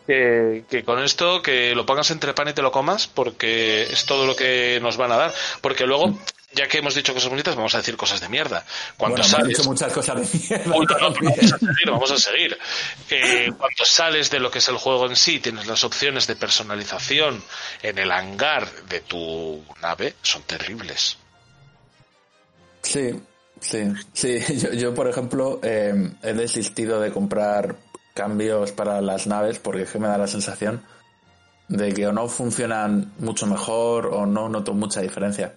[0.08, 4.06] Que, que con esto que lo pongas entre pan y te lo comas porque es
[4.06, 6.18] todo lo que nos van a dar porque luego
[6.52, 8.64] ya que hemos dicho cosas bonitas vamos a decir cosas de mierda
[8.96, 10.76] cuando Bueno, sales dicho muchas cosas de mierda.
[10.76, 12.58] Uy, no, no, pero vamos a seguir, vamos a seguir.
[13.10, 16.36] Eh, cuando sales de lo que es el juego en sí, tienes las opciones de
[16.36, 17.42] personalización
[17.82, 21.18] en el hangar de tu nave, son terribles.
[22.82, 23.10] Sí,
[23.60, 24.38] sí, sí.
[24.58, 27.76] Yo, yo, por ejemplo, eh, he desistido de comprar
[28.18, 30.82] cambios para las naves porque es que me da la sensación
[31.68, 35.54] de que o no funcionan mucho mejor o no noto mucha diferencia.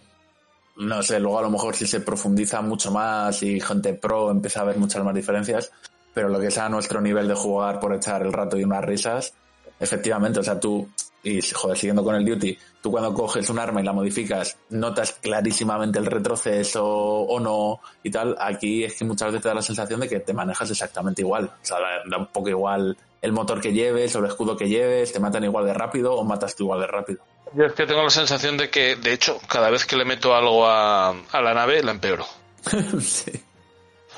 [0.78, 4.62] No sé, luego a lo mejor si se profundiza mucho más y gente pro empieza
[4.62, 5.72] a ver muchas más diferencias,
[6.14, 8.86] pero lo que es a nuestro nivel de jugar por echar el rato y unas
[8.86, 9.34] risas,
[9.82, 10.88] efectivamente, o sea, tú,
[11.24, 15.14] y joder, siguiendo con el duty, tú cuando coges un arma y la modificas, notas
[15.22, 19.62] clarísimamente el retroceso o no y tal, aquí es que muchas veces te da la
[19.62, 21.78] sensación de que te manejas exactamente igual, o sea,
[22.08, 25.44] da, un poco igual el motor que lleves o el escudo que lleves, te matan
[25.44, 27.24] igual de rápido o matas tú igual de rápido.
[27.53, 30.34] Yo es que tengo la sensación de que, de hecho, cada vez que le meto
[30.34, 32.26] algo a, a la nave, la empeoro.
[33.02, 33.32] sí.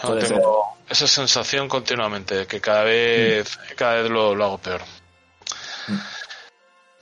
[0.04, 4.82] No, tengo esa sensación continuamente, de que cada vez, cada vez lo, lo hago peor.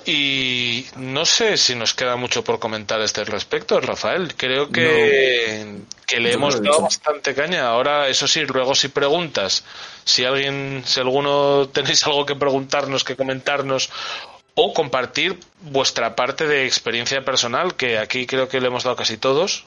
[0.06, 4.34] Y no sé si nos queda mucho por comentar a este respecto, Rafael.
[4.36, 7.68] Creo que, que le hemos dado bastante caña.
[7.68, 9.64] Ahora, eso sí, luego si preguntas,
[10.04, 13.92] si alguien, si alguno tenéis algo que preguntarnos, que comentarnos
[14.56, 19.18] o compartir vuestra parte de experiencia personal, que aquí creo que le hemos dado casi
[19.18, 19.66] todos,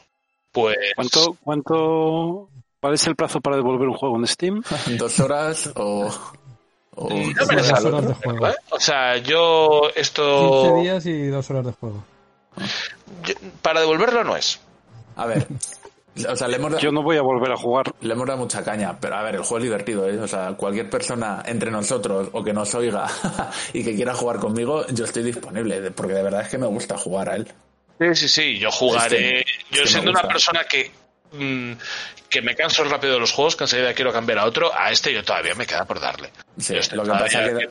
[0.53, 2.49] pues ¿Cuánto, cuánto,
[2.81, 4.63] cuál es el plazo para devolver un juego en Steam?
[4.99, 6.13] Dos horas o...
[6.97, 8.49] o- no la horas de juego.
[8.49, 8.55] ¿eh?
[8.71, 12.05] O sea, yo 15 esto días y dos horas de juego.
[13.25, 14.61] yo- para devolverlo no es.
[15.17, 15.47] A ver,
[16.29, 17.93] o sea, le hemos, Yo no voy a volver a jugar.
[18.01, 20.19] le hemos dado mucha caña, pero a ver, el juego es divertido, ¿eh?
[20.21, 23.07] O sea, cualquier persona entre nosotros o que nos oiga
[23.73, 26.97] y que quiera jugar conmigo, yo estoy disponible, porque de verdad es que me gusta
[26.99, 27.53] jugar a él.
[27.99, 29.41] Sí, sí, sí, yo jugaré.
[29.41, 30.91] Es que- es yo que me siendo una persona que
[31.39, 31.73] mm,
[32.29, 35.13] que me canso rápido de los juegos, que enseguida quiero cambiar a otro, a este
[35.13, 36.31] yo todavía me queda por darle.
[36.59, 37.69] Sí, lo que pasa que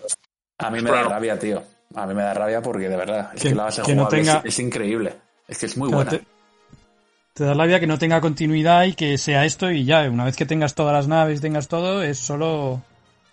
[0.60, 1.64] a mí me da rabia, tío.
[1.96, 4.04] A mí me da rabia porque de verdad, es que, Que- la base que no
[4.04, 5.14] es- tenga- es, increíble.
[5.48, 6.12] Es que es muy Claro, buena.
[6.20, 6.26] te,
[7.34, 10.24] te da la vida que no tenga continuidad y que sea esto y ya, una
[10.26, 12.82] vez que tengas todas las naves, tengas todo, es solo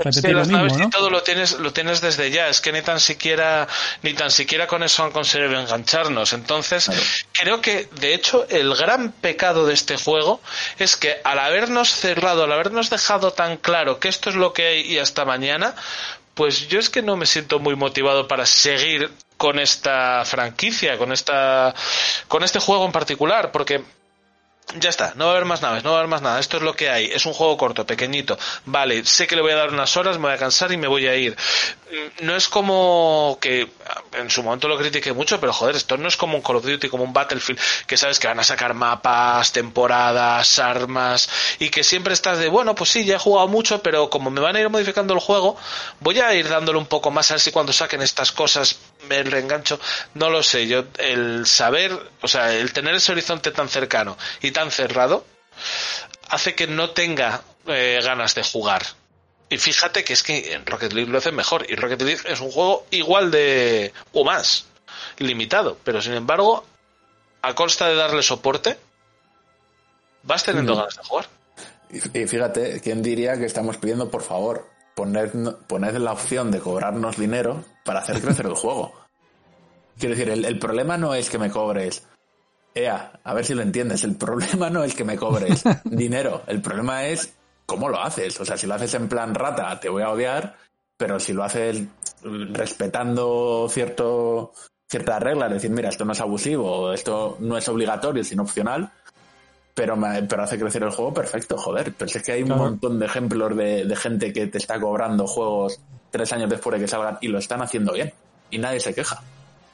[0.05, 0.85] Es que repetir lo mismo, ¿no?
[0.87, 2.49] y todo lo tienes, lo tienes desde ya.
[2.49, 3.69] Es que ni tan siquiera,
[4.03, 6.33] ni tan siquiera con eso han conseguido engancharnos.
[6.33, 6.91] Entonces,
[7.33, 10.41] creo que, de hecho, el gran pecado de este juego
[10.79, 14.67] es que al habernos cerrado, al habernos dejado tan claro que esto es lo que
[14.67, 15.75] hay y hasta mañana,
[16.35, 21.13] pues yo es que no me siento muy motivado para seguir con esta franquicia, con
[21.13, 21.75] esta,
[22.29, 23.83] con este juego en particular, porque
[24.79, 26.39] ya está, no va a haber más naves, no va a haber más nada.
[26.39, 27.07] Esto es lo que hay.
[27.07, 28.39] Es un juego corto, pequeñito.
[28.67, 30.87] Vale, sé que le voy a dar unas horas, me voy a cansar y me
[30.87, 31.37] voy a ir.
[31.91, 33.69] Mm, No es como que
[34.13, 36.65] en su momento lo critiqué mucho, pero joder, esto no es como un Call of
[36.65, 41.29] Duty, como un Battlefield, que sabes que van a sacar mapas, temporadas, armas,
[41.59, 44.41] y que siempre estás de, bueno, pues sí, ya he jugado mucho, pero como me
[44.41, 45.57] van a ir modificando el juego,
[46.01, 48.77] voy a ir dándole un poco más a ver si cuando saquen estas cosas
[49.09, 49.81] me reengancho.
[50.15, 54.51] No lo sé, yo, el saber, o sea, el tener ese horizonte tan cercano y
[54.51, 55.25] tan cerrado,
[56.29, 58.83] hace que no tenga eh, ganas de jugar.
[59.49, 61.67] Y fíjate que es que en Rocket League lo hacen mejor.
[61.69, 63.93] Y Rocket League es un juego igual de.
[64.13, 64.67] o más.
[65.19, 65.77] Limitado.
[65.83, 66.65] Pero sin embargo,
[67.43, 68.79] a costa de darle soporte,
[70.23, 71.27] vas teniendo ganas de jugar.
[71.91, 74.69] Y fíjate, ¿quién diría que estamos pidiendo, por favor,
[75.01, 78.93] poned, poned la opción de cobrarnos dinero para hacer crecer el juego?
[79.99, 82.07] Quiero decir, el, el problema no es que me cobres.
[82.75, 84.05] Ea, a ver si lo entiendes.
[84.05, 86.43] El problema no es que me cobres dinero.
[86.47, 87.35] El problema es
[87.67, 88.39] cómo lo haces.
[88.41, 90.57] O sea, si lo haces en plan rata, te voy a odiar.
[90.97, 91.83] Pero si lo haces
[92.23, 94.53] respetando cierto,
[94.87, 98.93] ciertas reglas, decir, mira, esto no es abusivo, esto no es obligatorio, sino opcional,
[99.81, 101.95] pero, me- pero hace crecer el juego perfecto, joder.
[101.97, 102.65] Pero es que hay un Claro.
[102.65, 105.81] montón de ejemplos de, de gente que te está cobrando juegos
[106.11, 108.13] tres años después de que salgan y lo están haciendo bien.
[108.51, 109.23] Y nadie se queja.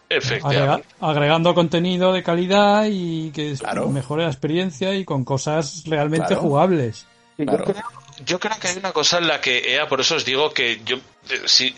[0.09, 0.63] Efectivamente.
[1.01, 3.57] agrega- agregando contenido de calidad y que
[3.91, 6.43] mejore la experiencia y con cosas realmente Claro.
[6.43, 7.05] jugables.
[7.37, 7.75] Yo, creo,
[8.25, 10.81] yo creo que hay una cosa en la que EA, por eso os digo que
[10.87, 11.75] yo, eh, sí,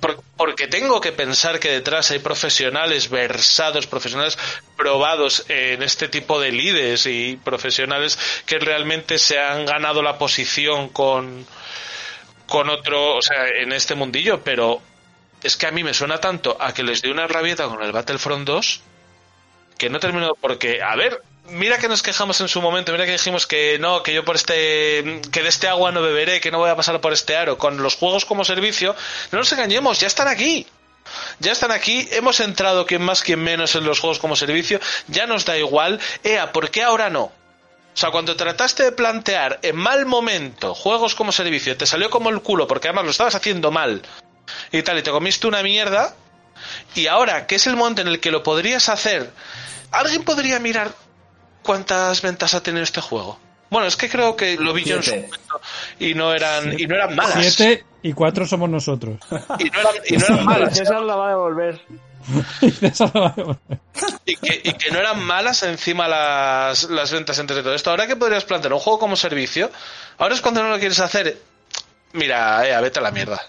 [0.00, 4.38] por- porque tengo que pensar que detrás hay profesionales versados, profesionales
[4.76, 10.88] probados en este tipo de líderes y profesionales que realmente se han ganado la posición
[10.88, 11.46] con,
[12.46, 14.80] con otro, o sea, en este mundillo, pero
[15.42, 17.92] es que a mí me suena tanto a que les di una rabieta con el
[17.92, 18.80] Battlefront 2
[19.78, 23.12] que no termino porque, a ver, mira que nos quejamos en su momento, mira que
[23.12, 26.58] dijimos que no, que yo por este, que de este agua no beberé, que no
[26.58, 27.58] voy a pasar por este aro.
[27.58, 28.94] Con los juegos como servicio,
[29.32, 30.66] no nos engañemos, ya están aquí.
[31.40, 35.26] Ya están aquí, hemos entrado quien más, quien menos en los juegos como servicio, ya
[35.26, 35.98] nos da igual.
[36.22, 37.32] Ea, ¿por qué ahora no?
[37.92, 42.30] O sea, cuando trataste de plantear en mal momento juegos como servicio, te salió como
[42.30, 44.02] el culo porque además lo estabas haciendo mal
[44.70, 46.14] y tal, y te comiste una mierda,
[46.94, 49.30] y ahora que es el momento en el que lo podrías hacer,
[49.90, 50.92] ¿alguien podría mirar
[51.70, 53.38] cuántas ventas ha tenido este juego?
[53.70, 55.60] Bueno, es que creo que lo vi yo en su momento
[56.00, 57.54] y no eran, y no eran malas.
[57.54, 59.20] Siete y cuatro somos nosotros.
[59.60, 60.76] Y no eran, y no eran malas.
[60.76, 61.80] César la va a devolver.
[64.26, 67.90] y, que, y que no eran malas encima las, las ventas entre todo esto.
[67.90, 69.70] Ahora que podrías plantear un juego como servicio,
[70.18, 71.40] ahora es cuando no lo quieres hacer.
[72.14, 73.40] Mira, eh, vete a la mierda.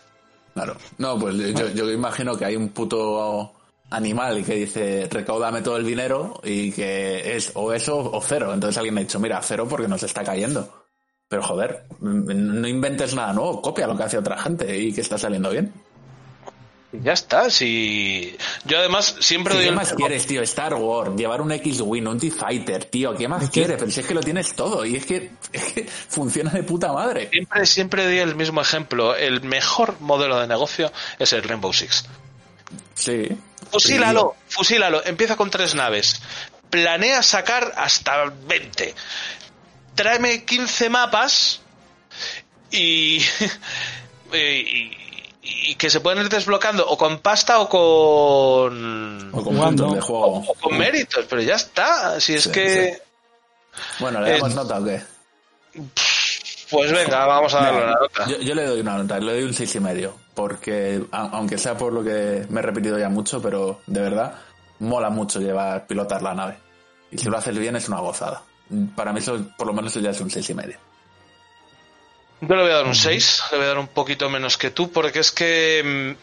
[0.54, 0.78] Claro.
[1.00, 3.56] No, pues yo, yo imagino que hay un puto
[3.92, 8.52] animal que dice recaudame todo el dinero y que es o eso o cero.
[8.54, 10.86] Entonces alguien ha dicho, mira, cero porque nos está cayendo.
[11.28, 15.18] Pero joder, no inventes nada nuevo, copia lo que hace otra gente y que está
[15.18, 15.72] saliendo bien.
[16.94, 18.36] Ya está, si...
[18.66, 20.42] Yo además siempre ¿Y doy ¿Qué el- más quieres, tío?
[20.42, 23.78] Star Wars, llevar un X-Wing, un T-Fighter, tío, ¿qué más quieres?
[23.80, 26.92] Pero si es que lo tienes todo y es que, es que funciona de puta
[26.92, 27.30] madre.
[27.32, 29.16] Siempre, siempre doy el mismo ejemplo.
[29.16, 32.10] El mejor modelo de negocio es el Rainbow Six.
[32.96, 33.28] Sí.
[33.72, 35.04] Fusílalo, fusílalo.
[35.06, 36.22] Empieza con tres naves.
[36.70, 38.94] Planea sacar hasta 20.
[39.96, 41.62] Tráeme 15 mapas
[42.72, 43.22] y,
[44.34, 44.98] y,
[45.44, 50.02] y que se pueden ir desbloqueando o con pasta o con O con puntos de
[50.02, 50.44] juego.
[50.48, 52.20] o con méritos, pero ya está.
[52.20, 53.02] Si es Sí, que
[54.00, 55.02] Bueno, ¿le damos Eh, nota o qué?
[56.72, 58.26] Pues venga, vamos a darle No, una nota.
[58.28, 61.58] Yo, yo le doy una nota, le doy un seis y medio, porque a- aunque
[61.58, 64.34] sea por lo que me he repetido ya mucho, pero de verdad
[64.80, 66.58] mola mucho llevar pilotar la nave.
[67.12, 68.42] Y si lo haces bien es una gozada.
[68.96, 70.78] Para mí eso, por lo menos eso ya es un seis y medio.
[72.42, 74.72] Yo le voy a dar un 6, le voy a dar un poquito menos que
[74.72, 76.16] tú, porque es que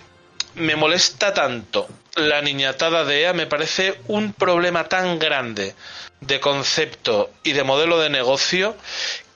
[0.56, 5.76] mm, me molesta tanto la niñatada de EA, me parece un problema tan grande
[6.20, 8.74] de concepto y de modelo de negocio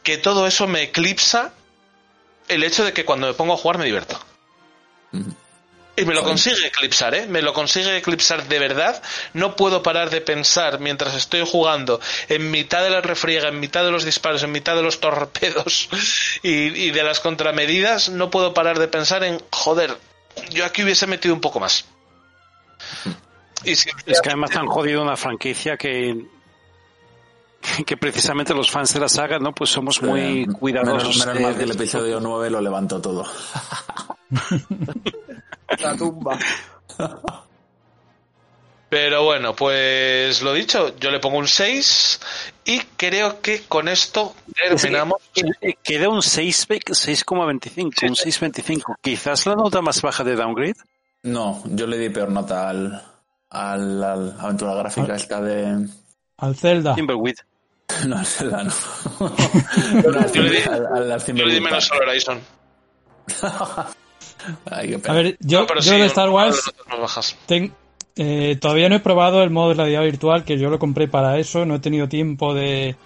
[0.02, 1.52] que todo eso me eclipsa
[2.48, 4.18] el hecho de que cuando me pongo a jugar me divierto.
[5.94, 7.26] Y me lo consigue eclipsar, ¿eh?
[7.26, 9.02] Me lo consigue eclipsar de verdad.
[9.34, 13.84] No puedo parar de pensar mientras estoy jugando en mitad de la refriega, en mitad
[13.84, 15.90] de los disparos, en mitad de los torpedos
[16.42, 18.08] y, y de las contramedidas.
[18.08, 19.98] No puedo parar de pensar en, joder,
[20.50, 21.84] yo aquí hubiese metido un poco más.
[23.64, 26.16] Y si- Es que además han jodido una franquicia que
[27.86, 29.52] que precisamente los fans de la saga, ¿no?
[29.54, 31.16] Pues somos muy Eh, cuidadosos.
[31.18, 33.24] Menos, menos mal que el episodio 9 lo levantó todo.
[35.80, 36.38] La tumba.
[38.88, 42.20] Pero bueno, pues lo dicho, yo le pongo un 6
[42.66, 45.16] y creo que con esto terminamos.
[45.82, 48.96] Queda un 6 ve- 6,25, un 6,25.
[49.00, 50.74] Quizás la nota más baja de Downgrade.
[51.22, 53.02] No, yo le di peor nota al,
[53.48, 55.88] al, al aventura gráfica esta de...
[56.36, 56.94] Al Zelda.
[56.94, 57.36] Timberweed.
[58.06, 58.72] No, al Zelda no.
[59.20, 60.62] No, al, Yo le di-
[61.34, 62.40] Yo le di menos al Horizon.
[64.70, 66.72] Ay, qué A ver, yo, No, yo sí, de Star Wars
[67.46, 67.72] ten-
[68.16, 71.38] eh, todavía no he probado el modo de realidad virtual, que yo lo compré para
[71.38, 72.96] eso, no he tenido tiempo de,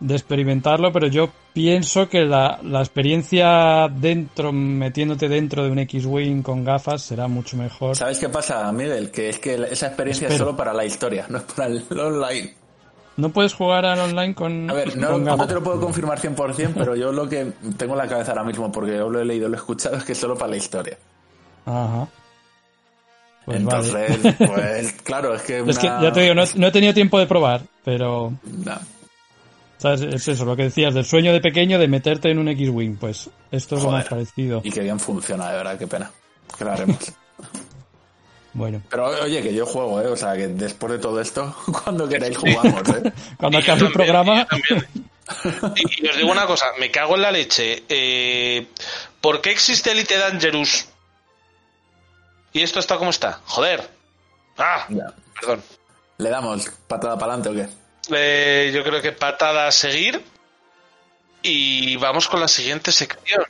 [0.00, 6.42] de experimentarlo, pero yo pienso que la, la experiencia dentro, metiéndote dentro de un X-Wing
[6.42, 7.96] con gafas, será mucho mejor.
[7.96, 9.10] ¿Sabes qué pasa, Miguel?
[9.12, 12.54] Que es que esa experiencia es solo para la historia, no es para el online.
[13.20, 15.48] ¿No puedes jugar al online con, A ver, no, con no gafas?
[15.48, 18.72] te lo puedo confirmar 100%, pero yo lo que tengo en la cabeza ahora mismo,
[18.72, 20.96] porque yo lo he leído, lo he escuchado, es que es solo para la historia.
[21.66, 22.08] Ajá.
[23.44, 24.36] Pues Entonces, vale.
[24.38, 25.60] pues claro, es que...
[25.60, 28.78] Es que ya te digo, no, no he tenido tiempo de probar, pero No.
[29.78, 30.02] ¿sabes?
[30.02, 33.30] es eso, lo que decías, del sueño de pequeño de meterte en un X-Wing, pues
[33.50, 34.60] esto es lo más parecido.
[34.64, 36.10] Y que bien funciona, de verdad, qué pena.
[36.58, 36.98] Que lo haremos.
[38.52, 40.06] Bueno, Pero oye, que yo juego, ¿eh?
[40.08, 41.54] O sea, que después de todo esto,
[41.84, 43.12] cuando queráis jugamos, ¿eh?
[43.36, 44.46] cuando acabe el programa,
[45.76, 47.84] y os digo una cosa, me cago en la leche.
[47.88, 48.66] Eh,
[49.20, 50.88] ¿Por qué existe Elite Dangerous?
[52.52, 53.40] Y esto está como está.
[53.44, 53.88] Joder.
[54.58, 54.86] Ah,
[55.38, 55.62] perdón.
[56.18, 57.72] ¿Le damos patada para adelante o qué?
[58.12, 60.22] Eh, yo creo que patada a seguir.
[61.42, 63.44] Y vamos con la siguiente sección.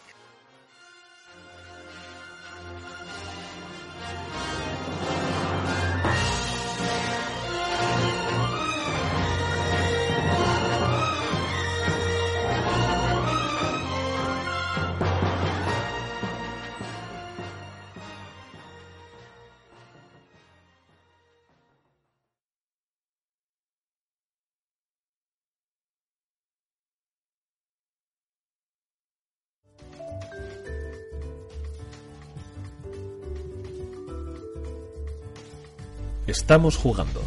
[36.31, 37.23] Estamos jugando.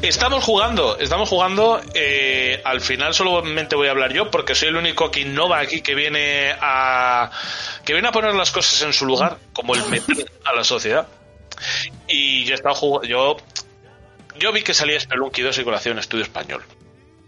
[0.00, 1.82] Estamos jugando, estamos jugando.
[1.92, 5.82] eh, al final solamente voy a hablar yo porque soy el único que innova aquí,
[5.82, 7.30] que viene a
[7.84, 11.06] que viene a poner las cosas en su lugar, como el meter a la sociedad.
[12.06, 13.36] Y yo he estado jugando, yo
[14.38, 16.62] yo vi que salía Spelunky 2 y que lo hacía un estudio español.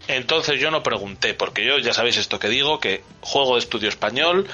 [0.07, 3.87] Entonces yo no pregunté, porque yo ya sabéis esto que digo, que juego de estudio
[3.87, 4.47] español.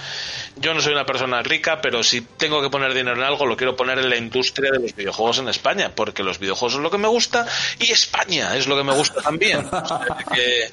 [0.57, 3.55] Yo no soy una persona rica, pero si tengo que poner dinero en algo, lo
[3.55, 6.91] quiero poner en la industria de los videojuegos en España, porque los videojuegos es lo
[6.91, 7.47] que me gusta
[7.79, 9.65] y España es lo que me gusta también.
[9.71, 10.69] O sea, que,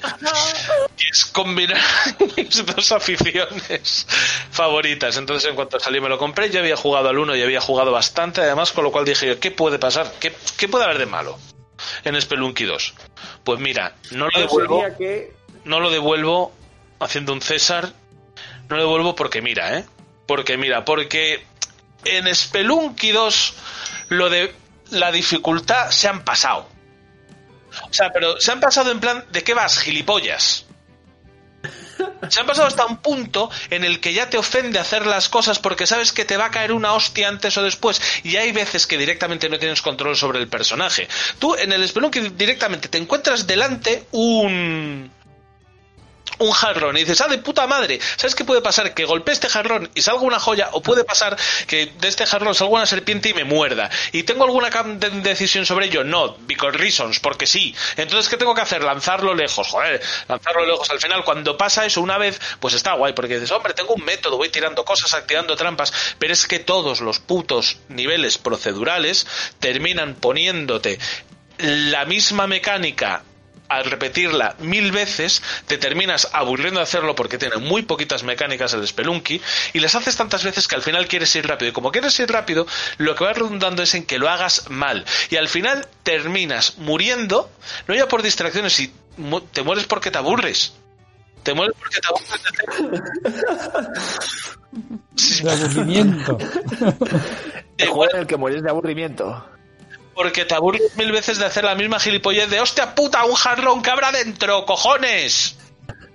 [0.97, 1.81] que es combinar
[2.35, 4.07] mis dos aficiones
[4.51, 5.17] favoritas.
[5.17, 7.91] Entonces en cuanto salí me lo compré, ya había jugado al 1 y había jugado
[7.91, 10.11] bastante, además, con lo cual dije, ¿qué puede pasar?
[10.19, 11.39] ¿Qué, qué puede haber de malo
[12.03, 12.93] en Spelunky 2?
[13.43, 15.33] Pues mira, no lo devuelvo que
[15.65, 16.53] no lo devuelvo
[16.99, 17.91] haciendo un César.
[18.69, 19.85] No lo devuelvo porque mira, ¿eh?
[20.25, 21.45] Porque mira, porque
[22.05, 23.53] en Spelunky 2
[24.09, 24.53] lo de
[24.91, 26.67] la dificultad se han pasado.
[27.89, 30.65] O sea, pero se han pasado en plan, ¿de qué vas, gilipollas?
[32.29, 35.59] Se han pasado hasta un punto en el que ya te ofende hacer las cosas
[35.59, 38.87] porque sabes que te va a caer una hostia antes o después y hay veces
[38.87, 41.07] que directamente no tienes control sobre el personaje.
[41.39, 45.11] Tú en el Spelunky directamente te encuentras delante un
[46.39, 48.93] un jarrón y dices, ah, de puta madre, ¿sabes qué puede pasar?
[48.93, 51.37] Que golpee este jarrón y salga una joya, o puede pasar
[51.67, 53.89] que de este jarrón salga una serpiente y me muerda.
[54.11, 56.03] ¿Y tengo alguna de- decisión sobre ello?
[56.03, 57.75] No, because reasons, porque sí.
[57.97, 58.83] Entonces, ¿qué tengo que hacer?
[58.83, 60.89] Lanzarlo lejos, joder, lanzarlo lejos.
[60.89, 64.03] Al final, cuando pasa eso una vez, pues está guay, porque dices, hombre, tengo un
[64.03, 69.27] método, voy tirando cosas, activando trampas, pero es que todos los putos niveles procedurales
[69.59, 70.99] terminan poniéndote
[71.57, 73.23] la misma mecánica
[73.69, 78.87] al repetirla mil veces te terminas aburriendo de hacerlo porque tiene muy poquitas mecánicas el
[78.87, 79.41] Spelunky
[79.73, 82.29] y las haces tantas veces que al final quieres ir rápido y como quieres ir
[82.31, 82.67] rápido
[82.97, 87.49] lo que va redundando es en que lo hagas mal y al final terminas muriendo
[87.87, 90.73] no ya por distracciones si mu- te mueres porque te aburres
[91.43, 92.41] te mueres porque te aburres
[95.41, 96.37] De aburrimiento.
[97.87, 99.45] juego en el que mueres de aburrimiento.
[100.15, 103.83] Porque te aburres mil veces de hacer la misma gilipollez de hostia puta, un jarrón
[103.83, 105.57] que habrá dentro, cojones.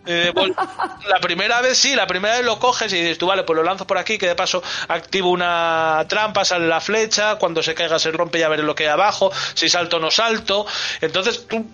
[0.07, 0.51] Eh, pues,
[1.09, 3.63] la primera vez sí, la primera vez lo coges y dices tú, vale, pues lo
[3.63, 7.99] lanzo por aquí, que de paso activo una trampa, sale la flecha, cuando se caiga
[7.99, 10.67] se rompe, ya veré lo que hay abajo, si salto no salto.
[11.03, 11.67] Entonces tú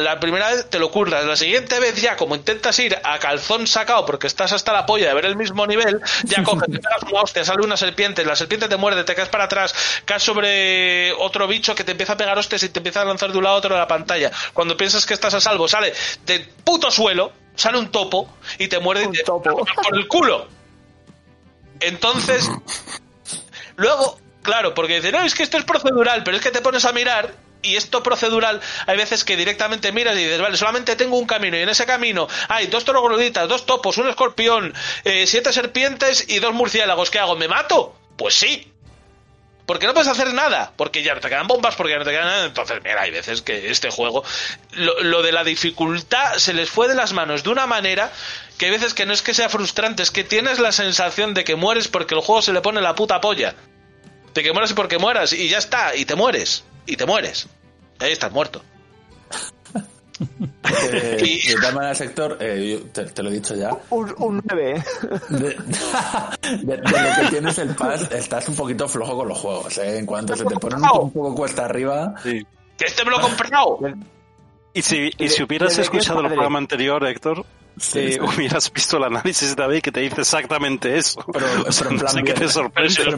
[0.00, 3.66] la primera vez te lo curras, la siguiente vez ya como intentas ir a calzón
[3.66, 7.02] sacado porque estás hasta la polla de ver el mismo nivel, ya coges, te pegas
[7.10, 11.12] una hostia, sale una serpiente, la serpiente te muerde, te caes para atrás, caes sobre
[11.14, 13.44] otro bicho que te empieza a pegar hostias y te empieza a lanzar de un
[13.44, 14.30] lado a otro de la pantalla.
[14.52, 15.92] Cuando piensas que estás a salvo, sale
[16.24, 19.66] del puto suelo, sale un topo y te muerde y te- por
[19.98, 20.48] el culo.
[21.80, 22.48] Entonces,
[23.76, 26.84] luego, claro, porque dicen, no, es que esto es procedural, pero es que te pones
[26.84, 31.16] a mirar y esto procedural, hay veces que directamente miras y dices, vale, solamente tengo
[31.16, 34.74] un camino y en ese camino hay dos trogloditas, dos topos, un escorpión,
[35.04, 37.10] eh, siete serpientes y dos murciélagos.
[37.10, 37.36] ¿Qué hago?
[37.36, 37.96] ¿Me mato?
[38.16, 38.68] Pues sí.
[39.64, 42.10] Porque no puedes hacer nada, porque ya no te quedan bombas, porque ya no te
[42.10, 42.44] quedan nada.
[42.46, 44.24] Entonces, mira, hay veces que este juego,
[44.72, 48.12] lo de la dificultad se les fue de las manos de una manera
[48.58, 51.44] que hay veces que no es que sea frustrante, es que tienes la sensación de
[51.44, 53.54] que mueres porque el juego se le pone la puta polla.
[54.34, 57.46] De que mueras y porque mueras, y ya está, y te mueres, y te mueres.
[58.00, 58.62] Y ahí estás muerto.
[60.92, 63.70] Eh, de tal manera, sector, eh, yo te, te lo he dicho ya.
[63.90, 64.84] Un, un 9.
[65.30, 65.38] De,
[66.62, 66.84] de- de lo
[67.22, 69.78] que tienes el pass, estás un poquito flojo con los juegos.
[69.78, 69.98] ¿eh?
[69.98, 72.14] En cuanto se te ponen un, un poco cuesta arriba.
[72.22, 72.44] ¡Que
[72.78, 73.78] este me lo he comprado!
[74.74, 77.44] Y si, y si hubieras escuchado el programa anterior, Héctor,
[77.78, 78.20] Sí, sí.
[78.20, 81.24] hubieras visto el análisis de David que te dice exactamente eso.
[81.32, 82.94] Pero- O sea, pero no sé qué te sorprende.
[82.96, 83.16] Pero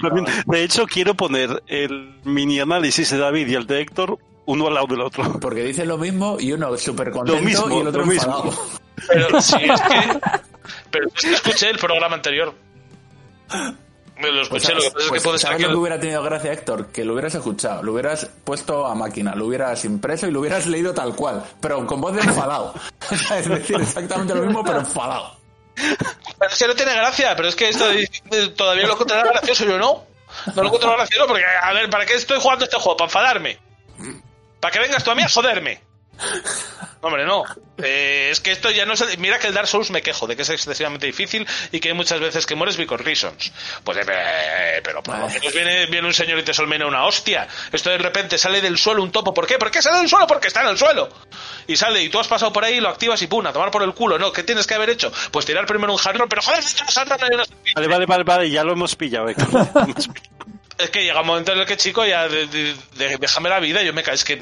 [0.00, 0.24] Pero.
[0.46, 4.74] De hecho, quiero poner el mini análisis de David y el de Héctor uno al
[4.74, 5.40] lado del otro.
[5.40, 8.36] Porque dicen lo mismo y uno súper contento Lo mismo, y el otro lo mismo.
[8.36, 8.78] enfadado.
[9.08, 10.20] Pero si es que
[10.90, 12.54] Pero es que escuché el programa anterior.
[14.18, 15.62] Me lo escuché, lo que pasa es que Pues, puede ser ¿sabes que...
[15.64, 16.86] lo que hubiera tenido gracia, Héctor?
[16.86, 20.66] Que lo hubieras escuchado, lo hubieras puesto a máquina, lo hubieras impreso y lo hubieras
[20.66, 22.74] leído tal cual, pero con voz de enfadado.
[23.10, 25.36] es decir, exactamente lo mismo, pero enfadado.
[25.74, 27.84] Pero es que no tiene gracia, pero es que esto
[28.56, 30.04] todavía lo encontrará gracioso, yo no.
[30.54, 32.96] No lo encuentro gracioso porque, a ver, ¿para qué estoy jugando este juego?
[32.96, 33.58] ¿Para enfadarme?
[34.60, 35.80] ¿Para que vengas tú a mí a joderme?
[37.02, 37.44] Hombre, no.
[37.78, 39.18] Eh, es que esto ya no es...
[39.18, 41.94] Mira que el Dark Souls me quejo de que es excesivamente difícil y que hay
[41.94, 43.52] muchas veces que mueres because reasons.
[43.84, 47.46] Pues, eh, pero por lo menos viene, viene un señor y te solmena una hostia.
[47.70, 49.32] Esto de repente sale del suelo un topo.
[49.34, 49.58] ¿Por qué?
[49.58, 50.26] ¿Por qué sale del suelo?
[50.26, 51.08] Porque está en el suelo.
[51.66, 53.82] Y sale y tú has pasado por ahí, lo activas y pum, a tomar por
[53.82, 54.18] el culo.
[54.18, 55.12] No, ¿qué tienes que haber hecho?
[55.30, 57.44] Pues tirar primero un jarrón, pero joder, no hay una
[57.74, 59.28] Vale, vale, vale, vale, ya lo hemos pillado.
[59.28, 59.48] Héctor.
[60.78, 63.60] Es que llega un momento en el que, chico, ya de- de- de- déjame la
[63.60, 64.14] vida, yo me cae.
[64.14, 64.36] Es que.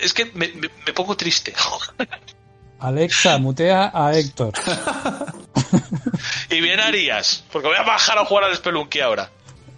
[0.00, 1.54] Es que me, me- me pongo triste.
[2.78, 4.52] Alexa, mutea a Héctor.
[6.50, 9.30] y bien harías, porque voy a bajar a jugar al Spelunky ahora.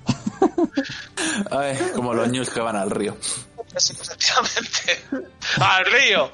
[1.51, 3.17] Ay, como los news que van al río.
[3.75, 5.05] Efectivamente.
[5.61, 6.31] Al río.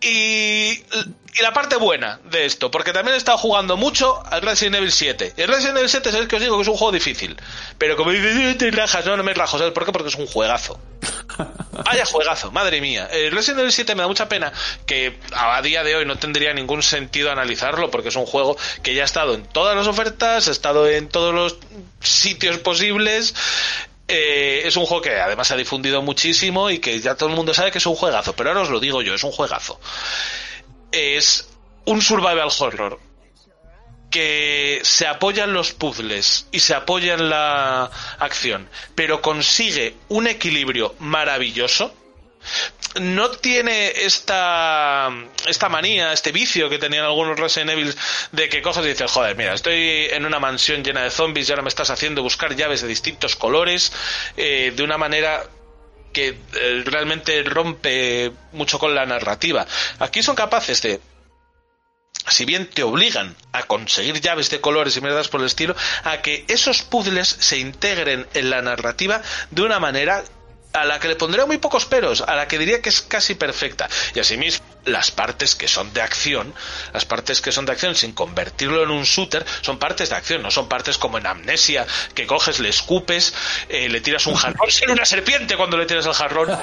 [0.00, 4.76] Y, y la parte buena de esto, porque también he estado jugando mucho al Resident
[4.76, 5.34] Evil 7.
[5.36, 7.36] El Resident Evil 7 es el que os digo que es un juego difícil.
[7.78, 9.34] Pero como dices, "Eh, te rajas, no, no me.
[9.34, 9.92] ¿Sabes por qué?
[9.92, 10.80] Porque es un juegazo.
[11.84, 13.08] Vaya juegazo, madre mía.
[13.10, 14.52] El Resident Evil 7 me da mucha pena
[14.86, 18.94] que a día de hoy no tendría ningún sentido analizarlo porque es un juego que
[18.94, 21.56] ya ha estado en todas las ofertas, ha estado en todos los
[22.00, 23.34] sitios posibles.
[24.10, 27.36] Eh, es un juego que además se ha difundido muchísimo y que ya todo el
[27.36, 29.78] mundo sabe que es un juegazo, pero ahora os lo digo yo, es un juegazo.
[30.90, 31.50] Es
[31.84, 32.98] un survival horror
[34.10, 40.26] que se apoya en los puzzles y se apoya en la acción, pero consigue un
[40.26, 41.94] equilibrio maravilloso.
[43.00, 45.10] No tiene esta,
[45.46, 47.94] esta manía, este vicio que tenían algunos Resident Evil
[48.32, 51.52] de que coges y dices, joder, mira, estoy en una mansión llena de zombies y
[51.52, 53.92] ahora me estás haciendo buscar llaves de distintos colores
[54.36, 55.44] eh, de una manera
[56.12, 59.66] que eh, realmente rompe mucho con la narrativa.
[59.98, 61.00] Aquí son capaces de
[62.26, 65.74] si bien te obligan a conseguir llaves de colores y mierdas por el estilo,
[66.04, 70.24] a que esos puzzles se integren en la narrativa de una manera
[70.72, 73.34] a la que le pondría muy pocos peros, a la que diría que es casi
[73.34, 73.88] perfecta.
[74.14, 76.54] Y asimismo, las partes que son de acción,
[76.92, 80.42] las partes que son de acción sin convertirlo en un shooter, son partes de acción,
[80.42, 83.34] no son partes como en Amnesia, que coges, le escupes,
[83.68, 86.48] eh, le tiras un jarrón, ser una serpiente cuando le tiras el jarrón.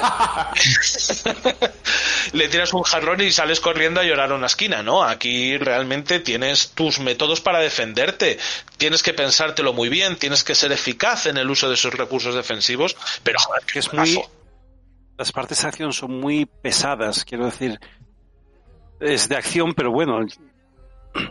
[2.33, 5.03] le tiras un jarrón y sales corriendo a llorar a una esquina, ¿no?
[5.03, 8.39] Aquí realmente tienes tus métodos para defenderte,
[8.77, 12.35] tienes que pensártelo muy bien, tienes que ser eficaz en el uso de esos recursos
[12.35, 14.23] defensivos, pero joder, que es muy
[15.17, 17.79] las partes de acción son muy pesadas quiero decir
[18.99, 20.19] es de acción pero bueno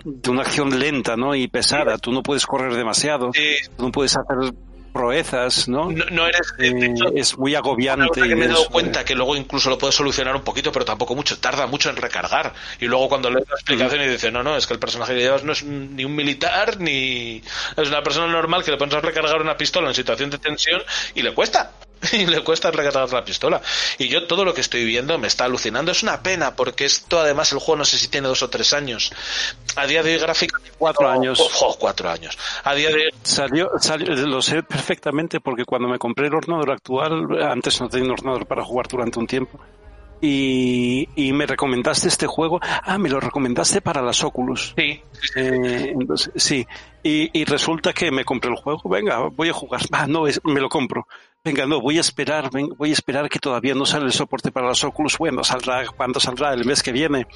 [0.04, 1.98] de una acción lenta no y pesada.
[1.98, 3.30] Tú no puedes correr demasiado
[3.76, 4.54] tú no puedes hacer
[4.94, 9.04] proezas no, no, eres Eh, es muy agobiante que y me he dado es- cuenta
[9.04, 12.54] que luego incluso lo puedes solucionar un poquito, pero tampoco mucho, tarda mucho en recargar.
[12.80, 15.18] Y luego cuando lees la explicación y dices, no, no, es que el personaje que
[15.20, 17.42] llevas no es ni un militar ni
[17.76, 20.80] es una persona normal que le pones a recargar una pistola en situación de tensión
[21.16, 21.72] y le cuesta.
[22.12, 23.60] Y le cuesta recargar la pistola.
[23.98, 25.90] Y yo todo lo que estoy viendo me está alucinando.
[25.90, 28.72] Es una pena, porque esto además el juego no sé si tiene dos o tres
[28.72, 29.10] años.
[29.76, 30.58] A día de hoy gráfica...
[30.76, 31.40] Cuatro años.
[31.40, 32.36] Ojo, cuatro años.
[32.64, 37.42] A día de Salió, salió- lo sé perfectamente porque cuando me compré el ordenador actual,
[37.42, 39.58] antes no tenía un ordenador para jugar durante un tiempo,
[40.26, 42.58] y, y me recomendaste este juego.
[42.62, 44.74] Ah, me lo recomendaste para las Oculus.
[44.76, 45.00] Sí.
[45.36, 46.66] Eh, entonces, sí.
[47.02, 48.80] Y, y resulta que me compré el juego.
[48.88, 49.82] Venga, voy a jugar.
[49.92, 51.06] Ah, no, es- me lo compro.
[51.44, 54.50] Venga, no, voy a esperar, ven- voy a esperar que todavía no sale el soporte
[54.50, 55.18] para las Oculus.
[55.18, 56.54] Bueno, saldrá, ¿cuándo saldrá?
[56.54, 57.26] El mes que viene.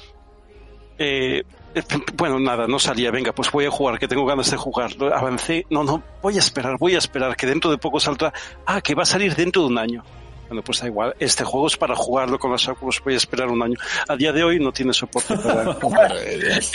[0.97, 1.43] Eh,
[2.15, 3.11] bueno, nada, no salía.
[3.11, 4.91] Venga, pues voy a jugar, que tengo ganas de jugar.
[5.13, 5.65] Avancé.
[5.69, 8.33] No, no, voy a esperar, voy a esperar, que dentro de poco saldrá.
[8.65, 10.03] Ah, que va a salir dentro de un año.
[10.49, 11.15] Bueno, pues da igual.
[11.19, 13.01] Este juego es para jugarlo con las Oculus.
[13.03, 13.75] Voy a esperar un año.
[14.07, 15.61] A día de hoy no tiene soporte para.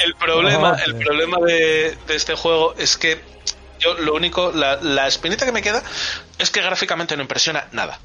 [0.05, 3.20] El problema, el problema de, de este juego es que
[3.80, 5.82] yo lo único, la, la espinita que me queda
[6.38, 7.98] es que gráficamente no impresiona nada.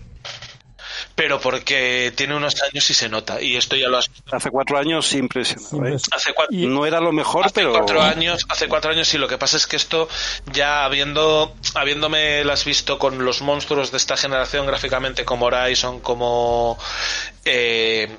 [1.20, 3.42] Pero porque tiene unos años y se nota.
[3.42, 5.90] Y esto ya lo has Hace cuatro años sí impresionaba.
[5.90, 5.98] ¿eh?
[6.12, 7.74] Hace cuatro, No era lo mejor, hace pero.
[7.74, 9.18] cuatro años, hace cuatro años sí.
[9.18, 10.08] Lo que pasa es que esto
[10.54, 16.80] ya habiendo, habiéndome las visto con los monstruos de esta generación gráficamente como Horizon, como
[17.46, 18.10] eh,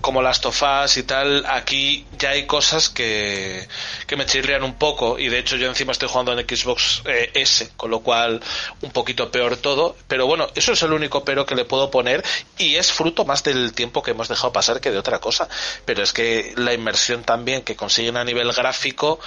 [0.00, 3.66] como las tofás y tal, aquí ya hay cosas que,
[4.06, 7.30] que me chirrian un poco y de hecho yo encima estoy jugando en Xbox eh,
[7.34, 8.40] S, con lo cual
[8.82, 12.24] un poquito peor todo, pero bueno, eso es el único pero que le puedo poner
[12.58, 15.48] y es fruto más del tiempo que hemos dejado pasar que de otra cosa,
[15.84, 19.18] pero es que la inmersión también que consiguen a nivel gráfico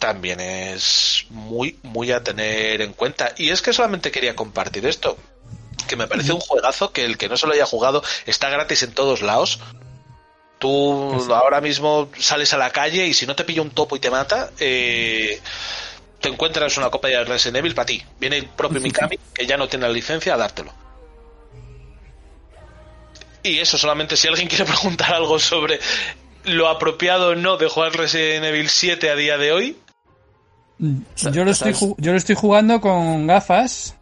[0.00, 3.34] también es muy, muy a tener en cuenta.
[3.36, 5.16] Y es que solamente quería compartir esto,
[5.90, 8.84] que me parece un juegazo que el que no se lo haya jugado está gratis
[8.84, 9.58] en todos lados.
[10.60, 13.98] Tú ahora mismo sales a la calle y si no te pilla un topo y
[13.98, 15.40] te mata, eh,
[16.20, 18.04] te encuentras una copia de Resident Evil para ti.
[18.20, 20.72] Viene el propio Mikami, que ya no tiene la licencia, a dártelo.
[23.42, 25.80] Y eso solamente si alguien quiere preguntar algo sobre
[26.44, 29.76] lo apropiado o no de jugar Resident Evil 7 a día de hoy,
[30.78, 33.96] Yo lo, estoy, yo lo estoy jugando con gafas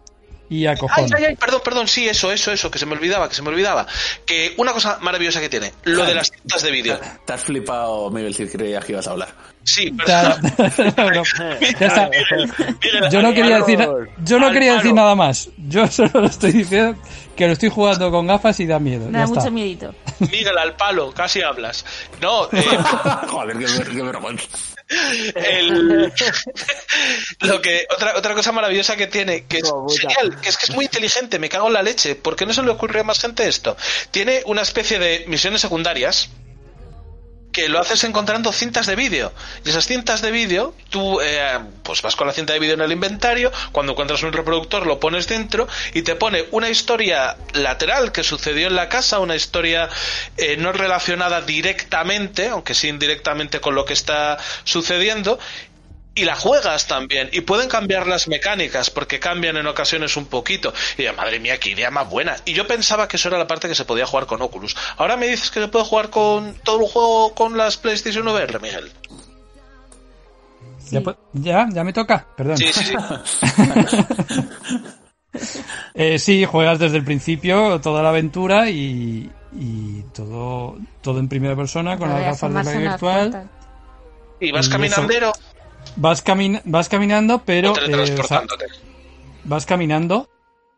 [0.51, 3.29] y a Ay, ay, ay, perdón, perdón, sí, eso, eso, eso, que se me olvidaba,
[3.29, 3.87] que se me olvidaba.
[4.25, 6.99] Que una cosa maravillosa que tiene, lo de las cintas de vídeo.
[7.27, 9.29] Te has flipado, Miguel, si creías que ibas a hablar.
[9.65, 10.09] Sí, pero...
[11.79, 12.11] ya está.
[13.11, 13.87] Yo no quería decir,
[14.25, 15.51] yo no quería decir nada más.
[15.57, 16.99] Yo solo estoy diciendo
[17.37, 19.07] que lo estoy jugando con gafas y da miedo.
[19.07, 19.41] Me da está.
[19.41, 19.95] mucho miedito.
[20.21, 21.85] Miguel, al palo, casi hablas.
[22.21, 22.65] No, eh,
[23.29, 24.49] Joder, qué, qué vergüenza.
[25.35, 26.13] El-
[27.41, 30.75] lo que otra otra cosa maravillosa que tiene que es genial que es que es
[30.75, 33.21] muy inteligente me cago en la leche ¿por qué no se le ocurre a más
[33.21, 33.77] gente esto?
[34.11, 36.31] tiene una especie de misiones secundarias
[37.59, 39.33] que lo haces encontrando cintas de vídeo.
[39.65, 42.83] Y esas cintas de vídeo tú eh, pues vas con la cinta de vídeo en
[42.83, 48.13] el inventario cuando encuentras un reproductor lo pones dentro y te pone una historia lateral
[48.13, 49.89] que sucedió en la casa una historia
[50.37, 55.41] eh, no relacionada directamente aunque sí indirectamente con lo que está sucediendo
[56.21, 60.73] y la juegas también y pueden cambiar las mecánicas porque cambian en ocasiones un poquito.
[60.97, 62.37] Y yo, madre mía qué idea más buena.
[62.45, 64.77] Y yo pensaba que eso era la parte que se podía jugar con Oculus.
[64.97, 68.61] Ahora me dices que se puede jugar con todo el juego con las PlayStation VR
[68.61, 68.91] Miguel.
[70.91, 72.57] Ya, pu- ya, ya me toca, perdón.
[72.57, 72.95] sí sí sí.
[75.95, 81.55] Eh, sí, juegas desde el principio toda la aventura y, y todo, todo en primera
[81.55, 83.51] persona con las gafas de unas virtual.
[84.41, 85.33] y vas Y caminandero
[86.01, 88.67] Vas, camin- vas caminando, pero o eh, o sea, teletransportándote
[89.45, 90.29] vas caminando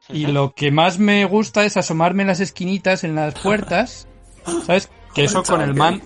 [0.09, 4.06] y lo que más me gusta es asomarme en las esquinitas, en las puertas,
[4.66, 4.88] ¿sabes?
[5.14, 6.02] Que eso con el man,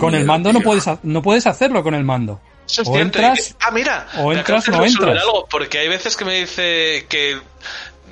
[0.00, 2.40] con el mando no puedes no puedes hacerlo con el mando.
[2.66, 3.18] Eso es O cierto.
[3.18, 4.06] entras ah, mira.
[4.18, 5.22] o entras no entras.
[5.22, 7.38] algo, porque hay veces que me dice que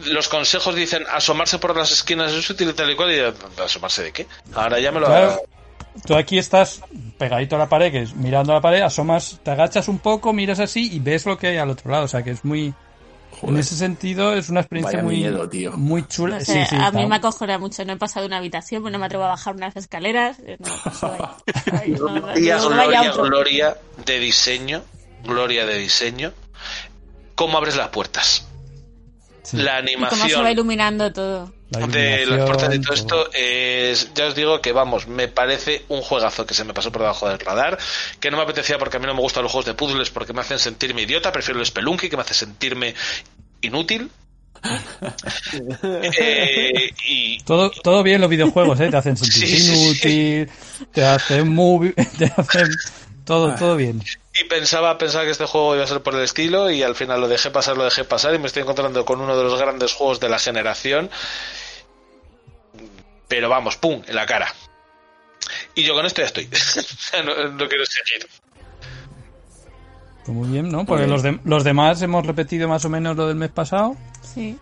[0.07, 3.13] los consejos dicen asomarse por las esquinas es útil y tal y cual.
[3.13, 4.27] Y ¿asomarse de qué?
[4.55, 5.41] Ahora ya me lo Claro,
[6.07, 6.83] tú aquí estás
[7.19, 10.33] pegadito a la pared, que es mirando a la pared, asomas, te agachas un poco,
[10.33, 12.05] miras así y ves lo que hay al otro lado.
[12.05, 12.75] O sea que es muy.
[13.43, 15.73] En ese sentido es una experiencia Vaya muy, miedo, tío.
[15.73, 16.39] muy chula.
[16.39, 17.85] No Sí, sé, sí, a mí me acojona mucho.
[17.85, 20.37] No he pasado una habitación, pues no me atrevo a bajar unas escaleras.
[23.17, 24.83] Gloria, de diseño.
[25.25, 26.33] Gloria de diseño.
[27.35, 28.47] ¿Cómo abres las puertas?
[29.53, 31.53] La Y cómo se va animación iluminando todo.
[31.73, 35.85] La de las puertas y todo esto es, ya os digo que vamos, me parece
[35.89, 37.79] un juegazo que se me pasó por debajo del radar,
[38.21, 40.33] que no me apetecía porque a mí no me gustan los juegos de puzzles porque
[40.33, 42.95] me hacen sentirme idiota, prefiero el Spelunky que me hace sentirme
[43.63, 44.11] inútil.
[45.83, 48.89] Eh, y Todo, todo bien los videojuegos, ¿eh?
[48.91, 50.09] Te hacen sentir Sí, sí, sí.
[50.09, 50.51] inútil,
[50.93, 52.69] te hacen movie, te hacen
[53.25, 54.03] todo, todo bien.
[54.35, 57.21] Y pensaba, pensaba que este juego iba a ser por el estilo y al final
[57.21, 59.93] lo dejé pasar, lo dejé pasar y me estoy encontrando con uno de los grandes
[59.93, 61.11] juegos de la generación.
[63.33, 64.47] Pero vamos, pum, en la cara.
[65.75, 66.47] Y yo con esto ya estoy.
[67.25, 68.29] no, no quiero seguir.
[70.27, 70.85] Pues muy bien, ¿no?
[70.85, 71.11] Porque bien.
[71.13, 73.97] los, de- los demás hemos repetido más o menos lo del mes pasado.
[74.21, 74.59] Sí.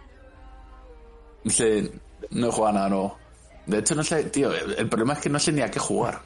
[1.47, 1.91] Sí,
[2.31, 3.19] no he jugado nada nuevo.
[3.67, 5.81] De hecho, no sé, tío, el, el problema es que no sé ni a qué
[5.81, 6.21] jugar.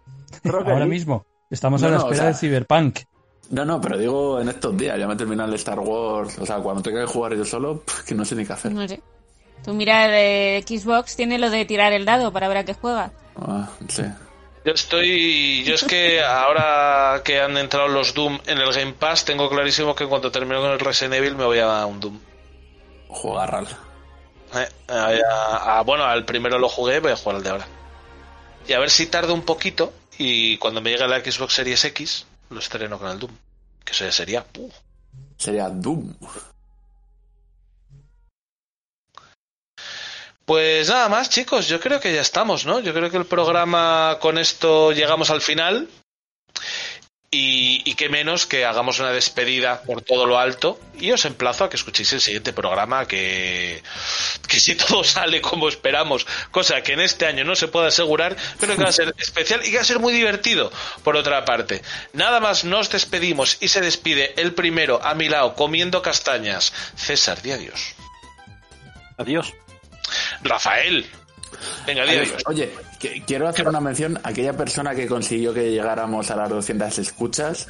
[0.44, 1.26] Ahora mismo.
[1.50, 2.98] Estamos No, a la no, o espera sea- de Cyberpunk.
[3.50, 6.38] No, no, pero digo en estos días, ya me he terminado el Star Wars.
[6.38, 8.70] O sea, cuando tenga que jugar yo solo, pff, que no sé ni qué hacer.
[8.72, 9.02] No sé.
[9.64, 13.12] Tú mira de Xbox tiene lo de tirar el dado para ver a qué juega.
[13.36, 14.02] Ah, sí.
[14.64, 15.64] Yo estoy.
[15.64, 19.94] Yo es que ahora que han entrado los Doom en el Game Pass, tengo clarísimo
[19.94, 22.18] que cuando termino con el Resident Evil me voy a un Doom.
[23.08, 23.66] Jugar
[24.54, 27.66] Eh, a- a- bueno, al primero lo jugué, voy a jugar al de ahora.
[28.68, 32.26] Y a ver si tardo un poquito y cuando me llegue la Xbox Series X,
[32.50, 33.32] lo estreno con el Doom.
[33.84, 34.44] Que eso ya sería.
[35.38, 36.14] Sería Doom.
[40.50, 42.80] Pues nada más, chicos, yo creo que ya estamos, ¿no?
[42.80, 45.88] Yo creo que el programa con esto llegamos al final.
[47.30, 50.80] Y, qué menos que hagamos una despedida por todo lo alto.
[50.98, 53.80] Y os emplazo a que escuchéis el siguiente programa que,
[54.48, 58.36] que si todo sale como esperamos, cosa que en este año no se puede asegurar,
[58.58, 60.72] pero que va a ser especial y que va a ser muy divertido,
[61.04, 61.80] por otra parte.
[62.12, 66.72] Nada más nos despedimos y se despide el primero a mi lado comiendo castañas.
[66.96, 67.94] César, di adiós.
[69.16, 69.54] Adiós.
[70.42, 71.06] Rafael.
[71.86, 72.28] Venga, di Adiós.
[72.28, 72.42] adiós.
[72.46, 76.48] Oye, que- quiero hacer una mención a aquella persona que consiguió que llegáramos a las
[76.48, 77.66] 200 escuchas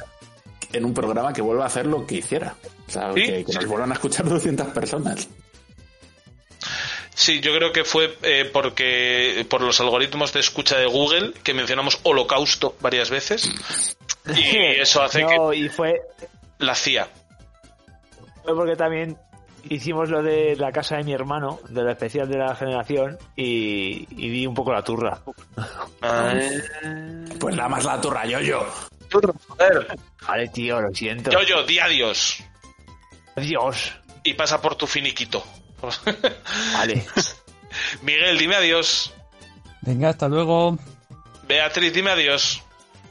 [0.71, 2.55] en un programa que vuelva a hacer lo que hiciera.
[2.87, 3.21] O sea, ¿Sí?
[3.25, 5.27] que, que nos vuelvan a escuchar 200 personas.
[7.13, 11.53] Sí, yo creo que fue eh, porque por los algoritmos de escucha de Google que
[11.53, 13.51] mencionamos holocausto varias veces
[14.35, 16.01] y eso hace No, que y fue,
[16.59, 17.07] la CIA.
[18.43, 19.17] fue porque también
[19.69, 24.07] hicimos lo de la casa de mi hermano, de la especial de la generación, y,
[24.11, 25.19] y di un poco la turra.
[27.39, 28.65] Pues nada más la turra, yo, yo.
[30.27, 31.31] Vale, tío, lo siento.
[31.31, 32.43] Yo, yo, di adiós.
[33.35, 33.93] Adiós.
[34.23, 35.43] Y pasa por tu finiquito.
[36.73, 37.05] Vale.
[38.01, 39.13] Miguel, dime adiós.
[39.81, 40.77] Venga, hasta luego.
[41.47, 42.61] Beatriz, dime adiós.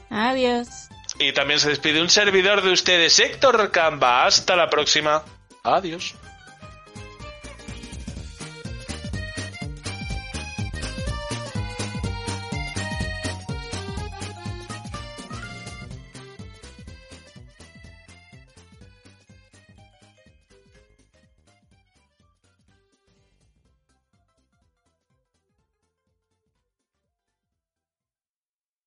[0.09, 0.67] Adiós.
[1.19, 4.25] Y también se despide un servidor de ustedes, Héctor Camba.
[4.25, 5.23] Hasta la próxima.
[5.63, 6.15] Adiós.